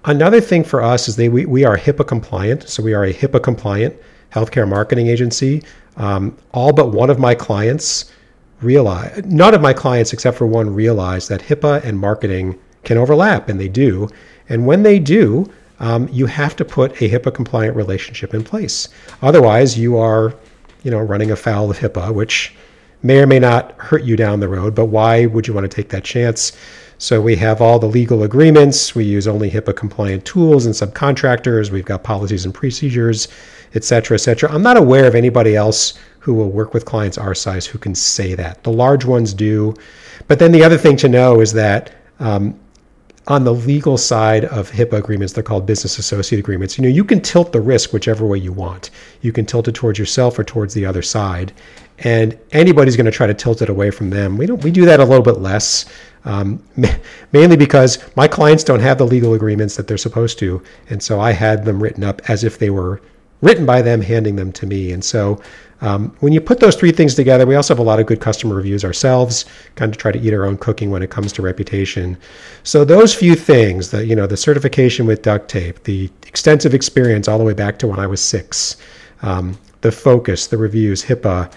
Another 0.06 0.40
thing 0.40 0.64
for 0.64 0.82
us 0.82 1.08
is 1.08 1.16
they, 1.16 1.28
we, 1.28 1.46
we 1.46 1.64
are 1.64 1.78
HIPAA 1.78 2.06
compliant. 2.06 2.68
So 2.68 2.82
we 2.82 2.92
are 2.92 3.04
a 3.04 3.12
HIPAA 3.12 3.42
compliant 3.42 3.96
healthcare 4.32 4.68
marketing 4.68 5.06
agency. 5.06 5.62
Um, 5.96 6.36
all 6.52 6.72
but 6.72 6.92
one 6.92 7.08
of 7.08 7.18
my 7.18 7.34
clients 7.34 8.12
realize, 8.60 9.24
none 9.24 9.54
of 9.54 9.60
my 9.60 9.72
clients 9.72 10.12
except 10.12 10.36
for 10.36 10.46
one 10.46 10.74
realize 10.74 11.28
that 11.28 11.40
HIPAA 11.40 11.84
and 11.84 11.98
marketing 11.98 12.58
can 12.82 12.98
overlap, 12.98 13.48
and 13.48 13.58
they 13.58 13.68
do. 13.68 14.08
And 14.48 14.66
when 14.66 14.82
they 14.82 14.98
do, 14.98 15.50
um, 15.80 16.08
you 16.12 16.26
have 16.26 16.54
to 16.56 16.64
put 16.64 16.92
a 17.00 17.08
HIPAA 17.08 17.34
compliant 17.34 17.76
relationship 17.76 18.34
in 18.34 18.44
place. 18.44 18.88
Otherwise, 19.22 19.78
you 19.78 19.96
are, 19.96 20.34
you 20.82 20.90
know, 20.90 21.00
running 21.00 21.30
afoul 21.30 21.70
of 21.70 21.78
HIPAA, 21.78 22.12
which 22.12 22.54
may 23.02 23.20
or 23.20 23.26
may 23.26 23.38
not 23.38 23.72
hurt 23.78 24.02
you 24.02 24.16
down 24.16 24.40
the 24.40 24.48
road. 24.48 24.74
But 24.74 24.86
why 24.86 25.26
would 25.26 25.46
you 25.46 25.54
want 25.54 25.70
to 25.70 25.74
take 25.74 25.88
that 25.90 26.04
chance? 26.04 26.52
So 26.98 27.20
we 27.20 27.36
have 27.36 27.60
all 27.60 27.78
the 27.78 27.86
legal 27.86 28.22
agreements. 28.22 28.94
We 28.94 29.04
use 29.04 29.26
only 29.26 29.50
HIPAA 29.50 29.76
compliant 29.76 30.24
tools 30.24 30.66
and 30.66 30.74
subcontractors. 30.74 31.70
We've 31.70 31.84
got 31.84 32.02
policies 32.02 32.44
and 32.44 32.54
procedures, 32.54 33.28
et 33.74 33.84
cetera, 33.84 34.14
et 34.14 34.18
cetera. 34.18 34.52
I'm 34.52 34.62
not 34.62 34.76
aware 34.76 35.06
of 35.06 35.14
anybody 35.14 35.56
else 35.56 35.94
who 36.20 36.34
will 36.34 36.50
work 36.50 36.72
with 36.72 36.84
clients 36.84 37.18
our 37.18 37.34
size 37.34 37.66
who 37.66 37.78
can 37.78 37.94
say 37.94 38.34
that. 38.34 38.62
The 38.62 38.72
large 38.72 39.04
ones 39.04 39.34
do. 39.34 39.74
But 40.28 40.38
then 40.38 40.52
the 40.52 40.64
other 40.64 40.78
thing 40.78 40.96
to 40.98 41.08
know 41.08 41.40
is 41.40 41.52
that 41.52 41.92
um, 42.20 42.58
on 43.26 43.44
the 43.44 43.52
legal 43.52 43.96
side 43.96 44.44
of 44.46 44.70
HIPAA 44.70 44.98
agreements, 44.98 45.32
they're 45.32 45.42
called 45.42 45.66
business 45.66 45.98
associate 45.98 46.38
agreements. 46.38 46.78
You 46.78 46.82
know, 46.82 46.90
you 46.90 47.04
can 47.04 47.20
tilt 47.20 47.52
the 47.52 47.60
risk 47.60 47.92
whichever 47.92 48.26
way 48.26 48.38
you 48.38 48.52
want. 48.52 48.90
You 49.22 49.32
can 49.32 49.46
tilt 49.46 49.66
it 49.66 49.74
towards 49.74 49.98
yourself 49.98 50.38
or 50.38 50.44
towards 50.44 50.74
the 50.74 50.86
other 50.86 51.02
side, 51.02 51.52
and 52.00 52.38
anybody's 52.52 52.96
going 52.96 53.06
to 53.06 53.12
try 53.12 53.26
to 53.26 53.34
tilt 53.34 53.62
it 53.62 53.68
away 53.68 53.90
from 53.90 54.10
them. 54.10 54.36
We 54.36 54.46
don't. 54.46 54.62
We 54.62 54.70
do 54.70 54.84
that 54.84 55.00
a 55.00 55.04
little 55.04 55.22
bit 55.22 55.38
less 55.38 55.86
um, 56.24 56.62
mainly 57.32 57.56
because 57.56 57.98
my 58.16 58.26
clients 58.28 58.64
don't 58.64 58.80
have 58.80 58.98
the 58.98 59.06
legal 59.06 59.34
agreements 59.34 59.76
that 59.76 59.86
they're 59.86 59.98
supposed 59.98 60.38
to. 60.40 60.62
And 60.90 61.02
so 61.02 61.20
I 61.20 61.32
had 61.32 61.64
them 61.64 61.82
written 61.82 62.04
up 62.04 62.22
as 62.28 62.44
if 62.44 62.58
they 62.58 62.70
were 62.70 63.00
written 63.42 63.66
by 63.66 63.82
them, 63.82 64.00
handing 64.00 64.36
them 64.36 64.52
to 64.52 64.66
me. 64.66 64.92
And 64.92 65.04
so 65.04 65.40
um, 65.80 66.16
when 66.20 66.32
you 66.32 66.40
put 66.40 66.60
those 66.60 66.76
three 66.76 66.92
things 66.92 67.14
together, 67.14 67.44
we 67.44 67.56
also 67.56 67.74
have 67.74 67.78
a 67.78 67.82
lot 67.82 68.00
of 68.00 68.06
good 68.06 68.20
customer 68.20 68.54
reviews 68.54 68.84
ourselves, 68.84 69.44
kind 69.74 69.92
of 69.92 69.98
try 69.98 70.12
to 70.12 70.18
eat 70.18 70.32
our 70.32 70.46
own 70.46 70.56
cooking 70.56 70.90
when 70.90 71.02
it 71.02 71.10
comes 71.10 71.30
to 71.34 71.42
reputation. 71.42 72.16
So 72.62 72.84
those 72.86 73.14
few 73.14 73.34
things, 73.34 73.90
the 73.90 74.06
you 74.06 74.16
know 74.16 74.26
the 74.26 74.36
certification 74.36 75.04
with 75.04 75.20
duct 75.20 75.48
tape, 75.50 75.82
the 75.84 76.10
extensive 76.26 76.72
experience 76.72 77.28
all 77.28 77.36
the 77.36 77.44
way 77.44 77.52
back 77.52 77.78
to 77.80 77.86
when 77.86 77.98
I 78.00 78.06
was 78.06 78.22
six, 78.24 78.78
um, 79.20 79.58
the 79.82 79.92
focus, 79.92 80.46
the 80.46 80.56
reviews, 80.56 81.04
HIPAA, 81.04 81.52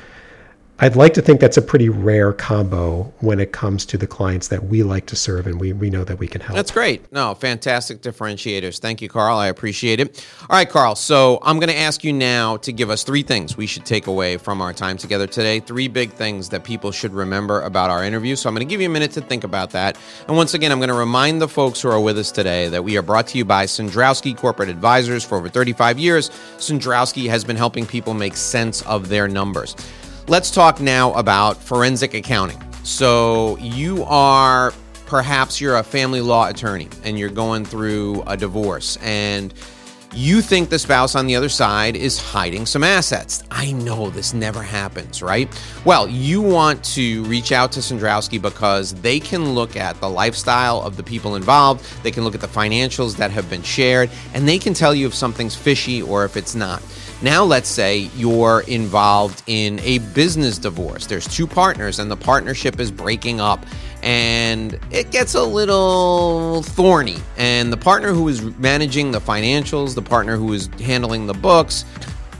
I'd 0.79 0.95
like 0.95 1.15
to 1.15 1.23
think 1.23 1.39
that's 1.41 1.57
a 1.57 1.61
pretty 1.61 1.89
rare 1.89 2.31
combo 2.31 3.11
when 3.21 3.39
it 3.39 3.51
comes 3.51 3.83
to 3.87 3.97
the 3.97 4.05
clients 4.05 4.49
that 4.49 4.65
we 4.65 4.83
like 4.83 5.07
to 5.07 5.15
serve 5.15 5.47
and 5.47 5.59
we, 5.59 5.73
we 5.73 5.89
know 5.89 6.03
that 6.03 6.19
we 6.19 6.27
can 6.27 6.39
help. 6.39 6.55
That's 6.55 6.69
great. 6.69 7.11
No, 7.11 7.33
fantastic 7.33 8.03
differentiators. 8.03 8.79
Thank 8.79 9.01
you, 9.01 9.09
Carl. 9.09 9.39
I 9.39 9.47
appreciate 9.47 9.99
it. 9.99 10.23
All 10.41 10.55
right, 10.55 10.69
Carl. 10.69 10.93
So 10.93 11.39
I'm 11.41 11.57
going 11.57 11.71
to 11.71 11.77
ask 11.77 12.03
you 12.03 12.13
now 12.13 12.57
to 12.57 12.71
give 12.71 12.91
us 12.91 13.03
three 13.03 13.23
things 13.23 13.57
we 13.57 13.65
should 13.65 13.85
take 13.85 14.05
away 14.05 14.37
from 14.37 14.61
our 14.61 14.71
time 14.71 14.97
together 14.97 15.25
today. 15.25 15.59
Three 15.61 15.87
big 15.87 16.11
things 16.11 16.47
that 16.49 16.63
people 16.63 16.91
should 16.91 17.11
remember 17.11 17.61
about 17.61 17.89
our 17.89 18.03
interview. 18.03 18.35
So 18.35 18.47
I'm 18.47 18.53
going 18.53 18.67
to 18.67 18.69
give 18.69 18.79
you 18.79 18.87
a 18.87 18.93
minute 18.93 19.11
to 19.13 19.21
think 19.21 19.45
about 19.45 19.71
that. 19.71 19.97
And 20.27 20.37
once 20.37 20.53
again, 20.53 20.71
I'm 20.71 20.77
going 20.77 20.89
to 20.89 20.95
remind 20.95 21.41
the 21.41 21.47
folks 21.47 21.81
who 21.81 21.89
are 21.89 21.99
with 21.99 22.19
us 22.19 22.31
today 22.31 22.69
that 22.69 22.83
we 22.83 22.97
are 22.99 23.01
brought 23.01 23.25
to 23.29 23.39
you 23.39 23.45
by 23.45 23.65
Cendrowski 23.65 24.37
Corporate 24.37 24.69
Advisors 24.69 25.23
for 25.23 25.39
over 25.39 25.49
35 25.49 25.97
years. 25.97 26.29
Cendrowski 26.57 27.27
has 27.29 27.43
been 27.43 27.55
helping 27.55 27.87
people 27.87 28.13
make 28.13 28.35
sense 28.35 28.83
of 28.83 29.09
their 29.09 29.27
numbers. 29.27 29.75
Let's 30.29 30.51
talk 30.51 30.81
now 30.81 31.13
about 31.13 31.55
forensic 31.55 32.13
accounting. 32.13 32.61
So, 32.83 33.57
you 33.59 34.03
are 34.03 34.73
perhaps 35.05 35.61
you're 35.61 35.77
a 35.77 35.83
family 35.83 36.19
law 36.19 36.49
attorney 36.49 36.89
and 37.05 37.17
you're 37.17 37.29
going 37.29 37.63
through 37.63 38.23
a 38.27 38.35
divorce 38.35 38.97
and 39.01 39.53
you 40.13 40.41
think 40.41 40.69
the 40.69 40.79
spouse 40.79 41.15
on 41.15 41.27
the 41.27 41.35
other 41.35 41.47
side 41.47 41.95
is 41.95 42.19
hiding 42.19 42.65
some 42.65 42.83
assets. 42.83 43.43
I 43.51 43.71
know 43.71 44.09
this 44.09 44.33
never 44.33 44.61
happens, 44.61 45.21
right? 45.21 45.47
Well, 45.85 46.09
you 46.09 46.41
want 46.41 46.83
to 46.95 47.23
reach 47.25 47.53
out 47.53 47.71
to 47.73 47.79
Cendrowski 47.79 48.41
because 48.41 48.95
they 48.95 49.21
can 49.21 49.53
look 49.53 49.77
at 49.77 49.97
the 50.01 50.09
lifestyle 50.09 50.81
of 50.81 50.97
the 50.97 51.03
people 51.03 51.35
involved, 51.35 51.85
they 52.03 52.11
can 52.11 52.25
look 52.25 52.35
at 52.35 52.41
the 52.41 52.47
financials 52.47 53.15
that 53.15 53.31
have 53.31 53.49
been 53.49 53.63
shared, 53.63 54.09
and 54.33 54.45
they 54.47 54.59
can 54.59 54.73
tell 54.73 54.93
you 54.93 55.07
if 55.07 55.13
something's 55.13 55.55
fishy 55.55 56.01
or 56.01 56.25
if 56.25 56.35
it's 56.35 56.55
not. 56.55 56.81
Now, 57.21 57.43
let's 57.43 57.67
say 57.67 58.11
you're 58.15 58.61
involved 58.67 59.41
in 59.47 59.79
a 59.79 59.97
business 59.97 60.59
divorce. 60.59 61.07
There's 61.07 61.27
two 61.27 61.47
partners, 61.47 61.97
and 61.97 62.11
the 62.11 62.15
partnership 62.15 62.79
is 62.79 62.91
breaking 62.91 63.41
up, 63.41 63.65
and 64.03 64.79
it 64.91 65.09
gets 65.09 65.33
a 65.33 65.43
little 65.43 66.61
thorny. 66.61 67.17
And 67.35 67.73
the 67.73 67.77
partner 67.77 68.13
who 68.13 68.27
is 68.27 68.43
managing 68.59 69.11
the 69.11 69.19
financials, 69.19 69.95
the 69.95 70.01
partner 70.01 70.37
who 70.37 70.53
is 70.53 70.67
handling 70.79 71.25
the 71.25 71.33
books, 71.33 71.85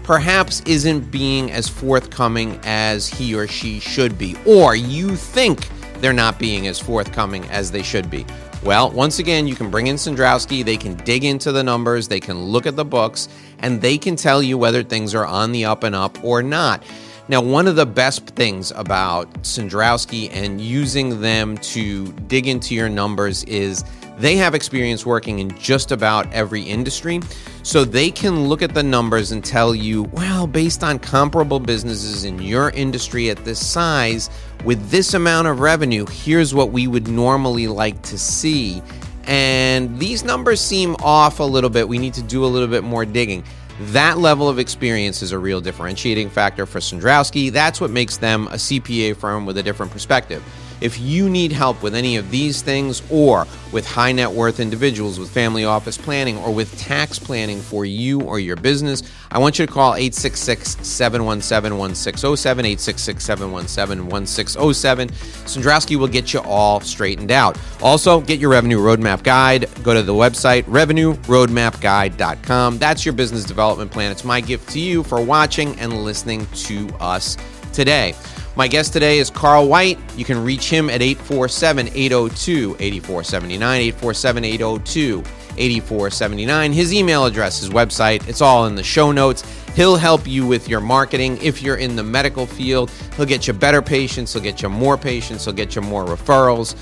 perhaps 0.04 0.62
isn't 0.62 1.10
being 1.10 1.52
as 1.52 1.68
forthcoming 1.68 2.60
as 2.64 3.08
he 3.08 3.34
or 3.34 3.48
she 3.48 3.80
should 3.80 4.16
be, 4.16 4.38
or 4.46 4.76
you 4.76 5.16
think 5.16 5.70
they're 6.02 6.14
not 6.14 6.38
being 6.38 6.68
as 6.68 6.80
forthcoming 6.80 7.44
as 7.46 7.72
they 7.72 7.82
should 7.82 8.12
be. 8.12 8.28
Well, 8.64 8.90
once 8.90 9.20
again, 9.20 9.48
you 9.48 9.56
can 9.56 9.70
bring 9.70 9.88
in 9.88 9.96
Cendrowski. 9.96 10.66
They 10.66 10.78
can 10.78 10.96
dig 10.96 11.24
into 11.24 11.52
the 11.52 11.64
numbers, 11.64 12.08
they 12.08 12.20
can 12.20 12.44
look 12.44 12.66
at 12.66 12.76
the 12.76 12.84
books, 12.84 13.30
and 13.60 13.82
they 13.82 13.98
can 13.98 14.16
tell 14.16 14.42
you 14.42 14.58
whether 14.58 14.84
things 14.84 15.14
are 15.16 15.26
on 15.26 15.52
the 15.52 15.66
up 15.66 15.84
and 15.84 15.96
up 15.96 16.22
or 16.24 16.42
not. 16.42 16.84
Now, 17.30 17.42
one 17.42 17.68
of 17.68 17.76
the 17.76 17.86
best 17.86 18.26
things 18.28 18.72
about 18.72 19.32
Cendrowski 19.44 20.30
and 20.34 20.60
using 20.60 21.22
them 21.22 21.58
to 21.58 22.12
dig 22.28 22.48
into 22.48 22.74
your 22.74 22.90
numbers 22.90 23.44
is 23.44 23.84
they 24.18 24.38
have 24.38 24.56
experience 24.56 25.06
working 25.06 25.40
in 25.40 25.56
just 25.58 25.92
about 25.92 26.32
every 26.34 26.62
industry. 26.62 27.22
So 27.68 27.84
they 27.84 28.10
can 28.10 28.48
look 28.48 28.62
at 28.62 28.74
the 28.74 28.82
numbers 28.82 29.34
and 29.34 29.44
tell 29.44 29.76
you, 29.76 30.04
well, 30.14 30.48
based 30.48 30.86
on 30.86 30.98
comparable 30.98 31.60
businesses 31.60 32.24
in 32.24 32.40
your 32.40 32.70
industry 32.70 33.30
at 33.30 33.44
this 33.44 33.60
size, 33.60 34.30
with 34.64 34.90
this 34.90 35.14
amount 35.14 35.50
of 35.50 35.60
revenue, 35.60 36.06
here's 36.06 36.54
what 36.54 36.72
we 36.72 36.88
would 36.88 37.10
normally 37.10 37.68
like 37.68 38.02
to 38.04 38.18
see. 38.18 38.82
And 39.26 40.00
these 40.00 40.24
numbers 40.24 40.62
seem 40.62 40.96
off 41.02 41.42
a 41.42 41.44
little 41.44 41.70
bit. 41.70 41.90
We 41.90 41.98
need 41.98 42.14
to 42.14 42.24
do 42.24 42.46
a 42.46 42.48
little 42.48 42.70
bit 42.70 42.86
more 42.86 43.04
digging. 43.04 43.44
That 43.92 44.18
level 44.18 44.48
of 44.48 44.60
experience 44.60 45.22
is 45.22 45.34
a 45.34 45.38
real 45.38 45.60
differentiating 45.60 46.30
factor 46.30 46.66
for 46.66 46.80
Cendrowski. 46.80 47.52
That's 47.52 47.82
what 47.82 47.92
makes 47.92 48.16
them 48.16 48.48
a 48.48 48.52
CPA 48.52 49.18
firm 49.18 49.46
with 49.46 49.58
a 49.58 49.64
different 49.64 49.92
perspective. 49.92 50.42
If 50.82 51.00
you 51.00 51.30
need 51.30 51.52
help 51.52 51.82
with 51.82 51.96
any 51.96 52.18
of 52.18 52.30
these 52.30 52.62
things 52.62 53.02
or 53.10 53.48
with 53.72 53.86
high 53.86 54.12
net 54.12 54.32
worth 54.32 54.60
individuals 54.60 55.20
with 55.20 55.30
family 55.30 55.66
office 55.66 55.98
planning 55.98 56.38
or 56.38 56.54
with 56.54 56.78
tax 56.78 57.20
planning 57.20 57.60
for 57.60 57.86
you 57.86 58.22
or 58.22 58.40
your 58.40 58.56
business, 58.56 59.04
I 59.32 59.40
want 59.40 59.60
you 59.60 59.66
to 59.66 59.72
call 59.72 59.96
866 59.96 60.88
717 60.88 61.78
1607. 61.78 62.66
866 62.66 63.24
717 63.24 64.08
1607. 64.08 65.10
Cendrowski 65.10 65.98
will 65.98 66.08
get 66.08 66.34
you 66.34 66.40
all 66.42 66.80
straightened 66.80 67.32
out. 67.32 67.58
Also, 67.82 68.22
get 68.22 68.40
your 68.40 68.52
revenue 68.52 68.80
roadmap 68.80 69.24
guide. 69.24 69.68
Go 69.84 69.94
to 69.94 70.04
the 70.04 70.14
website 70.14 70.64
revenueroadmapguide.com. 70.64 72.78
That's 72.78 73.06
your 73.06 73.14
business 73.14 73.44
development 73.44 73.92
plan. 73.92 74.12
It's 74.12 74.24
my 74.24 74.40
gift 74.42 74.70
to 74.70 74.80
you 74.80 75.04
for 75.04 75.22
watching 75.22 75.78
and 75.80 76.04
listening 76.04 76.48
to 76.54 76.88
us 77.00 77.38
today. 77.74 78.16
My 78.58 78.68
guest 78.68 78.92
today 78.92 79.20
is 79.20 79.30
Carl 79.30 79.68
White. 79.68 80.00
You 80.18 80.26
can 80.26 80.44
reach 80.44 80.68
him 80.68 80.90
at 80.90 81.00
847 81.00 81.90
802 81.94 82.76
8479, 82.80 83.82
847 83.82 84.46
802 84.46 85.24
8479. 85.60 86.74
His 86.74 86.92
email 86.92 87.28
address, 87.28 87.60
his 87.60 87.70
website, 87.70 88.28
it's 88.28 88.42
all 88.42 88.66
in 88.66 88.74
the 88.74 88.82
show 88.82 89.12
notes. 89.12 89.44
He'll 89.76 89.96
help 89.96 90.26
you 90.26 90.48
with 90.48 90.68
your 90.68 90.82
marketing. 90.82 91.38
If 91.40 91.62
you're 91.62 91.76
in 91.76 91.96
the 91.96 92.02
medical 92.02 92.48
field, 92.48 92.90
he'll 93.16 93.28
get 93.28 93.46
you 93.46 93.54
better 93.54 93.84
patients, 93.84 94.34
he'll 94.34 94.42
get 94.42 94.64
you 94.64 94.70
more 94.70 94.98
patients, 94.98 95.46
he'll 95.46 95.54
get 95.54 95.76
you 95.76 95.84
more 95.84 96.06
referrals. 96.06 96.76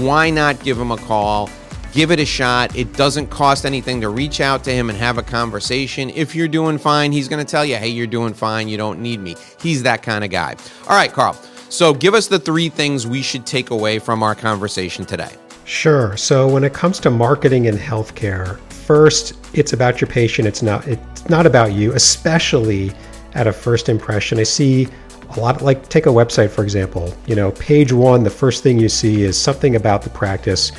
Why 0.00 0.30
not 0.30 0.62
give 0.62 0.78
him 0.78 0.92
a 0.92 0.96
call? 0.96 1.50
Give 1.96 2.10
it 2.10 2.20
a 2.20 2.26
shot. 2.26 2.76
It 2.76 2.92
doesn't 2.92 3.28
cost 3.28 3.64
anything 3.64 4.02
to 4.02 4.10
reach 4.10 4.42
out 4.42 4.62
to 4.64 4.70
him 4.70 4.90
and 4.90 4.98
have 4.98 5.16
a 5.16 5.22
conversation. 5.22 6.10
If 6.10 6.34
you're 6.34 6.46
doing 6.46 6.76
fine, 6.76 7.10
he's 7.10 7.26
going 7.26 7.42
to 7.42 7.50
tell 7.50 7.64
you, 7.64 7.76
hey, 7.76 7.88
you're 7.88 8.06
doing 8.06 8.34
fine. 8.34 8.68
You 8.68 8.76
don't 8.76 9.00
need 9.00 9.18
me. 9.18 9.34
He's 9.62 9.82
that 9.84 10.02
kind 10.02 10.22
of 10.22 10.28
guy. 10.28 10.56
All 10.82 10.94
right, 10.94 11.10
Carl. 11.10 11.32
So 11.70 11.94
give 11.94 12.12
us 12.12 12.26
the 12.26 12.38
three 12.38 12.68
things 12.68 13.06
we 13.06 13.22
should 13.22 13.46
take 13.46 13.70
away 13.70 13.98
from 13.98 14.22
our 14.22 14.34
conversation 14.34 15.06
today. 15.06 15.30
Sure. 15.64 16.18
So 16.18 16.46
when 16.46 16.64
it 16.64 16.74
comes 16.74 17.00
to 17.00 17.08
marketing 17.08 17.64
in 17.64 17.76
healthcare, 17.76 18.58
first, 18.68 19.32
it's 19.54 19.72
about 19.72 19.98
your 19.98 20.08
patient. 20.08 20.46
It's 20.46 20.62
not 20.62 20.86
it's 20.86 21.30
not 21.30 21.46
about 21.46 21.72
you, 21.72 21.94
especially 21.94 22.92
at 23.32 23.46
a 23.46 23.52
first 23.54 23.88
impression. 23.88 24.38
I 24.38 24.42
see 24.42 24.86
a 25.34 25.40
lot 25.40 25.62
like 25.62 25.88
take 25.88 26.04
a 26.04 26.10
website 26.10 26.50
for 26.50 26.62
example. 26.62 27.14
You 27.26 27.36
know, 27.36 27.52
page 27.52 27.90
1, 27.90 28.22
the 28.22 28.28
first 28.28 28.62
thing 28.62 28.78
you 28.78 28.90
see 28.90 29.22
is 29.22 29.40
something 29.40 29.76
about 29.76 30.02
the 30.02 30.10
practice 30.10 30.72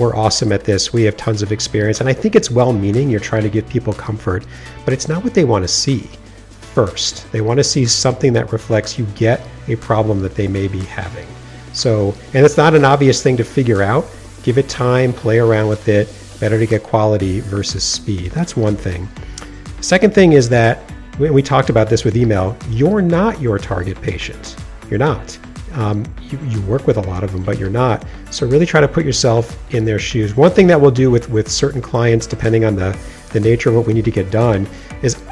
we're 0.00 0.16
awesome 0.16 0.50
at 0.50 0.64
this. 0.64 0.92
We 0.92 1.02
have 1.04 1.16
tons 1.16 1.42
of 1.42 1.52
experience. 1.52 2.00
And 2.00 2.08
I 2.08 2.12
think 2.12 2.34
it's 2.34 2.50
well 2.50 2.72
meaning. 2.72 3.10
You're 3.10 3.20
trying 3.20 3.42
to 3.42 3.50
give 3.50 3.68
people 3.68 3.92
comfort, 3.92 4.46
but 4.84 4.94
it's 4.94 5.08
not 5.08 5.22
what 5.22 5.34
they 5.34 5.44
want 5.44 5.62
to 5.62 5.68
see 5.68 6.08
first. 6.74 7.30
They 7.32 7.40
want 7.40 7.58
to 7.58 7.64
see 7.64 7.84
something 7.84 8.32
that 8.32 8.52
reflects 8.52 8.98
you 8.98 9.04
get 9.14 9.46
a 9.68 9.76
problem 9.76 10.20
that 10.22 10.34
they 10.34 10.48
may 10.48 10.66
be 10.66 10.80
having. 10.80 11.26
So, 11.72 12.14
and 12.34 12.44
it's 12.44 12.56
not 12.56 12.74
an 12.74 12.84
obvious 12.84 13.22
thing 13.22 13.36
to 13.36 13.44
figure 13.44 13.82
out. 13.82 14.06
Give 14.42 14.58
it 14.58 14.68
time, 14.68 15.12
play 15.12 15.38
around 15.38 15.68
with 15.68 15.88
it. 15.88 16.08
Better 16.40 16.58
to 16.58 16.66
get 16.66 16.82
quality 16.82 17.40
versus 17.40 17.84
speed. 17.84 18.32
That's 18.32 18.56
one 18.56 18.76
thing. 18.76 19.08
Second 19.80 20.14
thing 20.14 20.32
is 20.32 20.48
that 20.48 20.80
we 21.18 21.42
talked 21.42 21.68
about 21.68 21.90
this 21.90 22.04
with 22.04 22.16
email. 22.16 22.56
You're 22.70 23.02
not 23.02 23.40
your 23.40 23.58
target 23.58 24.00
patient. 24.00 24.56
You're 24.88 24.98
not. 24.98 25.38
Um, 25.74 26.04
you, 26.22 26.38
you 26.48 26.60
work 26.62 26.86
with 26.86 26.96
a 26.96 27.02
lot 27.02 27.22
of 27.22 27.32
them, 27.32 27.44
but 27.44 27.58
you're 27.58 27.70
not. 27.70 28.04
So 28.30 28.46
really 28.46 28.66
try 28.66 28.80
to 28.80 28.88
put 28.88 29.04
yourself 29.04 29.56
in 29.74 29.84
their 29.84 29.98
shoes. 29.98 30.34
One 30.36 30.50
thing 30.50 30.66
that 30.66 30.80
we'll 30.80 30.90
do 30.90 31.10
with 31.10 31.28
with 31.30 31.48
certain 31.48 31.80
clients, 31.80 32.26
depending 32.26 32.64
on 32.64 32.76
the 32.76 32.96
the 33.32 33.40
nature 33.40 33.68
of 33.70 33.76
what 33.76 33.86
we 33.86 33.92
need 33.92 34.04
to 34.04 34.10
get 34.10 34.30
done, 34.30 34.68
is 35.02 35.22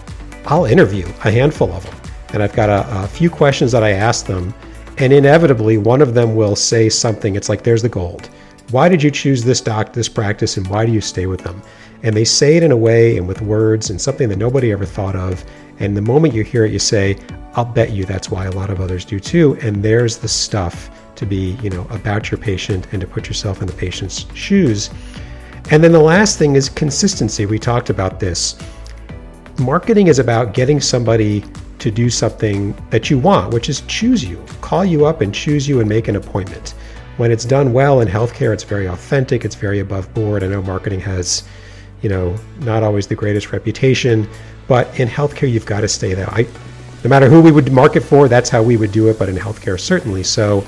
I'll 0.47 0.65
interview 0.65 1.07
a 1.25 1.31
handful 1.31 1.73
of 1.73 1.85
them, 1.85 1.97
and 2.33 2.43
I've 2.43 2.55
got 2.55 2.69
a, 2.69 3.05
a 3.05 3.09
few 3.09 3.31
questions 3.31 3.73
that 3.73 3.83
I 3.83 3.91
ask 3.91 4.27
them, 4.27 4.55
and 4.99 5.13
inevitably 5.13 5.79
one 5.79 6.01
of 6.01 6.15
them 6.15 6.37
will 6.37 6.57
say 6.57 6.89
something. 6.89 7.35
It's 7.35 7.49
like, 7.49 7.63
"There's 7.63 7.83
the 7.83 7.89
gold. 7.89 8.31
Why 8.71 8.89
did 8.89 9.03
you 9.03 9.11
choose 9.11 9.43
this 9.43 9.61
doc, 9.61 9.93
this 9.93 10.09
practice, 10.09 10.57
and 10.57 10.67
why 10.69 10.87
do 10.87 10.93
you 10.93 11.01
stay 11.01 11.27
with 11.27 11.43
them?" 11.43 11.61
And 12.05 12.17
they 12.17 12.25
say 12.25 12.57
it 12.57 12.63
in 12.63 12.71
a 12.71 12.77
way 12.77 13.17
and 13.17 13.27
with 13.27 13.43
words 13.43 13.91
and 13.91 14.01
something 14.01 14.29
that 14.29 14.39
nobody 14.39 14.71
ever 14.71 14.85
thought 14.85 15.17
of. 15.17 15.45
And 15.81 15.97
the 15.97 16.03
moment 16.03 16.35
you 16.35 16.43
hear 16.43 16.65
it, 16.65 16.73
you 16.73 16.79
say, 16.79 17.19
I'll 17.55 17.65
bet 17.65 17.91
you 17.91 18.05
that's 18.05 18.31
why 18.31 18.47
a 18.47 18.53
lot 18.53 18.71
of 18.71 18.81
others 18.81 19.05
do 19.05 19.19
too. 19.21 19.57
And 19.63 19.83
there's 19.83 20.19
the 20.19 20.29
stuff 20.29 20.91
to 21.17 21.27
be, 21.27 21.59
you 21.63 21.71
know, 21.71 21.87
about 21.91 22.31
your 22.31 22.39
patient 22.39 22.87
and 22.93 23.01
to 23.01 23.07
put 23.07 23.27
yourself 23.27 23.61
in 23.61 23.67
the 23.67 23.73
patient's 23.73 24.27
shoes. 24.35 24.91
And 25.71 25.83
then 25.83 25.93
the 25.93 26.01
last 26.01 26.39
thing 26.39 26.57
is 26.57 26.69
consistency. 26.69 27.47
We 27.47 27.59
talked 27.59 27.91
about 27.91 28.21
this. 28.21 28.59
Marketing 29.59 30.07
is 30.07 30.19
about 30.19 30.55
getting 30.55 30.81
somebody 30.81 31.45
to 31.79 31.91
do 31.91 32.11
something 32.11 32.77
that 32.91 33.11
you 33.11 33.19
want, 33.19 33.53
which 33.53 33.69
is 33.69 33.83
choose 33.83 34.25
you, 34.25 34.43
call 34.61 34.85
you 34.85 35.07
up 35.07 35.21
and 35.21 35.35
choose 35.35 35.69
you 35.69 35.81
and 35.81 35.89
make 35.89 36.09
an 36.09 36.17
appointment. 36.17 36.75
When 37.17 37.33
it's 37.33 37.45
done 37.45 37.73
well 37.73 38.01
in 38.01 38.09
healthcare, 38.09 38.53
it's 38.53 38.63
very 38.63 38.87
authentic, 38.87 39.45
it's 39.45 39.55
very 39.55 39.81
above 39.81 40.13
board. 40.15 40.43
I 40.43 40.49
know 40.49 40.63
marketing 40.63 41.01
has, 41.01 41.43
you 42.03 42.09
know, 42.09 42.37
not 42.61 42.83
always 42.83 43.09
the 43.09 43.17
greatest 43.17 43.53
reputation, 43.53 44.29
but 44.69 45.01
in 45.01 45.09
healthcare, 45.09 45.51
you've 45.51 45.67
got 45.67 45.81
to 45.81 45.89
stay 45.89 46.15
there. 46.15 46.31
I, 46.31 46.47
no 47.03 47.11
matter 47.11 47.29
who 47.29 47.41
we 47.41 47.51
would 47.51 47.73
market 47.73 48.03
for, 48.03 48.29
that's 48.29 48.51
how 48.51 48.63
we 48.63 48.77
would 48.77 48.93
do 48.93 49.09
it. 49.09 49.19
But 49.19 49.29
in 49.29 49.37
healthcare, 49.37 49.81
certainly. 49.81 50.23
So, 50.23 50.65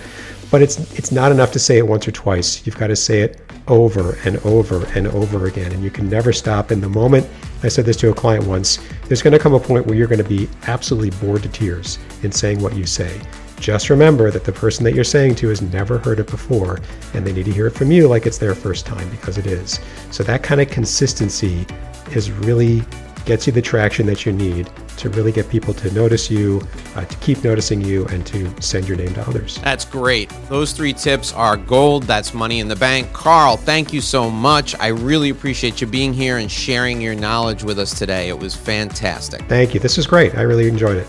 but 0.51 0.63
it's 0.63 0.79
it's 0.99 1.13
not 1.13 1.31
enough 1.31 1.53
to 1.53 1.59
say 1.59 1.79
it 1.79 1.87
once 1.87 2.09
or 2.09 2.13
twice. 2.13 2.67
You've 2.67 2.79
got 2.79 2.89
to 2.89 2.97
say 2.97 3.21
it 3.21 3.41
over 3.69 4.19
and 4.25 4.39
over 4.39 4.85
and 4.97 5.07
over 5.09 5.47
again, 5.47 5.73
and 5.73 5.85
you 5.85 5.91
can 5.91 6.09
never 6.09 6.33
stop. 6.33 6.73
In 6.73 6.81
the 6.81 6.89
moment, 6.89 7.29
I 7.63 7.69
said 7.69 7.85
this 7.85 7.97
to 7.99 8.11
a 8.11 8.15
client 8.15 8.47
once. 8.47 8.79
There's 9.07 9.23
going 9.23 9.33
to 9.33 9.39
come 9.39 9.55
a 9.55 9.61
point 9.61 9.87
where 9.87 9.97
you're 9.97 10.09
going 10.09 10.23
to 10.23 10.29
be 10.29 10.49
absolutely 10.67 11.11
bored 11.25 11.43
to 11.43 11.49
tears 11.49 11.99
in 12.23 12.33
saying 12.33 12.61
what 12.61 12.75
you 12.75 12.87
say. 12.87 13.21
Just 13.61 13.91
remember 13.91 14.31
that 14.31 14.45
the 14.45 14.53
person 14.53 14.85
that 14.85 14.95
you're 14.95 15.05
saying 15.05 15.35
to 15.37 15.49
has 15.49 15.61
never 15.61 15.99
heard 15.99 16.19
it 16.19 16.27
before, 16.27 16.81
and 17.13 17.27
they 17.27 17.33
need 17.33 17.45
to 17.45 17.53
hear 17.53 17.67
it 17.67 17.75
from 17.75 17.93
you 17.93 18.09
like 18.09 18.27
it's 18.27 18.39
their 18.39 18.55
first 18.55 18.87
time 18.87 19.09
because 19.11 19.37
it 19.37 19.47
is. 19.47 19.79
So 20.11 20.23
that 20.25 20.43
kind 20.43 20.61
of 20.63 20.71
consistency 20.71 21.67
is 22.13 22.31
really 22.31 22.83
gets 23.25 23.47
you 23.47 23.53
the 23.53 23.63
traction 23.63 24.07
that 24.07 24.27
you 24.27 24.33
need 24.33 24.69
to 24.97 25.09
really 25.11 25.33
get 25.33 25.49
people 25.49 25.73
to 25.75 25.91
notice 25.93 26.31
you, 26.31 26.61
uh, 26.95 27.05
to 27.05 27.17
keep 27.19 27.43
noticing 27.43 27.81
you, 27.81 28.07
and 28.07 28.27
to 28.27 28.51
send 28.61 28.87
your 28.87 28.97
name 28.97 29.15
to 29.15 29.27
others. 29.29 29.59
That's 29.63 29.85
great. 29.85 30.31
Those 30.49 30.73
three 30.73 30.93
tips 30.93 31.33
are 31.33 31.57
gold. 31.57 32.03
That's 32.05 32.35
money 32.35 32.61
in 32.61 32.69
the 32.69 32.77
bank. 32.77 33.13
Carl, 33.13 33.57
thank 33.57 33.93
you 33.93 34.01
so 34.01 34.31
much. 34.31 34.75
I 34.79 34.89
really 34.89 35.31
appreciate 35.31 35.81
you 35.81 35.87
being 35.87 36.13
here 36.13 36.39
and 36.39 36.51
sharing 36.51 37.01
your 37.01 37.15
knowledge 37.15 37.65
with 37.65 37.79
us 37.79 37.99
today. 37.99 38.29
It 38.29 38.39
was 38.39 38.55
fantastic. 38.55 39.43
Thank 39.43 39.75
you. 39.75 39.81
This 39.81 39.97
is 39.97 40.07
great. 40.07 40.35
I 40.37 40.43
really 40.43 40.69
enjoyed 40.69 40.99
it. 40.99 41.07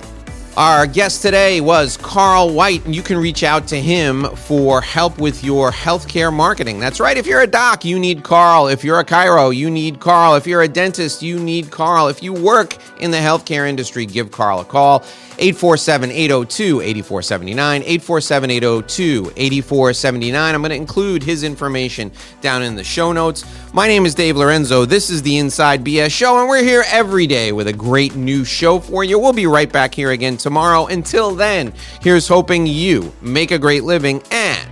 Our 0.58 0.86
guest 0.86 1.22
today 1.22 1.62
was 1.62 1.96
Carl 1.96 2.54
White, 2.54 2.84
and 2.84 2.94
you 2.94 3.02
can 3.02 3.18
reach 3.18 3.42
out 3.42 3.68
to 3.68 3.80
him 3.80 4.26
for 4.36 4.82
help 4.82 5.18
with 5.18 5.46
your 5.46 5.72
healthcare 5.72 6.32
marketing. 6.32 6.78
That's 6.78 7.00
right. 7.00 7.16
If 7.16 7.26
you're 7.26 7.40
a 7.40 7.48
doc, 7.48 7.86
you 7.86 7.98
need 7.98 8.26
Carl. 8.26 8.68
If 8.68 8.84
you're 8.84 9.00
a 9.00 9.06
chiro, 9.06 9.56
you 9.56 9.72
need 9.72 10.02
Carl. 10.02 10.36
If 10.36 10.46
you're 10.46 10.62
a 10.62 10.68
dentist, 10.68 11.22
you 11.22 11.40
need 11.40 11.72
Carl. 11.72 12.10
If 12.10 12.22
you 12.22 12.34
work 12.34 12.78
in 13.00 13.12
the 13.12 13.18
healthcare 13.18 13.68
industry, 13.68 14.06
give 14.06 14.32
Carl 14.32 14.60
a 14.60 14.66
call. 14.66 15.06
847 15.40 16.12
802 16.12 16.82
8479. 16.82 17.82
847 17.84 18.52
802 18.52 19.34
8479. 19.38 20.56
I'm 20.56 20.62
going 20.62 20.70
to 20.70 20.76
include 20.76 21.24
his 21.24 21.44
information 21.44 22.12
down 22.42 22.62
in 22.62 22.76
the 22.76 22.84
show 22.84 23.14
notes. 23.14 23.46
My 23.74 23.88
name 23.88 24.06
is 24.06 24.14
Dave 24.14 24.36
Lorenzo. 24.36 24.84
This 24.84 25.10
is 25.10 25.22
the 25.22 25.38
Inside 25.38 25.82
BS 25.82 26.12
Show, 26.12 26.38
and 26.38 26.50
we're 26.50 26.62
here 26.62 26.84
every 26.88 27.26
day 27.26 27.54
with 27.54 27.70
a 27.70 27.74
great 27.74 28.18
new 28.18 28.44
show 28.44 28.82
for 28.82 29.06
you. 29.06 29.18
We'll 29.18 29.32
be 29.32 29.48
right 29.48 29.72
back 29.72 29.96
here 29.96 30.12
again 30.12 30.36
tomorrow. 30.36 30.88
Until 30.88 31.34
then, 31.34 31.72
here's 32.02 32.28
hoping 32.28 32.68
you 32.68 33.14
make 33.22 33.52
a 33.52 33.58
great 33.58 33.86
living 33.86 34.22
and 34.30 34.70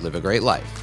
live 0.00 0.16
a 0.16 0.20
great 0.20 0.42
life. 0.42 0.79